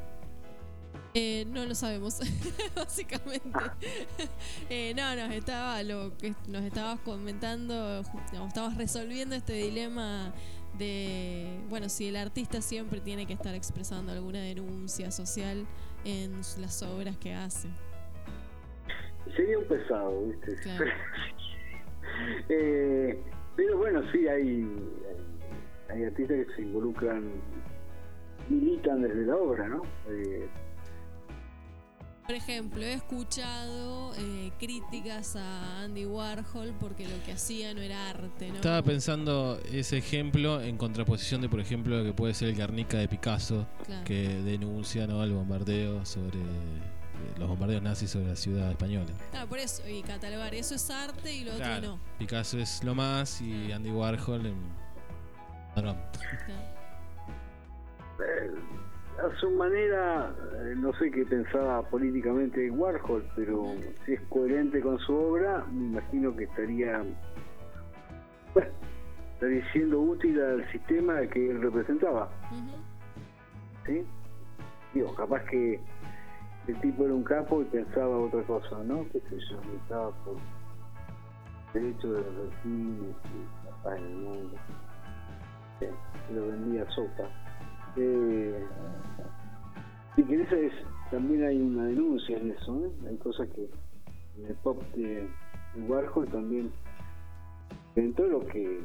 [1.17, 2.19] Eh, no lo sabemos,
[2.75, 3.57] básicamente.
[4.69, 10.33] Eh, no, nos estaba lo que nos estabas comentando, digamos, estabas resolviendo este dilema
[10.77, 15.65] de, bueno, si el artista siempre tiene que estar expresando alguna denuncia social
[16.03, 17.69] en las obras que hace.
[19.37, 20.55] Sería un pesado, ¿viste?
[20.61, 20.85] Claro.
[22.47, 23.19] Eh,
[23.57, 24.65] pero bueno, sí, hay,
[25.89, 27.29] hay, hay artistas que se involucran,
[28.47, 29.81] militan desde la obra, ¿no?
[32.25, 38.09] Por ejemplo, he escuchado eh, críticas a Andy Warhol porque lo que hacía no era
[38.09, 38.55] arte, ¿no?
[38.55, 42.97] Estaba pensando ese ejemplo en contraposición de, por ejemplo, lo que puede ser el Guernica
[42.97, 44.03] de Picasso, Claro.
[44.05, 45.23] que denuncia ¿no?
[45.23, 49.11] el bombardeo sobre eh, los bombardeos nazis sobre la ciudad española.
[49.29, 51.99] Claro, por eso, y catalogar eso es arte y lo otro no.
[52.17, 54.55] Picasso es lo más y Andy Warhol en...
[55.75, 55.95] no, no.
[59.17, 63.73] A su manera, eh, no sé qué pensaba políticamente Warhol, pero
[64.05, 67.01] si es coherente con su obra, me imagino que estaría,
[68.53, 68.69] bueno,
[69.33, 72.29] estaría siendo útil al sistema que él representaba.
[73.85, 74.03] ¿Sí?
[74.93, 75.79] Digo, capaz que
[76.67, 79.05] el tipo era un capo y pensaba otra cosa, ¿no?
[79.11, 80.35] Qué sé yo, estaba por
[81.73, 84.57] derecho de los delfines y la paz en el mundo.
[85.79, 85.85] Sí,
[86.33, 87.44] lo vendía sopa.
[87.97, 88.65] Eh,
[90.15, 90.73] si querés, es,
[91.11, 92.91] también hay una denuncia en eso, ¿eh?
[93.09, 93.69] Hay cosas que
[94.37, 95.27] en el pop de,
[95.75, 96.71] de Warhol también,
[97.95, 98.81] dentro de lo que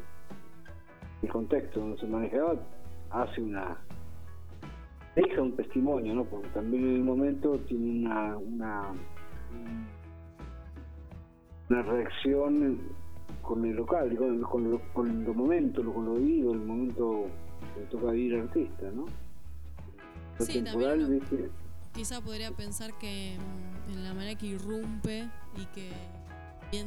[1.22, 2.54] el contexto donde se manejaba,
[3.10, 3.76] hace una
[5.16, 6.24] deja un testimonio, ¿no?
[6.24, 8.92] Porque también en el momento tiene una una,
[11.82, 12.80] reacción
[13.42, 17.49] con el local, con, con, lo, con los momentos, con lo el momento que
[17.80, 19.06] le toca vivir artista, ¿no?
[20.38, 21.50] Lo Sí, temporal, también uno ¿viste?
[21.92, 25.90] quizá podría pensar que mm, en la manera que irrumpe y que
[26.70, 26.86] bien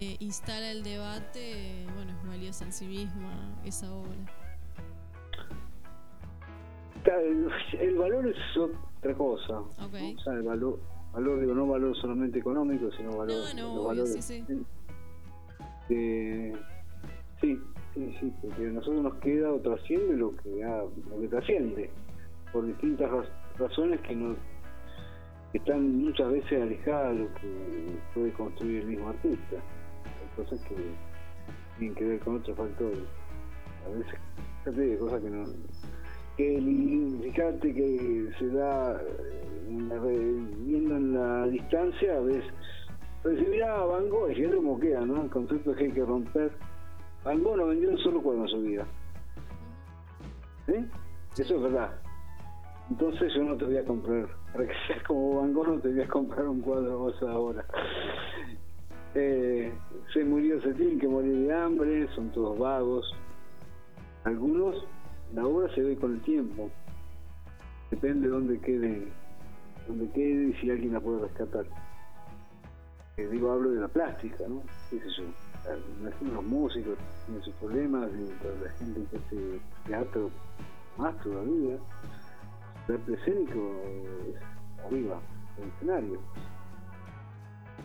[0.00, 3.32] eh, instala el debate, bueno, es valiosa en sí misma
[3.64, 4.16] esa obra.
[7.78, 9.54] El, valor es otra cosa.
[9.54, 9.86] ¿no?
[9.86, 9.94] Ok.
[10.18, 10.78] O sea, el valor,
[11.12, 13.54] valor, digo, no valor solamente económico, sino valor.
[13.56, 14.24] No, obvio, valores.
[14.24, 14.64] sí, sí.
[15.88, 16.52] Eh,
[17.40, 17.58] sí,
[18.20, 21.90] sí, porque a nosotros nos queda o trasciende lo que, ha- lo que trasciende,
[22.52, 24.36] por distintas raz- razones que
[25.54, 29.56] están muchas veces alejadas de lo que puede construir el mismo artista.
[29.56, 30.76] Hay cosas que
[31.78, 32.98] tienen que ver con otros factores.
[33.86, 34.14] A veces,
[34.64, 35.44] fíjate, cosas que no.
[36.36, 42.44] Que el- fíjate que se da eh, viendo en la distancia, ves
[43.22, 45.22] pero si mirá a Van Gogh, fíjate cómo queda, ¿no?
[45.22, 46.50] El concepto que hay que romper.
[47.24, 48.86] Gogh no vendió un solo cuadro en su vida.
[50.66, 50.74] ¿Sí?
[51.42, 51.90] Eso es verdad.
[52.90, 54.26] Entonces yo no te voy a comprar.
[54.52, 57.64] Para que seas como Van Gogh, no te voy a comprar un cuadro vos ahora.
[59.14, 59.72] Eh,
[60.12, 63.12] se murió, se tienen que morir de hambre, son todos vagos.
[64.24, 64.84] Algunos,
[65.34, 66.70] la obra se ve con el tiempo.
[67.90, 69.08] Depende de dónde quede,
[69.88, 71.66] dónde quede y si alguien la puede rescatar
[73.20, 74.62] eh, digo, hablo de la plástica, ¿no?
[74.88, 75.24] ¿Qué sé yo?
[76.00, 80.30] Imagino los músicos tienen sus problemas y la gente que hace teatro
[80.96, 81.76] más todavía.
[82.88, 85.20] El escénico es arriba,
[85.58, 86.20] el escenario.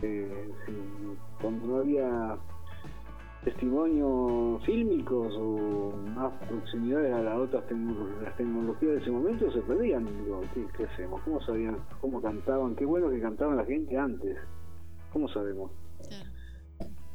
[0.02, 0.48] Eh,
[1.40, 2.36] cuando no había
[3.44, 10.04] testimonios fílmicos o más proximidades a las otras tecnologías de ese momento se perdían.
[10.24, 11.20] Digo, ¿qué, qué hacemos?
[11.22, 11.76] ¿Cómo sabían?
[12.00, 12.74] ¿Cómo cantaban?
[12.74, 14.36] Qué bueno que cantaban la gente antes.
[15.12, 15.70] ¿Cómo sabemos?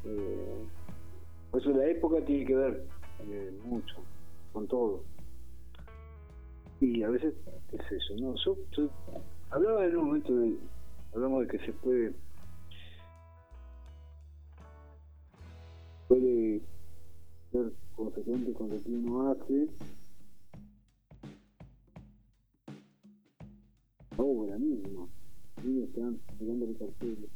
[0.05, 0.65] Eh,
[1.51, 2.85] por eso la época tiene que ver
[3.29, 3.95] eh, mucho
[4.53, 5.03] con todo.
[6.79, 7.33] Y a veces,
[7.71, 8.35] es eso, ¿no?
[8.35, 8.57] Yo,
[9.51, 10.55] hablaba en un momento de,
[11.13, 12.13] hablamos de que se puede,
[16.07, 16.61] puede
[17.51, 19.69] ser consecuente con lo que uno hace.
[25.63, 27.29] Y están sacando el cartel.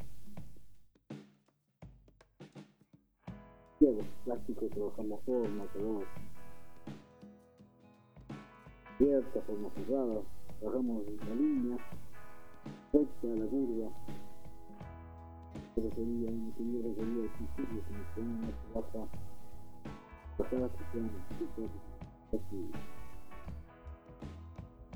[3.78, 6.06] Claro, plástico trabajamos forma, color.
[8.98, 10.22] Abierta, forma cerrada,
[10.60, 11.76] trabajamos la línea,
[12.94, 13.90] recta, la curva.
[15.74, 19.12] Pero quería, no quería requerir al principio, como que una trabaja,
[20.38, 21.10] bajada que sean
[22.32, 22.70] así.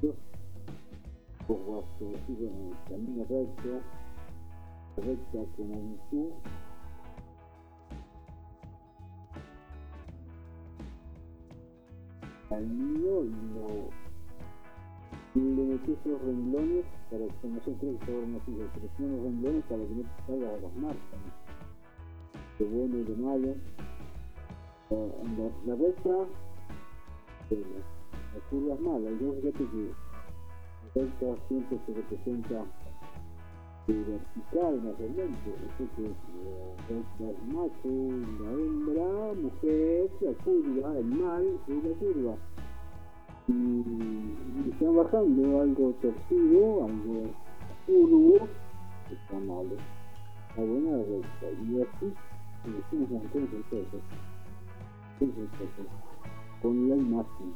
[0.01, 0.15] Yo,
[1.47, 3.83] pues vas a decir, bueno, camino recto,
[4.97, 6.33] recta como un tú,
[12.51, 13.91] al niño y lo
[15.35, 19.23] y le metí esos renglones para que nosotros que ahora nos sigue, pero son los
[19.25, 21.33] renglones para que no te salga de las marcas ¿no?
[22.59, 23.57] de bueno y de malo
[24.91, 26.11] Eh, en la, la recta
[27.51, 27.85] eh,
[28.35, 29.97] la curva es mala yo fíjate que
[30.83, 32.67] la recta siempre se representa
[33.93, 36.13] de vertical mayormente eso que la
[36.89, 37.91] recta es macho
[38.41, 42.35] la hembra mujer la curva el mal es la curva.
[43.49, 47.23] Y, y están bajando algo torcido algo
[47.87, 48.49] curvo
[49.11, 49.77] está malo
[50.57, 52.15] la buena la recta y así
[52.65, 53.99] le decimos mantener el peso
[56.63, 57.55] con la imagen.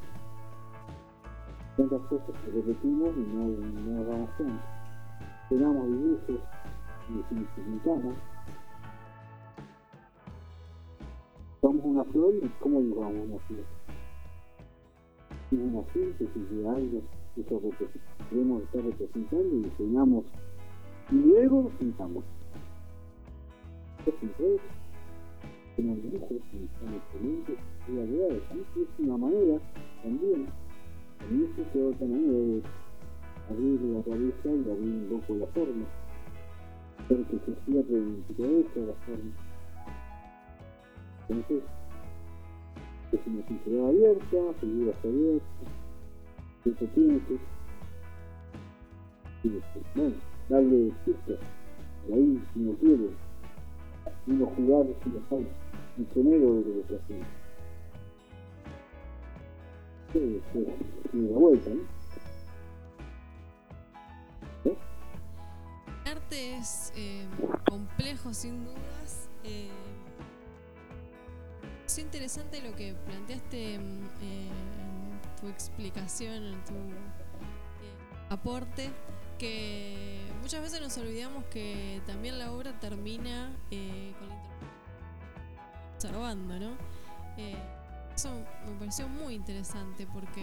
[1.77, 4.19] Tantas cosas que repetimos y no, no nos
[5.55, 6.40] tenemos dibujos
[7.09, 8.14] y significamos
[11.60, 13.64] somos una flor y cómo dibujamos una flor
[15.52, 17.01] una síntesis de algo
[17.36, 17.44] que
[18.31, 20.24] queremos estar representando y diseñamos
[21.12, 22.24] y luego pintamos.
[24.05, 24.60] Los pintores
[25.76, 27.59] tienen dibujos y son excelentes
[27.89, 28.43] y variedades.
[28.52, 28.82] ¿sí?
[28.82, 29.60] Es una manera
[30.02, 30.47] también,
[31.18, 32.62] también existe otra manera de
[33.50, 35.86] abrir la cabeza y abrir un poco la forma.
[36.98, 39.32] Hacer que se cierre en tu cabeza la forma.
[41.28, 41.62] Entonces,
[43.12, 45.68] es una pincelada abierta, figuras abiertas,
[46.62, 47.38] que se piense.
[49.42, 50.14] Y este, bueno,
[50.48, 53.10] darle por ahí si no quiere,
[54.26, 55.46] uno jugar si lo sabe,
[55.98, 57.14] un género de lo que hace.
[60.12, 60.66] Sí, sí,
[61.10, 61.93] sí, la vuelta, ¿no?
[66.05, 67.26] Arte es eh,
[67.68, 69.28] complejo sin dudas.
[69.43, 69.70] Eh,
[71.86, 76.74] es interesante lo que planteaste eh, en tu explicación, en tu
[78.31, 78.90] aporte,
[79.39, 83.52] que muchas veces nos olvidamos que también la obra termina
[84.18, 84.35] con la
[85.94, 86.76] observando, ¿no?
[88.14, 88.31] Eso
[88.66, 90.43] me pareció muy interesante porque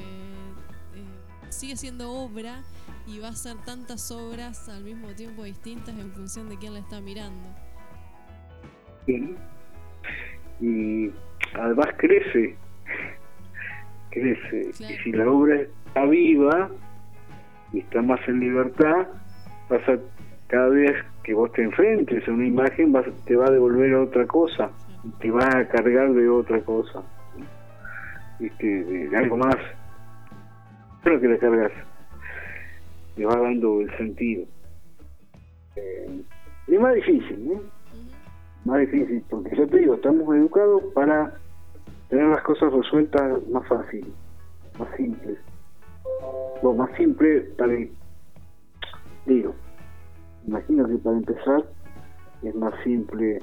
[1.52, 2.64] sigue siendo obra
[3.08, 6.80] y va a ser tantas obras al mismo tiempo distintas en función de quién la
[6.80, 7.50] está mirando.
[9.06, 9.36] Sí.
[10.60, 11.12] Y
[11.54, 12.56] además crece,
[14.12, 14.72] crece.
[14.78, 14.94] Claro.
[14.94, 16.70] Y si la obra está viva
[17.74, 19.08] y está más en libertad,
[19.70, 19.98] vas a,
[20.48, 24.26] cada vez que vos te enfrentes a una imagen, vas, te va a devolver otra
[24.28, 24.70] cosa,
[25.20, 27.02] te va a cargar de otra cosa,
[28.40, 29.58] de, de algo más.
[31.04, 31.72] Creo que le cargas,
[33.18, 34.46] le va dando el sentido.
[35.76, 36.22] Eh,
[36.68, 37.62] es más difícil, ¿no?
[38.66, 41.34] más difícil, porque yo te digo, estamos educados para
[42.10, 44.14] tener las cosas resueltas más fácil,
[44.78, 45.40] más simples.
[46.62, 47.74] Lo más simple para,
[49.26, 49.56] digo,
[50.46, 51.66] imagino que para empezar
[52.44, 53.42] es más simple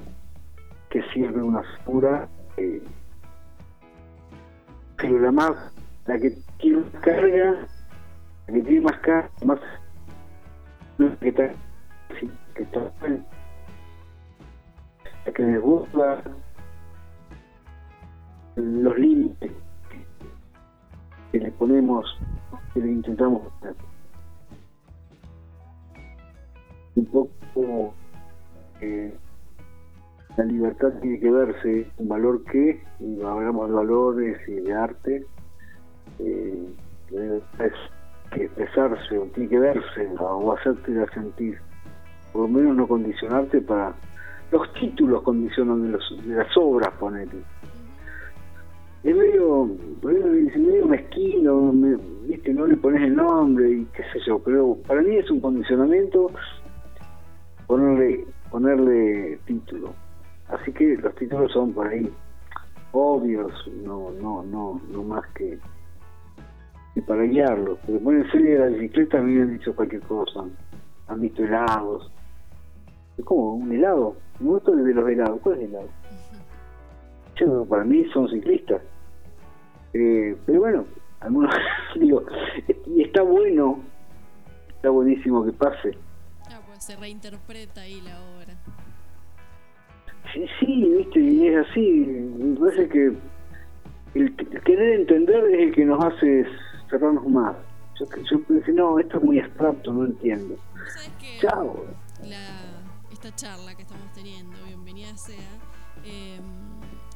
[0.89, 2.27] que sirve una figura,
[2.57, 2.81] eh,
[5.03, 5.73] la más,
[6.09, 7.67] la que tiene más carga,
[8.47, 9.59] la que tiene más carga, más,
[11.19, 11.53] que está,
[12.55, 12.91] que está
[15.25, 16.23] la que les gusta
[18.55, 19.51] los límites
[21.31, 22.19] que le ponemos,
[22.73, 23.43] que le intentamos.
[26.95, 27.93] Un poco
[28.81, 29.13] eh,
[30.37, 35.25] la libertad tiene que verse un valor que, y hablamos de valores y de arte,
[36.19, 36.69] eh,
[38.31, 41.57] que expresarse o tiene que verse o hacerte sentir,
[42.31, 43.93] por lo menos no condicionarte para
[44.51, 47.41] los títulos condicionan de, los, de las obras, ponele.
[49.03, 49.65] Es medio,
[50.03, 51.97] es medio mezquino, me-
[52.27, 55.39] viste, no le pones el nombre y qué sé yo, pero para mí es un
[55.39, 56.29] condicionamiento
[57.67, 59.93] ponerle, ponerle título.
[60.49, 62.11] Así que los títulos son por ahí
[62.91, 63.51] obvios,
[63.83, 65.57] no, no, no, no más que,
[66.99, 67.79] que para guiarlos.
[67.85, 70.45] Porque ponen serie de la bicicleta, a mí me han dicho cualquier cosa,
[71.07, 72.11] han visto helados.
[73.17, 75.89] Es como un helado, me gusta el de los helados, ¿cuál es el helado?
[77.35, 78.81] Yo, para mí son ciclistas.
[79.93, 80.85] Eh, pero bueno,
[81.19, 81.53] algunos
[81.95, 82.23] digo,
[82.87, 83.79] y está bueno,
[84.69, 85.97] está buenísimo que pase.
[86.49, 88.55] Ah, pues se reinterpreta ahí la obra.
[90.33, 91.81] Sí, sí, viste, y es así.
[91.81, 93.13] Me parece que
[94.15, 96.45] el querer entender es el que nos hace
[96.89, 97.55] cerrarnos más.
[97.99, 100.55] Yo, yo pensé, no, esto es muy abstracto, no entiendo.
[101.41, 101.85] Chao.
[102.23, 102.61] La,
[103.11, 105.35] esta charla que estamos teniendo, bienvenida sea,
[106.05, 106.39] eh,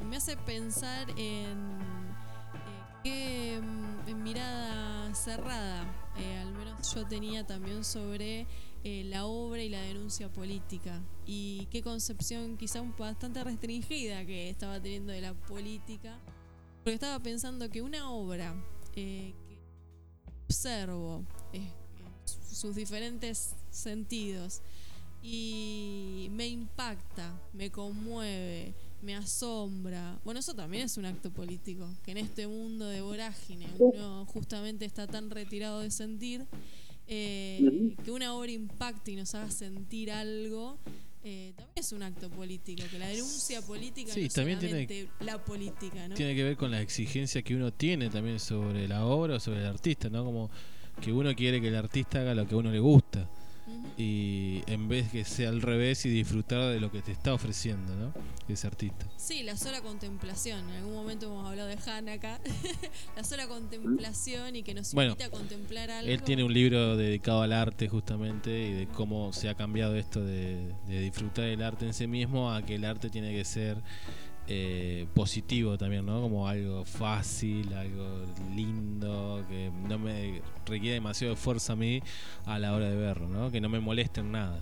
[0.09, 5.85] me hace pensar en eh, qué mm, en mirada cerrada,
[6.17, 8.47] eh, al menos yo tenía también sobre
[8.83, 14.49] eh, la obra y la denuncia política y qué concepción quizá un bastante restringida que
[14.49, 16.19] estaba teniendo de la política,
[16.83, 18.55] porque estaba pensando que una obra
[18.95, 19.42] eh, que
[20.45, 24.61] observo eh, en sus diferentes sentidos
[25.21, 30.19] y me impacta, me conmueve, me asombra.
[30.25, 34.85] Bueno, eso también es un acto político, que en este mundo de vorágine uno justamente
[34.85, 36.45] está tan retirado de sentir,
[37.07, 40.77] eh, que una obra impacte y nos haga sentir algo.
[41.23, 45.09] Eh, también es un acto político, que la denuncia política Sí, no es también tiene-
[45.21, 46.15] la política, ¿no?
[46.15, 49.59] Tiene que ver con la exigencia que uno tiene también sobre la obra o sobre
[49.61, 50.23] el artista, ¿no?
[50.25, 50.49] Como
[51.01, 53.29] que uno quiere que el artista haga lo que a uno le gusta.
[53.98, 57.95] Y en vez que sea al revés y disfrutar de lo que te está ofreciendo,
[57.95, 58.14] ¿no?
[58.48, 59.06] Ese artista.
[59.18, 60.69] Sí, la sola contemplación.
[60.69, 62.40] En algún momento hemos hablado de Han acá.
[63.15, 66.11] la sola contemplación y que nos Bueno, invita a contemplar algo.
[66.11, 70.23] Él tiene un libro dedicado al arte justamente y de cómo se ha cambiado esto
[70.23, 73.77] de, de disfrutar el arte en sí mismo a que el arte tiene que ser
[74.47, 76.21] eh, positivo también, ¿no?
[76.21, 82.01] Como algo fácil, algo lindo, que no me requiere demasiado esfuerzo a mí
[82.45, 83.51] a la hora de verlo, ¿no?
[83.51, 84.61] Que no me moleste en nada.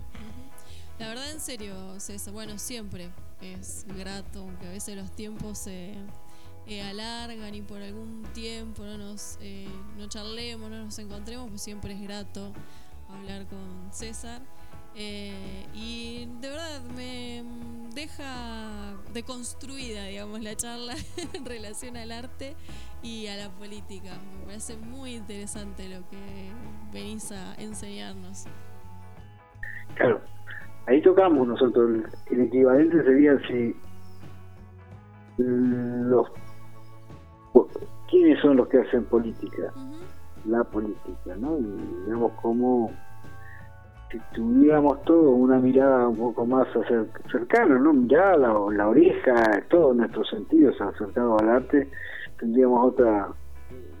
[0.98, 3.10] La verdad, en serio, César, bueno, siempre
[3.40, 5.94] es grato, aunque a veces los tiempos se
[6.68, 9.66] eh, alargan y por algún tiempo no nos eh,
[9.98, 12.52] no charlemos, no nos encontremos, pues siempre es grato
[13.08, 14.42] hablar con César.
[14.94, 17.44] Eh, y de verdad me
[17.94, 20.94] deja deconstruida, digamos, la charla
[21.34, 22.54] en relación al arte
[23.02, 24.10] y a la política.
[24.40, 26.50] Me parece muy interesante lo que
[26.92, 28.46] venís a enseñarnos.
[29.94, 30.20] Claro,
[30.86, 32.04] ahí tocamos nosotros.
[32.30, 33.74] El, equivalente sería si
[35.38, 36.28] los
[38.10, 39.72] quiénes son los que hacen política,
[40.44, 41.58] la política, ¿no?
[41.58, 42.90] Y digamos cómo
[44.34, 46.66] tuviéramos todo una mirada un poco más
[47.30, 47.92] cercana, ¿no?
[47.92, 51.88] Mirada, la, la oreja, todos nuestros sentidos acercados al arte,
[52.38, 53.28] tendríamos otra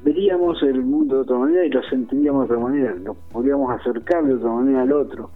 [0.04, 4.24] veríamos el mundo de otra manera y lo sentiríamos de otra manera, nos podríamos acercar
[4.24, 5.30] de otra manera al otro.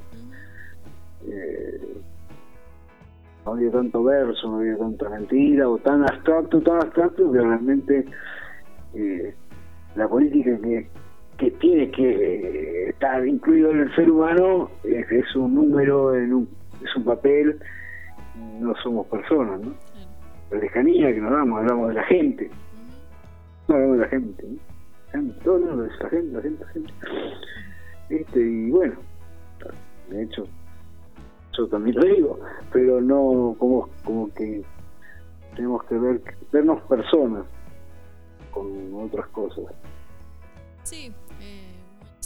[1.26, 1.96] Eh,
[3.44, 8.06] no había tanto verso, no había tanta mentira, o tan abstracto, tan abstracto que realmente
[8.94, 9.34] eh,
[9.94, 10.88] la política que,
[11.38, 16.32] que tiene que eh, estar incluido en el ser humano es, es un número, en
[16.32, 16.48] un,
[16.82, 17.58] es un papel,
[18.60, 19.74] no somos personas, ¿no?
[20.50, 22.50] La lejanía que nos damos, hablamos de la gente,
[23.68, 24.58] no hablamos de la gente, ¿no?
[25.12, 26.92] Gente, todo no, es la gente, la gente, la gente.
[28.08, 28.94] Este, y bueno,
[30.08, 30.46] de hecho,
[31.56, 32.38] yo también lo digo,
[32.72, 34.62] pero no como, como que
[35.54, 36.20] tenemos que ver
[36.52, 37.44] vernos personas
[38.52, 39.64] con otras cosas.
[40.82, 41.12] Sí,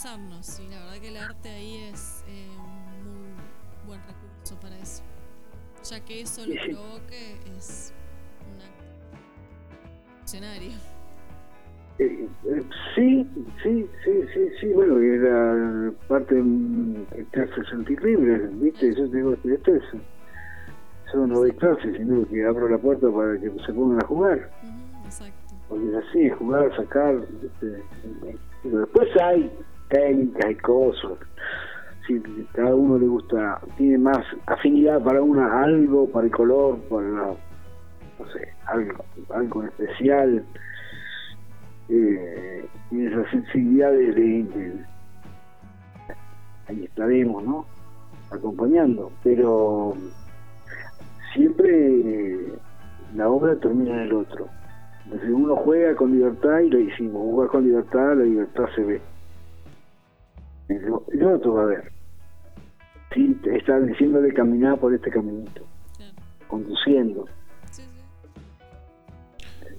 [0.05, 0.59] eh, humanizarnos.
[0.59, 5.03] Y la verdad que el arte ahí es eh, un muy buen recurso para eso.
[5.83, 7.93] Ya que eso lo provoque es
[8.47, 10.71] un acto escenario.
[11.99, 12.63] Eh, eh,
[12.95, 13.27] sí,
[13.61, 18.95] sí, sí, sí, sí, bueno, y la parte mm, que te hace sentir libre, ¿viste?
[18.95, 19.83] Yo te digo, esto es,
[21.13, 24.49] yo no doy clases, sino que abro la puerta para que se pongan a jugar.
[25.67, 27.83] Porque es así, jugar, sacar, ¿viste?
[28.63, 29.51] Pero después hay
[29.91, 31.11] técnicas, hay cosas.
[32.07, 32.19] Si
[32.53, 38.27] cada uno le gusta, tiene más afinidad para una algo, para el color, para, no
[38.33, 40.43] sé, algo, algo especial
[41.89, 44.85] eh, y esa sensibilidad de,
[46.67, 47.65] ahí estaremos no
[48.31, 49.93] acompañando pero
[51.33, 52.45] siempre
[53.15, 54.47] la obra termina en el otro.
[55.05, 57.21] Entonces uno juega con libertad y lo hicimos.
[57.21, 59.01] Jugar con libertad la libertad se ve
[60.71, 61.91] el, o- el otro va a ver
[63.13, 65.65] sí, está diciéndole caminar por este caminito
[66.47, 67.27] conduciendo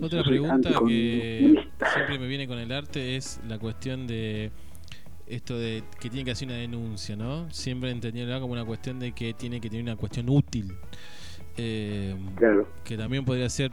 [0.01, 4.51] Otra Yo pregunta que siempre me viene con el arte es la cuestión de
[5.27, 7.49] esto de que tiene que hacer una denuncia, ¿no?
[7.51, 10.75] Siempre entendiendo como una cuestión de que tiene que tener una cuestión útil.
[11.57, 12.67] Eh, Claro.
[12.85, 13.71] Que también podría ser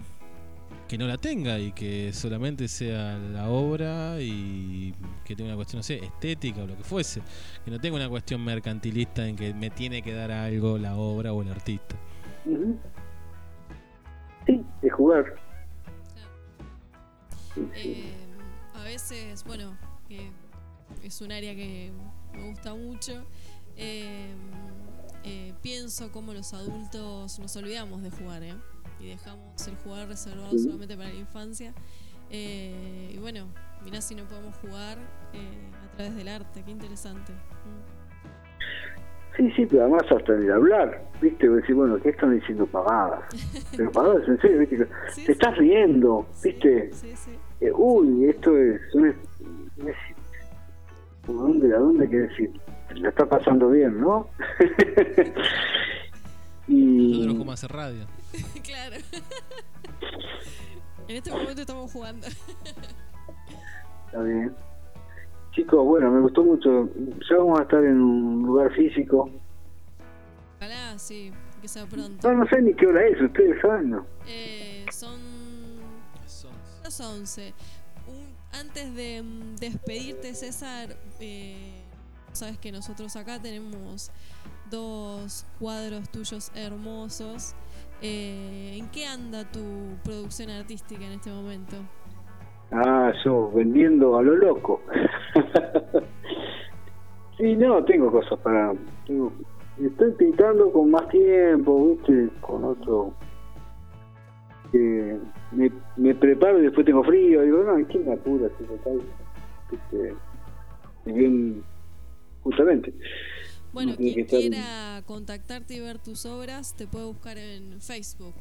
[0.88, 4.94] que no la tenga y que solamente sea la obra y
[5.24, 7.22] que tenga una cuestión, no sé, estética o lo que fuese.
[7.64, 11.34] Que no tenga una cuestión mercantilista en que me tiene que dar algo la obra
[11.34, 11.96] o el artista.
[14.46, 15.36] Sí de jugar
[17.76, 18.14] Eh,
[18.74, 19.78] a veces, bueno,
[20.10, 20.32] eh,
[21.04, 21.92] es un área que
[22.34, 23.26] me gusta mucho.
[23.76, 24.34] eh,
[25.24, 28.56] eh, pienso como los adultos nos olvidamos de jugar, ¿eh?
[29.00, 30.60] Y dejamos el jugar reservado Sí.
[30.60, 31.74] solamente para la infancia.
[32.30, 33.48] Eh, y bueno,
[33.84, 34.98] mirá si no podemos jugar
[35.34, 37.34] eh, a través del arte, qué interesante.
[39.38, 41.48] Sí, sí, pero además hasta en el hablar, ¿viste?
[41.48, 43.22] Vos decís, bueno, ¿qué están diciendo pavadas?
[43.78, 44.86] Pero pavadas, en serio, ¿viste?
[45.26, 46.92] Te estás riendo, ¿viste?
[47.62, 48.82] Eh, uy, esto es...
[48.96, 49.16] es-
[49.88, 52.52] es- ¿A dónde, ¿A dónde quiere decir?
[52.96, 54.28] La está pasando bien, ¿no?
[56.68, 57.12] y...
[57.12, 58.06] Nosotros como hacer radio.
[58.64, 58.96] claro.
[61.08, 62.28] en este momento estamos jugando.
[64.06, 64.56] Está bien.
[65.52, 66.90] Chicos, bueno, me gustó mucho.
[67.30, 69.30] Ya vamos a estar en un lugar físico.
[70.58, 71.32] Ojalá, sí,
[71.62, 72.30] que sea pronto.
[72.32, 74.06] No, no sé ni qué hora es, ustedes saben, ¿no?
[74.28, 75.20] Eh, son
[76.84, 77.54] las 11.
[78.08, 81.82] Un- antes de mm, despedirte, César, eh,
[82.34, 84.12] sabes que nosotros acá tenemos
[84.70, 87.54] dos cuadros tuyos hermosos.
[88.02, 91.78] Eh, ¿En qué anda tu producción artística en este momento?
[92.72, 94.82] Ah, yo vendiendo a lo loco.
[97.38, 98.74] sí, no, tengo cosas para...
[99.84, 102.30] estoy pintando con más tiempo, ¿viste?
[102.42, 103.14] Con otro...
[104.72, 105.18] que
[105.52, 107.42] me, me preparo y después tengo frío.
[107.42, 108.50] Digo, no, ¿quién me apura?
[108.58, 109.02] Si total,
[109.72, 110.16] ¿viste?
[111.06, 111.64] Y bien,
[112.44, 112.94] justamente.
[113.74, 118.34] Bueno, quien quiera contactarte y ver tus obras, te puede buscar en Facebook.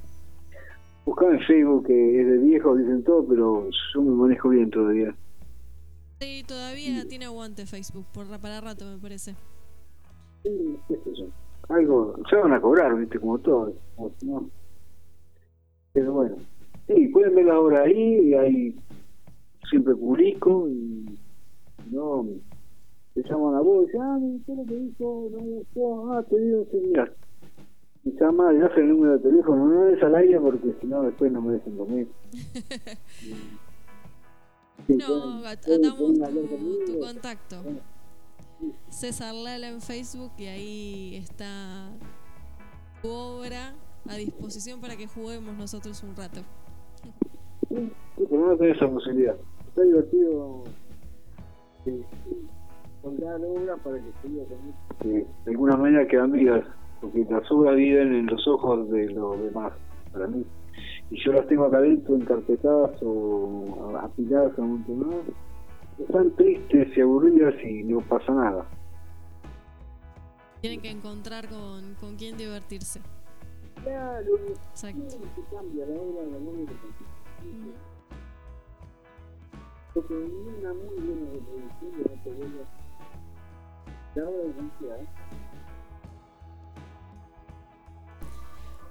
[1.04, 5.14] Buscame en Facebook, que es de viejo, dicen todo, pero yo me manejo bien todavía.
[6.20, 9.34] Sí, todavía tiene aguante Facebook, por ra- para rato me parece.
[10.42, 11.26] Sí, qué sé yo.
[11.68, 13.72] Algo, se van a cobrar, viste, como todo.
[14.22, 14.50] no.
[15.92, 16.36] Pero bueno,
[16.86, 18.76] sí, pueden ver la obra ahí, y ahí
[19.68, 21.18] siempre publico, y
[21.90, 22.26] no,
[23.22, 26.12] te llaman a vos y dicen, ah, me gustó lo que dijo, no me gustó,
[26.12, 27.12] ah, te digo, sí, mira,
[28.04, 31.02] me llama, le das el número de teléfono, no des al aire porque si no
[31.02, 32.06] después no me dejan comer.
[34.86, 36.14] Sí, No, atamos
[36.86, 37.56] tu, contacto.
[38.88, 41.90] César Lala en Facebook y ahí está
[43.02, 43.74] tu obra
[44.08, 46.40] a disposición para que juguemos nosotros un rato.
[47.68, 47.92] Sí,
[48.30, 49.36] menos tenés esa posibilidad.
[49.68, 50.64] Está divertido
[53.02, 55.08] obras para que se diga también que
[55.44, 56.64] de alguna manera quedan vivas,
[57.00, 59.72] porque las obras viven en los ojos de los demás,
[60.12, 60.44] para mí.
[61.10, 65.24] Y yo las tengo acá adentro encarpetadas o apiladas amontonadas.
[65.98, 68.66] Están tristes y aburridas y no pasa nada.
[70.60, 73.00] Tienen que encontrar con, con quién divertirse.
[73.82, 74.36] Claro,
[74.70, 75.18] Exacto.
[75.52, 76.72] cambia la obra de la obra.
[79.94, 82.22] Porque una muy buena reproducción de la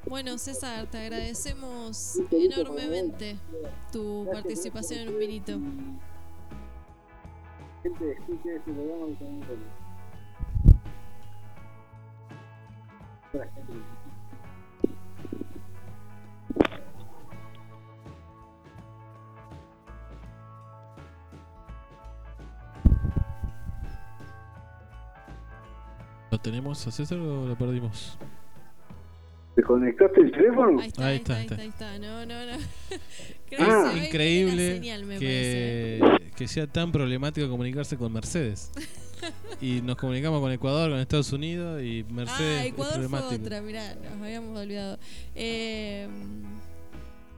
[0.05, 3.37] Bueno, César, te agradecemos enormemente
[3.91, 5.59] tu participación en un vinito.
[7.83, 8.17] Gente,
[26.37, 28.15] ¿Lo tenemos a César o lo perdimos?
[29.55, 30.79] ¿Te conectaste el teléfono?
[30.79, 31.95] Ahí está, Ahí ahí está, está, ahí ahí está.
[31.95, 32.07] está.
[32.07, 32.57] No, no, no.
[33.49, 33.91] Creo que Ah.
[33.95, 35.99] la Increíble señal, que,
[36.35, 38.69] que sea tan problemático comunicarse con Mercedes.
[39.59, 43.41] Y nos comunicamos con Ecuador, con Estados Unidos y Mercedes Ah, es Ecuador fue problemático.
[43.43, 44.99] otra, mirá, nos habíamos olvidado.
[45.33, 46.07] Eh,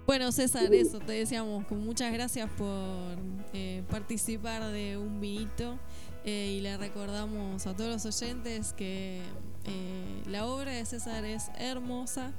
[0.06, 3.16] bueno, César, eso, te decíamos, con muchas gracias por
[3.54, 5.80] eh, participar de un vinito
[6.26, 9.22] eh, y le recordamos a todos los oyentes que
[9.66, 12.34] eh, la obra de César es hermosa,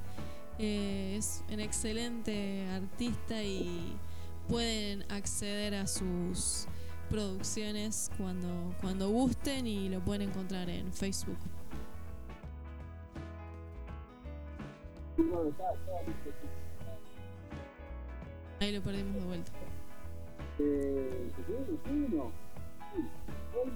[0.59, 3.97] eh, es un excelente artista y
[4.48, 6.66] pueden acceder a sus
[7.09, 11.39] producciones cuando, cuando gusten y lo pueden encontrar en Facebook.
[18.61, 19.52] Ahí lo perdimos de vuelta.
[23.52, 23.72] No.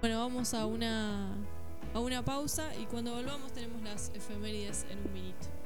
[0.00, 1.36] Bueno, vamos a una
[1.92, 5.59] a una pausa y cuando volvamos tenemos las efemérides en un minuto.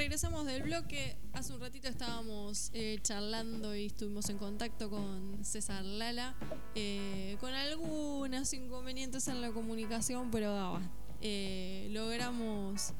[0.00, 1.14] Regresamos del bloque.
[1.34, 6.34] Hace un ratito estábamos eh, charlando y estuvimos en contacto con César Lala,
[6.74, 10.80] eh, con algunos inconvenientes en la comunicación, pero ah,
[11.20, 12.94] eh, logramos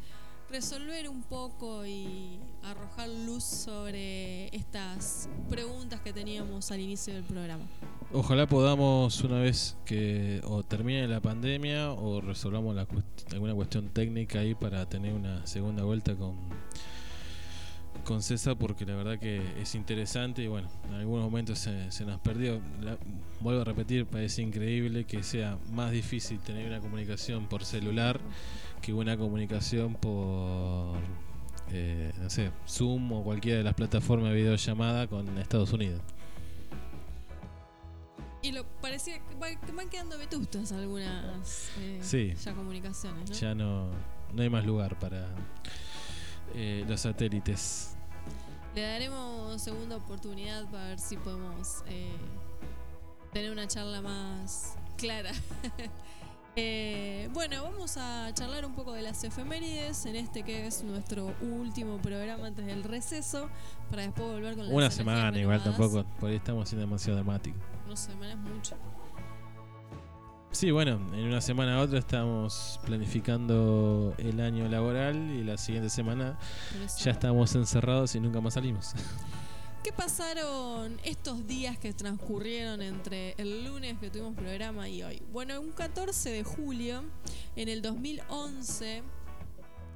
[0.51, 7.65] resolver un poco y arrojar luz sobre estas preguntas que teníamos al inicio del programa.
[8.13, 13.89] Ojalá podamos una vez que o termine la pandemia o resolvamos la cuest- alguna cuestión
[13.91, 16.37] técnica ahí para tener una segunda vuelta con
[18.05, 22.05] con César porque la verdad que es interesante y bueno, en algunos momentos se, se
[22.07, 22.61] nos perdió.
[22.83, 22.97] La-
[23.41, 28.19] vuelvo a repetir, parece increíble que sea más difícil tener una comunicación por celular
[28.81, 30.97] que una comunicación por,
[31.73, 36.01] eh, no sé, Zoom o cualquiera de las plataformas de videollamada con Estados Unidos.
[38.43, 42.35] Y lo parecía que va- que van quedando vetustas algunas eh, Sí.
[42.43, 43.37] ya comunicaciones, ¿no?
[43.37, 43.91] Ya no,
[44.33, 45.29] no hay más lugar para...
[46.55, 47.97] eh, los satélites.
[48.75, 52.13] Le daremos segunda oportunidad para ver si podemos eh,
[53.33, 55.33] tener una charla más clara.
[56.57, 61.33] Eh, bueno, vamos a charlar un poco de las efemérides en este que es nuestro
[61.41, 63.49] último programa antes del receso,
[63.89, 65.65] para después volver con las Una semana igual renovadas.
[65.93, 67.63] tampoco, por ahí estamos siendo demasiado dramáticos.
[67.91, 68.77] Una semana es mucho.
[70.53, 75.91] Sí, bueno, en una semana a otra estamos planificando el año laboral y la siguiente
[75.91, 76.39] semana
[77.03, 78.93] ya estamos encerrados y nunca más salimos.
[79.83, 85.21] ¿Qué pasaron estos días que transcurrieron entre el lunes que tuvimos programa y hoy?
[85.33, 87.03] Bueno, un 14 de julio,
[87.57, 89.03] en el 2011,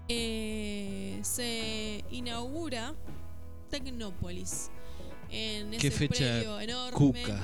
[0.08, 2.92] eh, se inaugura
[3.70, 4.72] Tecnópolis.
[5.30, 7.40] En Qué ese fecha predio enorme cuca.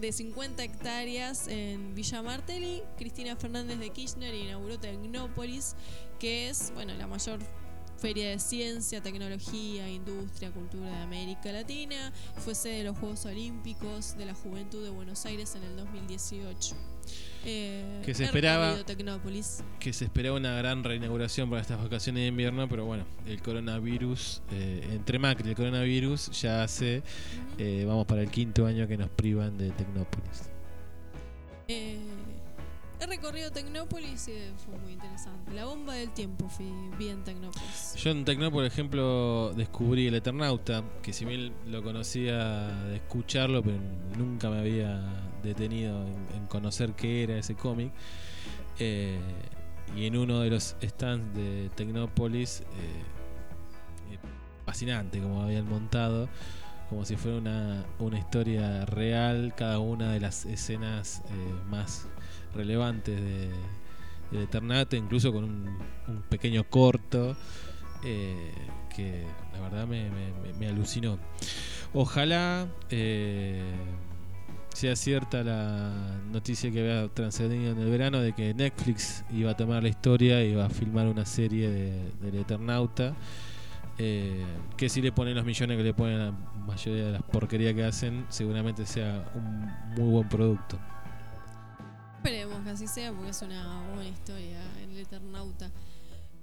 [0.00, 2.82] De 50 hectáreas en Villa Martelli.
[2.96, 5.74] Cristina Fernández de Kirchner inauguró Tecnópolis,
[6.20, 7.40] que es bueno la mayor
[7.98, 12.12] feria de ciencia, tecnología, industria, cultura de América Latina.
[12.36, 16.76] Fue sede de los Juegos Olímpicos de la Juventud de Buenos Aires en el 2018.
[17.48, 18.74] Eh, Que se esperaba-.
[19.78, 24.42] Que se esperaba una gran reinauguración para estas vacaciones de invierno, pero bueno, el coronavirus,
[24.50, 27.02] eh, entre Macri y el coronavirus, ya hace,
[27.58, 30.50] eh, vamos para el quinto año que nos privan de Tecnópolis.
[32.98, 35.52] Eh, he recorrido Tecnópolis y fue muy interesante.
[35.52, 37.94] La bomba del tiempo fui bien Tecnópolis.
[37.96, 43.62] Yo en Tecno, por ejemplo, descubrí el Eternauta, que si bien lo conocía de escucharlo,
[43.62, 43.78] pero
[44.16, 45.00] nunca me había
[45.42, 47.92] detenido en, en conocer qué era ese cómic.
[48.78, 49.18] Eh,
[49.94, 52.64] y en uno de los stands de Tecnópolis, eh,
[54.12, 54.18] eh,
[54.64, 56.28] fascinante como habían montado,
[56.88, 61.30] como si fuera una, una historia real, cada una de las escenas eh,
[61.68, 62.06] más
[62.54, 63.50] relevantes de,
[64.32, 65.78] Eternauta, incluso con un,
[66.28, 67.36] pequeño corto
[68.04, 68.52] eh,
[68.94, 70.10] que la verdad me,
[70.58, 71.18] me- alucinó.
[71.94, 73.62] Ojalá eh,
[74.74, 79.56] sea cierta la noticia que había trascendido en el verano de que Netflix iba a
[79.56, 83.14] tomar la historia y iba a filmar una serie de- del Eternauta.
[83.98, 84.44] Eh,
[84.76, 87.74] que si le ponen los millones que le ponen a la mayoría de las porquerías
[87.74, 90.78] que hacen, seguramente sea un muy buen producto.
[92.16, 95.70] Esperemos que así sea porque es una buena historia el Eternauta.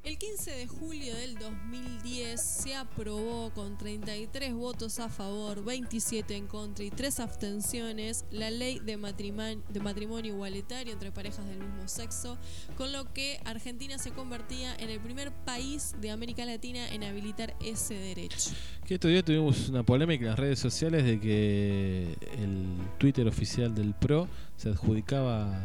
[0.03, 6.45] El 15 de julio del 2010 se aprobó con 33 votos a favor, 27 en
[6.45, 11.87] contra y 3 abstenciones la ley de matrimonio, de matrimonio igualitario entre parejas del mismo
[11.87, 12.37] sexo,
[12.75, 17.55] con lo que Argentina se convertía en el primer país de América Latina en habilitar
[17.63, 18.51] ese derecho.
[18.85, 23.73] Que estos días tuvimos una polémica en las redes sociales de que el Twitter oficial
[23.73, 24.27] del PRO
[24.57, 25.63] se adjudicaba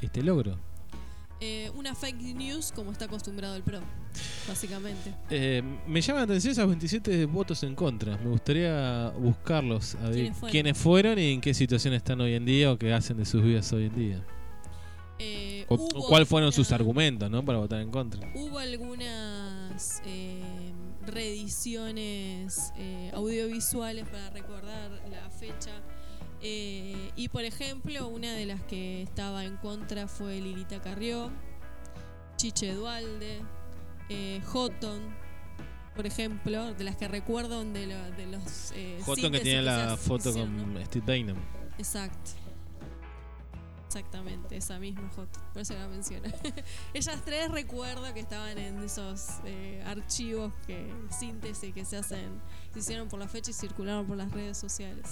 [0.00, 0.58] este logro.
[1.46, 3.80] Eh, una fake news como está acostumbrado el PRO,
[4.48, 5.12] básicamente.
[5.28, 8.16] Eh, me llama la atención esos 27 votos en contra.
[8.16, 10.50] Me gustaría buscarlos, a ver ¿Quiénes fueron?
[10.52, 13.42] quiénes fueron y en qué situación están hoy en día o qué hacen de sus
[13.42, 14.24] vidas hoy en día.
[15.18, 15.76] Eh, O,
[16.08, 17.44] cuáles fueron sus argumentos ¿no?
[17.44, 18.26] para votar en contra.
[18.34, 20.40] Hubo algunas eh,
[21.06, 25.72] reediciones eh, audiovisuales para recordar la fecha.
[26.46, 31.30] Eh, y por ejemplo, una de las que estaba en contra fue Lilita Carrió,
[32.36, 33.40] Chiche Dualde,
[34.10, 35.00] eh, Houghton,
[35.96, 38.72] por ejemplo, de las que recuerdo de, lo- de los.
[38.74, 40.84] Eh, Houghton que tiene la foto hicieron, con ¿no?
[40.84, 41.38] Steve Bynum.
[41.78, 42.32] Exacto.
[43.86, 45.38] Exactamente, esa misma foto.
[45.52, 46.24] Por eso la menciono.
[46.94, 52.40] Ellas tres recuerdo que estaban en esos eh, archivos que síntesis que se hacen,
[52.74, 55.06] se hicieron por la fecha y circularon por las redes sociales.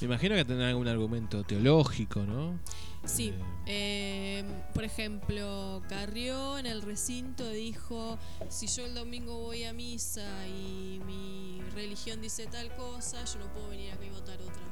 [0.00, 2.58] Me imagino que tendrán algún argumento teológico, ¿no?
[3.04, 3.32] Sí,
[3.66, 4.44] eh,
[4.74, 8.18] por ejemplo, Carrió en el recinto dijo,
[8.48, 13.52] si yo el domingo voy a misa y mi religión dice tal cosa, yo no
[13.52, 14.62] puedo venir acá y votar otra.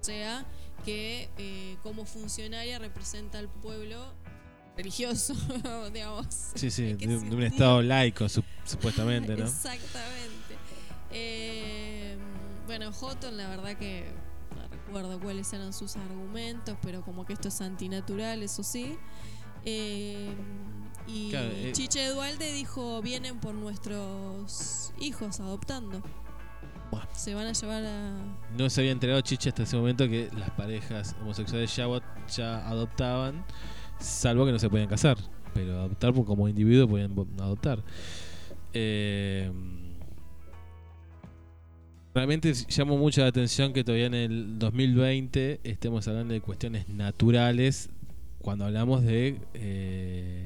[0.00, 0.44] O sea,
[0.84, 4.04] que eh, como funcionaria representa al pueblo
[4.76, 5.34] religioso,
[5.92, 6.26] digamos.
[6.54, 9.44] Sí, sí, ¿En qué de, de un estado laico, sup- supuestamente, ¿no?
[9.46, 10.41] Exactamente.
[11.12, 12.16] Eh,
[12.66, 14.06] bueno, Houghton, la verdad que
[14.56, 18.96] no recuerdo cuáles eran sus argumentos, pero como que esto es antinatural, eso sí.
[19.64, 20.34] Eh,
[21.06, 21.72] y Claro, eh.
[21.72, 26.02] Chiche Dualde dijo, vienen por nuestros hijos adoptando.
[27.14, 28.16] Se van a llevar a...
[28.56, 31.86] No se había enterado Chicha hasta ese momento que las parejas homosexuales ya,
[32.34, 33.44] ya adoptaban,
[33.98, 35.16] salvo que no se podían casar.
[35.54, 37.82] Pero adoptar como individuo podían adoptar.
[38.72, 39.50] Eh,
[42.14, 47.88] realmente llamó mucho la atención que todavía en el 2020 estemos hablando de cuestiones naturales
[48.40, 50.44] cuando hablamos de eh,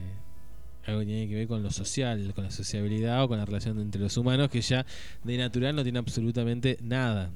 [0.84, 3.80] algo que tiene que ver con lo social, con la sociabilidad o con la relación
[3.80, 4.86] entre los humanos, que ya
[5.24, 7.30] de natural no tiene absolutamente nada.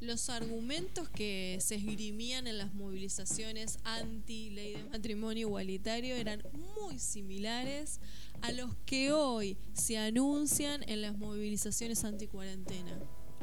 [0.00, 6.42] Los argumentos que se esgrimían en las movilizaciones anti-ley de matrimonio igualitario eran
[6.74, 8.00] muy similares
[8.40, 12.98] a los que hoy se anuncian en las movilizaciones anti-cuarentena.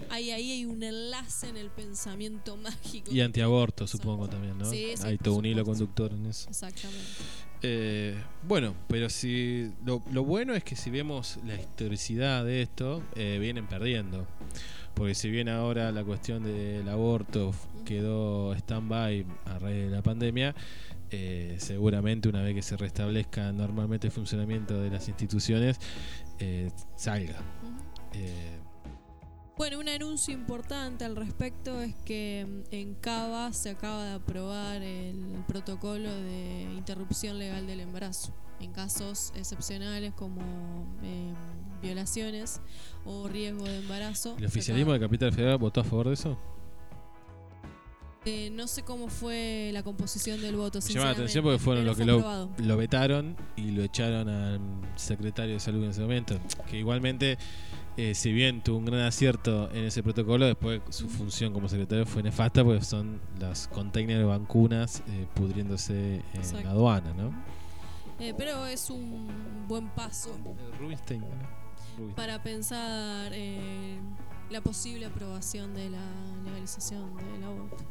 [0.10, 3.12] Ahí, ahí hay un enlace en el pensamiento mágico.
[3.12, 4.66] Y antiaborto, supongo también, ¿no?
[4.66, 6.50] Sí, sí, hay todo un hilo conductor en eso.
[6.50, 7.02] Exactamente.
[7.64, 8.16] Eh,
[8.48, 13.38] bueno, pero si lo, lo bueno es que si vemos la historicidad de esto, eh,
[13.40, 14.28] vienen perdiendo.
[14.94, 17.54] Porque si bien ahora la cuestión del aborto
[17.86, 20.56] quedó stand-by a raíz de la pandemia,
[21.12, 25.80] eh, seguramente una vez que se restablezca normalmente el funcionamiento de las instituciones,
[26.40, 27.40] eh, salga.
[29.58, 34.84] Bueno, un anuncio importante al respecto es que mm, en Cava se acaba de aprobar
[34.84, 40.42] el protocolo de interrupción legal del embarazo en casos excepcionales como
[41.02, 41.34] eh,
[41.82, 42.62] violaciones
[43.04, 44.36] o riesgo de embarazo.
[44.38, 46.38] ¿El oficialismo de Capital Federal votó a favor de eso?
[48.28, 50.80] Eh, no sé cómo fue la composición del voto.
[50.80, 54.60] Llama la atención porque fueron los que lo, vetaron y lo echaron al
[54.96, 56.38] secretario de salud en ese momento.
[56.70, 57.38] Que igualmente,
[57.96, 62.06] eh, si bien tuvo un gran acierto en ese protocolo, después su función como secretario
[62.06, 67.32] fue nefasta porque son las containers de vacunas eh, pudriéndose en la aduana, ¿no?
[68.20, 69.28] Eh, pero es un
[69.68, 70.36] buen paso
[70.80, 71.24] Rubinstein,
[72.16, 74.00] para pensar eh,
[74.50, 76.02] la posible aprobación de la
[76.44, 77.84] legalización del aborto.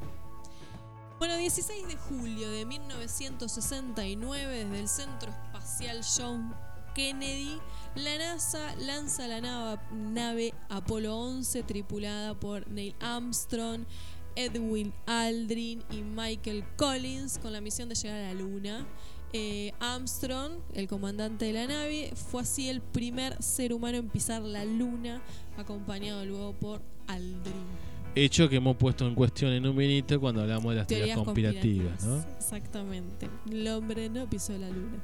[1.19, 6.55] Bueno, 16 de julio de 1969, desde el Centro Espacial John
[6.95, 7.59] Kennedy,
[7.95, 13.87] la NASA lanza la nave, nave Apolo 11 tripulada por Neil Armstrong,
[14.35, 18.87] Edwin Aldrin y Michael Collins con la misión de llegar a la Luna.
[19.33, 24.43] Eh, Armstrong, el comandante de la nave, fue así el primer ser humano en pisar
[24.43, 25.23] la Luna,
[25.57, 27.96] acompañado luego por Aldrin.
[28.19, 31.25] Hecho que hemos puesto en cuestión en un minuto cuando hablamos de las teorías, Teorías
[31.25, 32.25] conspirativas, ¿no?
[32.39, 33.29] Exactamente.
[33.51, 35.03] El hombre no pisó la luna.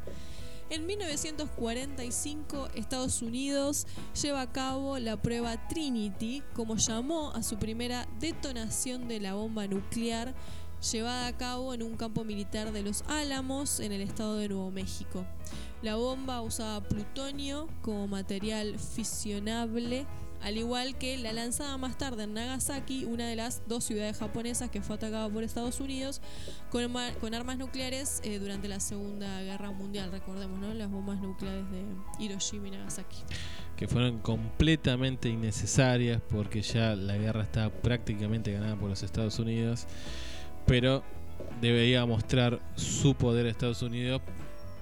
[0.71, 3.87] En 1945, Estados Unidos
[4.23, 9.67] lleva a cabo la prueba Trinity, como llamó a su primera detonación de la bomba
[9.67, 10.33] nuclear,
[10.91, 14.71] llevada a cabo en un campo militar de Los Álamos, en el estado de Nuevo
[14.71, 15.27] México.
[15.83, 20.07] La bomba usaba plutonio como material fisionable,
[20.43, 24.71] al igual que la lanzada más tarde en Nagasaki, una de las dos ciudades japonesas
[24.71, 26.21] que fue atacada por Estados Unidos
[26.71, 30.11] con, ma- con armas nucleares eh, durante la Segunda Guerra Mundial.
[30.11, 30.75] Recordemos, ¿no?
[30.75, 31.85] Las bombas nucleares de
[32.19, 33.19] Hiroshima y Nagasaki.
[33.77, 39.87] que fueron completamente innecesarias porque ya la guerra estaba prácticamente ganada por los Estados Unidos,
[40.67, 41.03] pero
[41.61, 44.21] debería mostrar su poder a Estados Unidos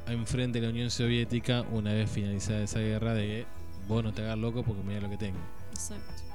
[0.06, 3.46] enfrente de la Unión Soviética una vez finalizada esa guerra de
[3.90, 5.38] vos no te hagas loco porque mira lo que tengo.
[5.70, 6.30] Exacto.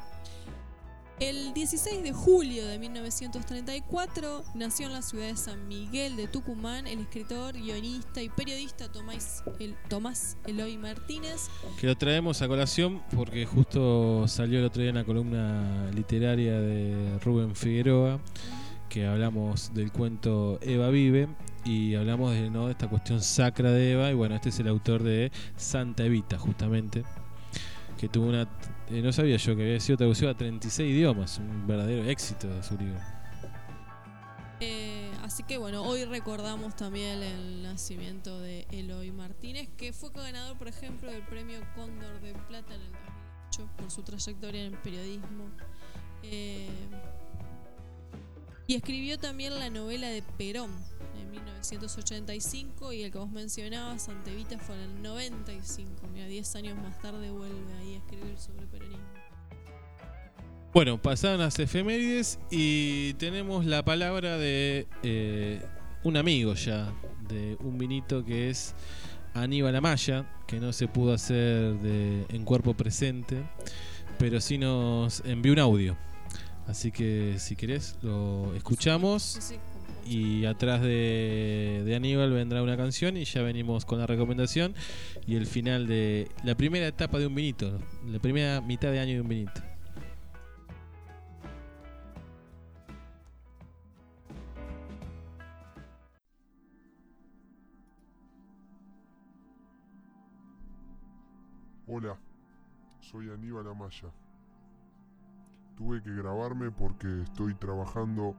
[1.17, 6.87] El 16 de julio de 1934 nació en la ciudad de San Miguel de Tucumán
[6.87, 11.47] el escritor, guionista y periodista Tomás, el, Tomás Eloy Martínez,
[11.79, 16.59] Que lo traemos a colación porque justo salió el otro día en la columna literaria
[16.59, 18.19] de Rubén Figueroa
[18.89, 21.29] que hablamos del cuento Eva vive
[21.63, 22.65] y hablamos de ¿no?
[22.65, 26.37] de esta cuestión sacra de Eva y bueno, este es el autor de Santa Evita
[26.37, 27.05] justamente
[27.97, 28.47] que tuvo una
[28.89, 32.61] eh, no sabía yo que había sido traducido a 36 idiomas, un verdadero éxito de
[32.61, 32.99] su libro.
[34.59, 40.57] Eh, así que bueno, hoy recordamos también el nacimiento de Eloy Martínez, que fue ganador,
[40.57, 44.79] por ejemplo, del premio Cóndor de Plata en el 2008 por su trayectoria en el
[44.79, 45.49] periodismo.
[46.21, 46.69] Eh,
[48.67, 50.71] y escribió también la novela de Perón
[51.25, 56.07] en 1985 y el que vos mencionabas, Santevita, fue en el 95.
[56.13, 59.03] Mira, 10 años más tarde vuelve ahí a escribir sobre peronismo.
[60.73, 65.61] Bueno, pasaron las efemérides y tenemos la palabra de eh,
[66.03, 66.93] un amigo ya,
[67.29, 68.75] de un vinito que es
[69.33, 73.43] Aníbal Amaya, que no se pudo hacer de, en cuerpo presente,
[74.19, 75.97] pero sí nos envió un audio.
[76.67, 79.55] Así que si querés lo escuchamos Sí, sí,
[80.05, 84.75] y atrás de, Aníbal vendrá una canción y ya venimos con la recomendación
[85.25, 89.13] y el final de la primera etapa de un vinito, la primera mitad de año
[89.15, 89.61] de un vinito.
[101.87, 102.17] Hola,
[102.99, 104.11] soy Aníbal Amaya.
[105.77, 108.35] Tuve que grabarme porque estoy trabajando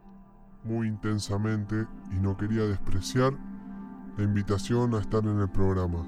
[0.66, 3.32] muy intensamente y no quería despreciar
[4.16, 6.06] la invitación a estar en el programa.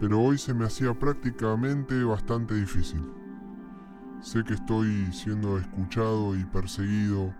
[0.00, 3.08] pero hoy se me hacía prácticamente bastante difícil.
[4.20, 7.32] Sé que estoy siendo escuchado y perseguido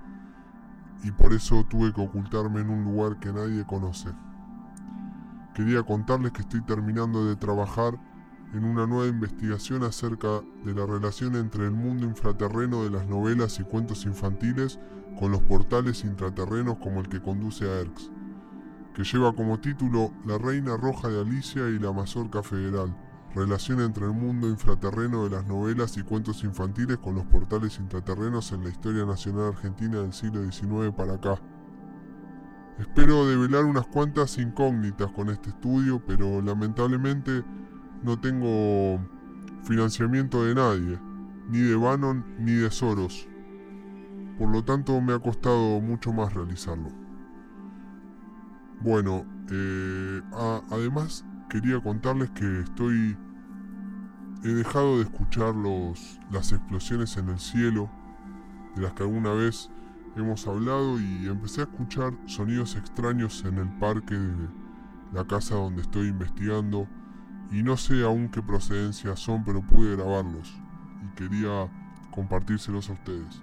[1.02, 4.10] y por eso tuve que ocultarme en un lugar que nadie conoce.
[5.54, 7.98] Quería contarles que estoy terminando de trabajar
[8.52, 13.58] en una nueva investigación acerca de la relación entre el mundo infraterreno de las novelas
[13.60, 14.78] y cuentos infantiles
[15.18, 18.10] con los portales intraterrenos como el que conduce a Erx,
[18.94, 22.94] que lleva como título La Reina Roja de Alicia y la Mazorca Federal,
[23.34, 28.52] relación entre el mundo infraterreno de las novelas y cuentos infantiles con los portales intraterrenos
[28.52, 31.40] en la historia nacional argentina del siglo XIX para acá.
[32.78, 37.44] Espero develar unas cuantas incógnitas con este estudio, pero lamentablemente
[38.02, 39.00] no tengo
[39.64, 40.98] financiamiento de nadie,
[41.48, 43.28] ni de Bannon ni de Soros.
[44.38, 46.88] Por lo tanto me ha costado mucho más realizarlo.
[48.80, 50.20] Bueno, eh,
[50.70, 53.16] además quería contarles que estoy...
[54.44, 57.88] He dejado de escuchar los, las explosiones en el cielo,
[58.74, 59.70] de las que alguna vez
[60.16, 64.48] hemos hablado, y empecé a escuchar sonidos extraños en el parque de
[65.12, 66.88] la casa donde estoy investigando,
[67.52, 70.54] y no sé aún qué procedencia son, pero pude grabarlos,
[71.04, 71.70] y quería
[72.10, 73.42] compartírselos a ustedes.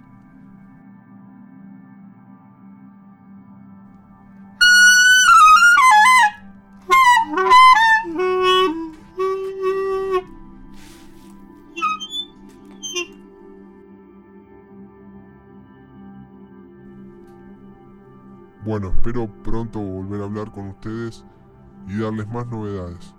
[18.64, 21.24] Bueno, espero pronto volver a hablar con ustedes
[21.88, 23.14] y darles más novedades.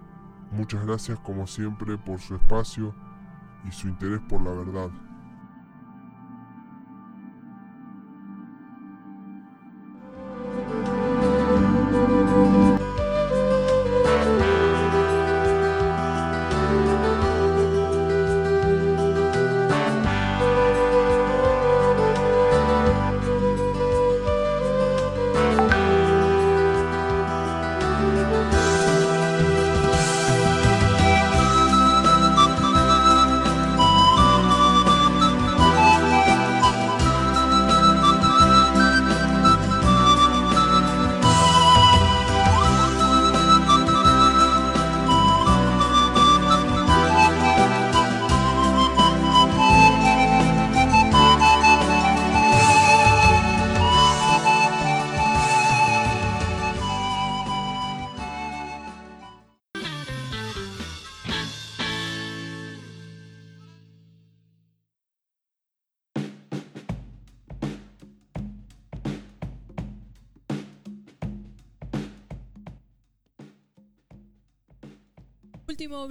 [0.52, 2.94] Muchas gracias como siempre por su espacio
[3.68, 4.90] y su interés por la verdad.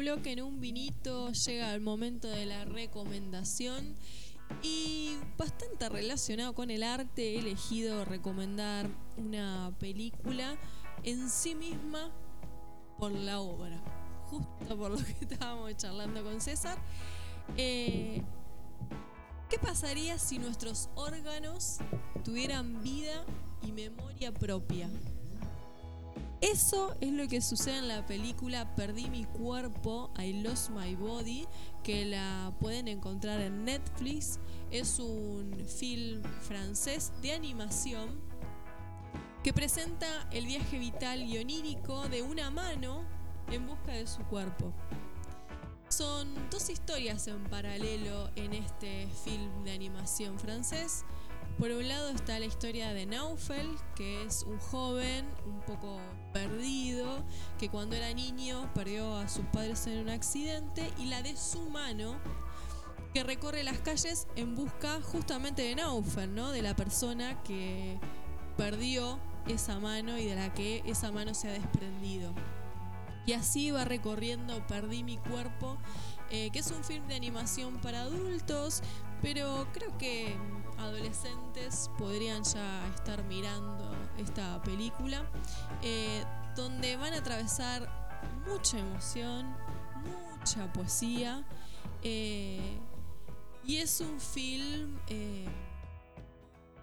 [0.00, 3.94] Bloque en un vinito, llega el momento de la recomendación
[4.62, 10.56] y bastante relacionado con el arte he elegido recomendar una película
[11.02, 12.10] en sí misma
[12.98, 13.78] por la obra,
[14.30, 16.78] justo por lo que estábamos charlando con César.
[17.58, 18.22] Eh,
[19.50, 21.76] ¿Qué pasaría si nuestros órganos
[22.24, 23.26] tuvieran vida
[23.60, 24.88] y memoria propia?
[26.40, 31.46] Eso es lo que sucede en la película Perdí mi cuerpo, I Lost My Body,
[31.82, 34.40] que la pueden encontrar en Netflix.
[34.70, 38.20] Es un film francés de animación
[39.42, 43.04] que presenta el viaje vital y onírico de una mano
[43.50, 44.72] en busca de su cuerpo.
[45.88, 51.04] Son dos historias en paralelo en este film de animación francés.
[51.58, 56.00] Por un lado está la historia de Naufel, que es un joven un poco
[56.32, 57.24] perdido,
[57.58, 61.70] que cuando era niño perdió a sus padres en un accidente, y la de su
[61.70, 62.16] mano,
[63.12, 66.50] que recorre las calles en busca justamente de Naufel, ¿no?
[66.50, 67.98] de la persona que
[68.56, 72.32] perdió esa mano y de la que esa mano se ha desprendido.
[73.26, 75.76] Y así va recorriendo Perdí mi cuerpo,
[76.30, 78.82] eh, que es un film de animación para adultos,
[79.22, 80.36] pero creo que
[80.80, 85.22] adolescentes podrían ya estar mirando esta película,
[85.82, 86.24] eh,
[86.56, 87.88] donde van a atravesar
[88.46, 89.54] mucha emoción,
[90.38, 91.44] mucha poesía,
[92.02, 92.78] eh,
[93.64, 95.46] y es un film eh,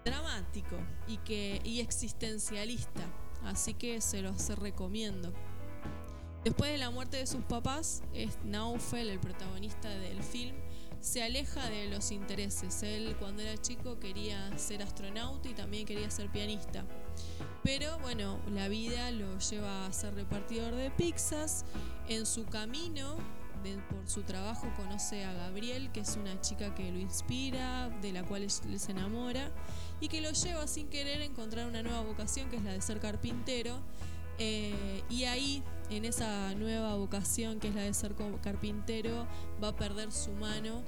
[0.04, 0.76] dramático
[1.06, 3.02] y, que, y existencialista,
[3.44, 5.32] así que se los recomiendo.
[6.44, 10.56] Después de la muerte de sus papás, es Naufel, el protagonista del film,
[11.00, 12.82] se aleja de los intereses.
[12.82, 16.84] Él cuando era chico quería ser astronauta y también quería ser pianista.
[17.62, 21.64] Pero bueno, la vida lo lleva a ser repartidor de pizzas
[22.08, 23.16] En su camino,
[23.90, 28.22] por su trabajo, conoce a Gabriel, que es una chica que lo inspira, de la
[28.24, 29.50] cual él se enamora,
[30.00, 32.80] y que lo lleva sin querer a encontrar una nueva vocación, que es la de
[32.80, 33.80] ser carpintero.
[34.38, 39.26] Eh, y ahí, en esa nueva vocación, que es la de ser carpintero,
[39.62, 40.82] va a perder su mano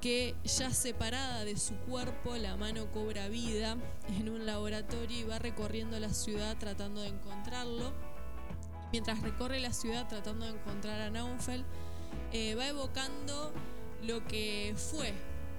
[0.00, 3.76] que ya separada de su cuerpo, la mano cobra vida
[4.18, 7.92] en un laboratorio y va recorriendo la ciudad tratando de encontrarlo.
[8.92, 11.64] Mientras recorre la ciudad tratando de encontrar a Naufel,
[12.32, 13.52] eh, va evocando
[14.02, 15.12] lo que fue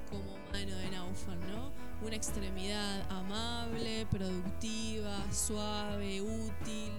[0.10, 1.72] como mano de Naufel, ¿no?
[2.02, 6.92] Una extremidad amable, productiva, suave, útil,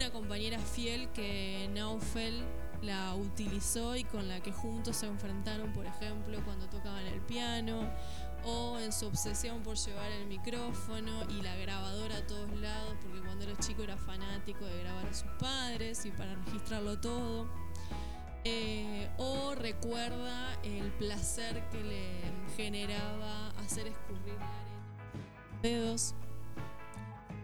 [0.00, 2.42] una compañera fiel que Naufel
[2.80, 7.86] la utilizó y con la que juntos se enfrentaron, por ejemplo, cuando tocaban el piano
[8.44, 13.20] o en su obsesión por llevar el micrófono y la grabadora a todos lados, porque
[13.20, 17.46] cuando era chico era fanático de grabar a sus padres y para registrarlo todo.
[18.44, 26.14] Eh, o recuerda el placer que le generaba hacer escurrir la arena dedos.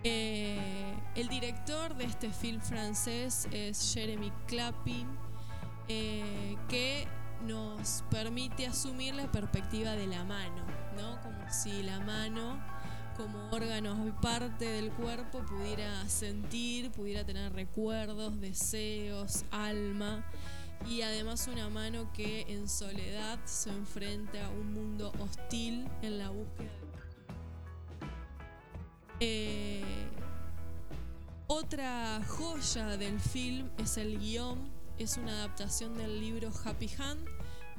[0.08, 0.56] Eh,
[1.16, 5.08] el director de este film francés es Jeremy Clappin,
[5.88, 7.08] eh, que
[7.44, 10.64] nos permite asumir la perspectiva de la mano,
[10.96, 11.20] ¿no?
[11.22, 12.56] Como si la mano,
[13.16, 20.24] como órgano y parte del cuerpo, pudiera sentir, pudiera tener recuerdos, deseos, alma,
[20.88, 26.30] y además una mano que en soledad se enfrenta a un mundo hostil en la
[26.30, 26.85] búsqueda
[29.20, 29.82] eh,
[31.46, 34.68] otra joya del film es el guion,
[34.98, 37.26] es una adaptación del libro Happy Hand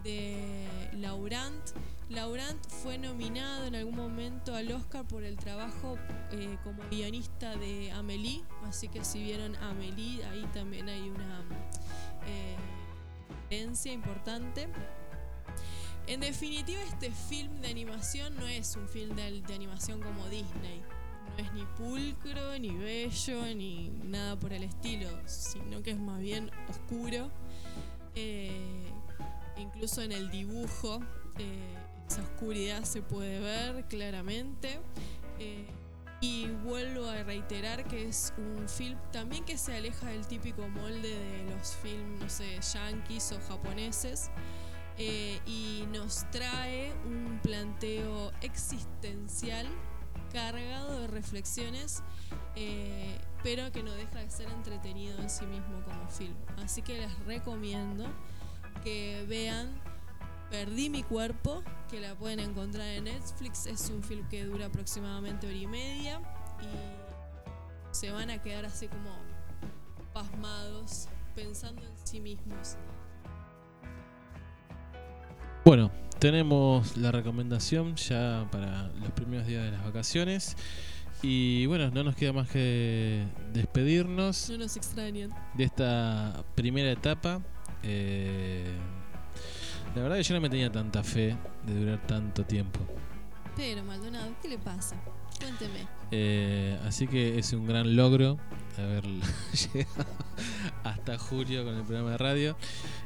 [0.03, 1.61] de Laurent.
[2.09, 5.97] Laurent fue nominado en algún momento al Oscar por el trabajo
[6.31, 11.43] eh, como guionista de Amélie, así que si vieron Amélie, ahí también hay una
[12.25, 12.55] eh,
[13.29, 14.69] referencia importante.
[16.07, 20.81] En definitiva, este film de animación no es un film de animación como Disney
[21.37, 26.19] no es ni pulcro, ni bello, ni nada por el estilo, sino que es más
[26.19, 27.29] bien oscuro.
[28.15, 28.91] Eh,
[29.57, 30.99] incluso en el dibujo,
[31.37, 31.75] eh,
[32.09, 34.79] esa oscuridad se puede ver claramente.
[35.39, 35.67] Eh,
[36.19, 41.15] y vuelvo a reiterar que es un film también que se aleja del típico molde
[41.15, 44.31] de los films, no sé, yankees o japoneses.
[45.45, 49.67] y nos trae un planteo existencial
[50.31, 52.03] cargado de reflexiones,
[52.55, 56.35] eh, pero que no deja de ser entretenido en sí mismo como film.
[56.57, 58.05] Así que les recomiendo
[58.83, 59.69] que vean
[60.49, 63.65] Perdí mi cuerpo, que la pueden encontrar en Netflix.
[63.65, 66.21] Es un film que dura aproximadamente hora y media
[66.61, 69.09] y se van a quedar así como
[70.13, 72.77] pasmados, pensando en sí mismos.
[75.65, 80.55] Bueno, tenemos la recomendación ya para los primeros días de las vacaciones.
[81.21, 85.31] Y bueno, no nos queda más que despedirnos No nos extrañan.
[85.55, 87.41] de esta primera etapa.
[87.83, 88.65] Eh,
[89.95, 91.35] la verdad que yo no me tenía tanta fe
[91.65, 92.79] de durar tanto tiempo.
[93.55, 94.95] Pero Maldonado, ¿qué le pasa?
[95.39, 95.87] Cuénteme.
[96.11, 98.37] Eh, así que es un gran logro
[98.77, 99.03] haber
[99.73, 100.05] llegado
[100.83, 102.57] hasta julio con el programa de radio.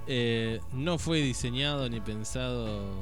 [0.08, 3.00] Eh, no fue diseñado ni pensado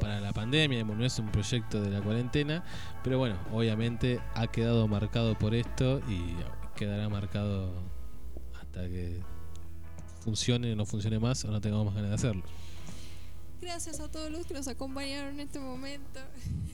[0.00, 2.64] para la pandemia, no es un proyecto de la cuarentena,
[3.02, 6.34] pero bueno, obviamente ha quedado marcado por esto y
[6.76, 7.72] quedará marcado
[8.60, 9.20] hasta que
[10.20, 12.42] funcione o no funcione más o no tengamos más ganas de hacerlo.
[13.60, 16.20] Gracias a todos los que nos acompañaron en este momento.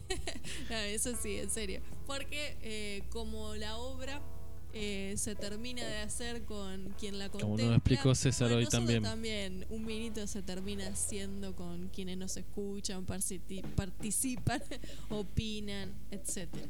[0.70, 1.80] No, eso sí, en serio.
[2.06, 4.20] Porque eh, como la obra
[4.76, 7.56] eh, se termina de hacer con quien la contempla.
[7.56, 9.02] Como nos explicó César hoy también.
[9.02, 9.66] también.
[9.70, 14.60] Un minuto se termina haciendo con quienes nos escuchan, participan,
[15.10, 16.68] opinan, etcétera.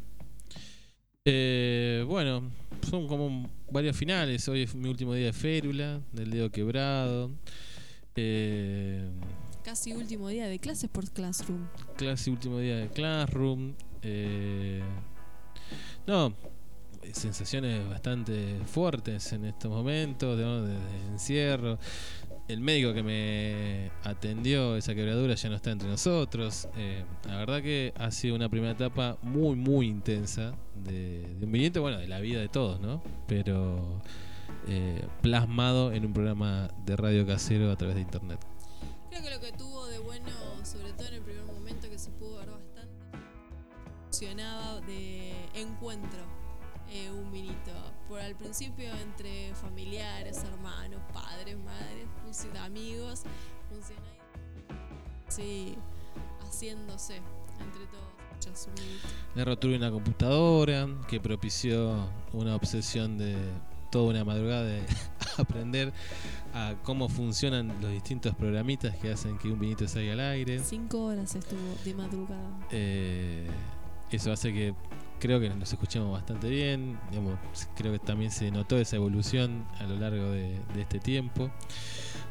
[1.25, 2.51] Eh, bueno,
[2.91, 4.47] son como varios finales.
[4.49, 7.31] Hoy es mi último día de férula, del dedo quebrado.
[8.17, 9.09] Eh,
[9.65, 11.67] Casi último día de clases por Classroom.
[11.97, 13.73] clase último día de Classroom.
[14.03, 14.83] eh,
[16.07, 16.35] no,
[17.13, 20.77] sensaciones bastante fuertes en estos momentos, de,
[21.11, 21.79] encierro.
[22.47, 26.69] El médico que me atendió esa quebradura ya no está entre nosotros.
[26.77, 31.81] eh, la verdad que ha sido una primera etapa muy, muy intensa de, un vinito,
[31.81, 33.03] bueno, de la vida de todos, ¿no?
[33.27, 34.03] Pero
[34.69, 38.39] eh, plasmado en un programa de radio casero a través de internet.
[39.15, 40.33] Creo que lo que tuvo de bueno,
[40.65, 42.91] sobre todo en el primer momento, que se pudo ver bastante,
[44.07, 46.19] funcionaba de encuentro,
[46.91, 47.71] eh, un vinito
[48.09, 52.09] por al principio entre familiares, hermanos, padres, madres,
[52.61, 53.23] amigos,
[53.69, 54.03] funciona
[55.29, 55.77] sí,
[56.41, 57.19] haciéndose
[57.61, 58.69] entre todos.
[59.37, 63.37] La rotura de una computadora que propició una obsesión de
[63.93, 64.83] toda una madrugada de
[65.39, 65.93] aprender
[66.55, 70.61] a cómo funcionan los distintos programitas que hacen que un vinito salga al aire.
[70.61, 72.59] Cinco horas estuvo de madrugada.
[72.71, 73.49] Eh,
[74.11, 74.75] eso hace que
[75.19, 76.99] creo que nos escuchamos bastante bien.
[77.11, 77.39] digamos,
[77.77, 81.51] creo que también se notó esa evolución a lo largo de, de este tiempo.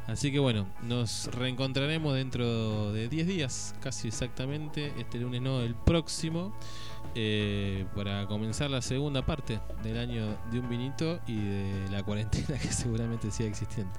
[0.08, 4.94] Así que bueno, nos reencontraremos dentro de 10 días, casi exactamente.
[4.98, 6.54] Este lunes no, el próximo.
[7.16, 12.58] eh, para comenzar la segunda parte del año de un vinito y de la cuarentena
[12.62, 13.94] que seguramente siga existiendo.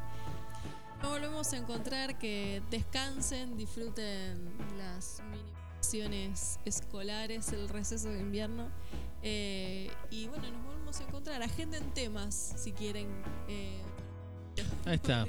[1.05, 4.39] Nos volvemos a encontrar, que descansen, disfruten
[4.78, 5.43] las mini
[5.74, 8.68] vacaciones escolares, el receso de invierno.
[9.22, 11.43] eh, y bueno, nos volvemos a encontrar.
[11.43, 13.06] Agenden temas si quieren.
[13.48, 13.82] eh,
[14.86, 15.26] Ahí está.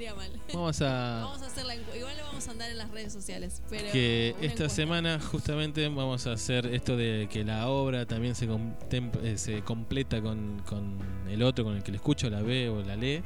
[0.54, 3.60] Vamos a- Vamos a hacer la Igual lo vamos a andar en las redes sociales.
[3.68, 4.68] Pero que esta encuesta.
[4.70, 9.62] semana justamente vamos a hacer esto de que la obra también se, contem- eh, se
[9.62, 10.98] completa con, con
[11.28, 13.22] el otro, con el que le escucho, la ve o la lee.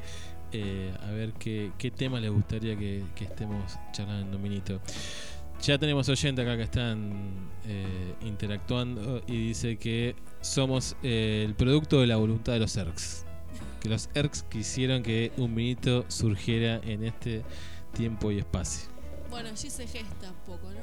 [0.51, 4.81] Eh, a ver qué, qué tema les gustaría que, que estemos charlando en Dominito.
[5.61, 12.01] Ya tenemos oyentes acá que están eh, interactuando y dice que somos eh, el producto
[12.01, 13.25] de la voluntad de los ERCs.
[13.79, 17.43] Que los ERCs quisieron que un vinito surgiera en este
[17.93, 18.89] tiempo y espacio.
[19.29, 20.81] Bueno, allí se gesta un poco, ¿no?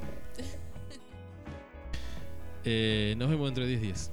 [3.16, 4.12] Nos vemos dentro de 10 días.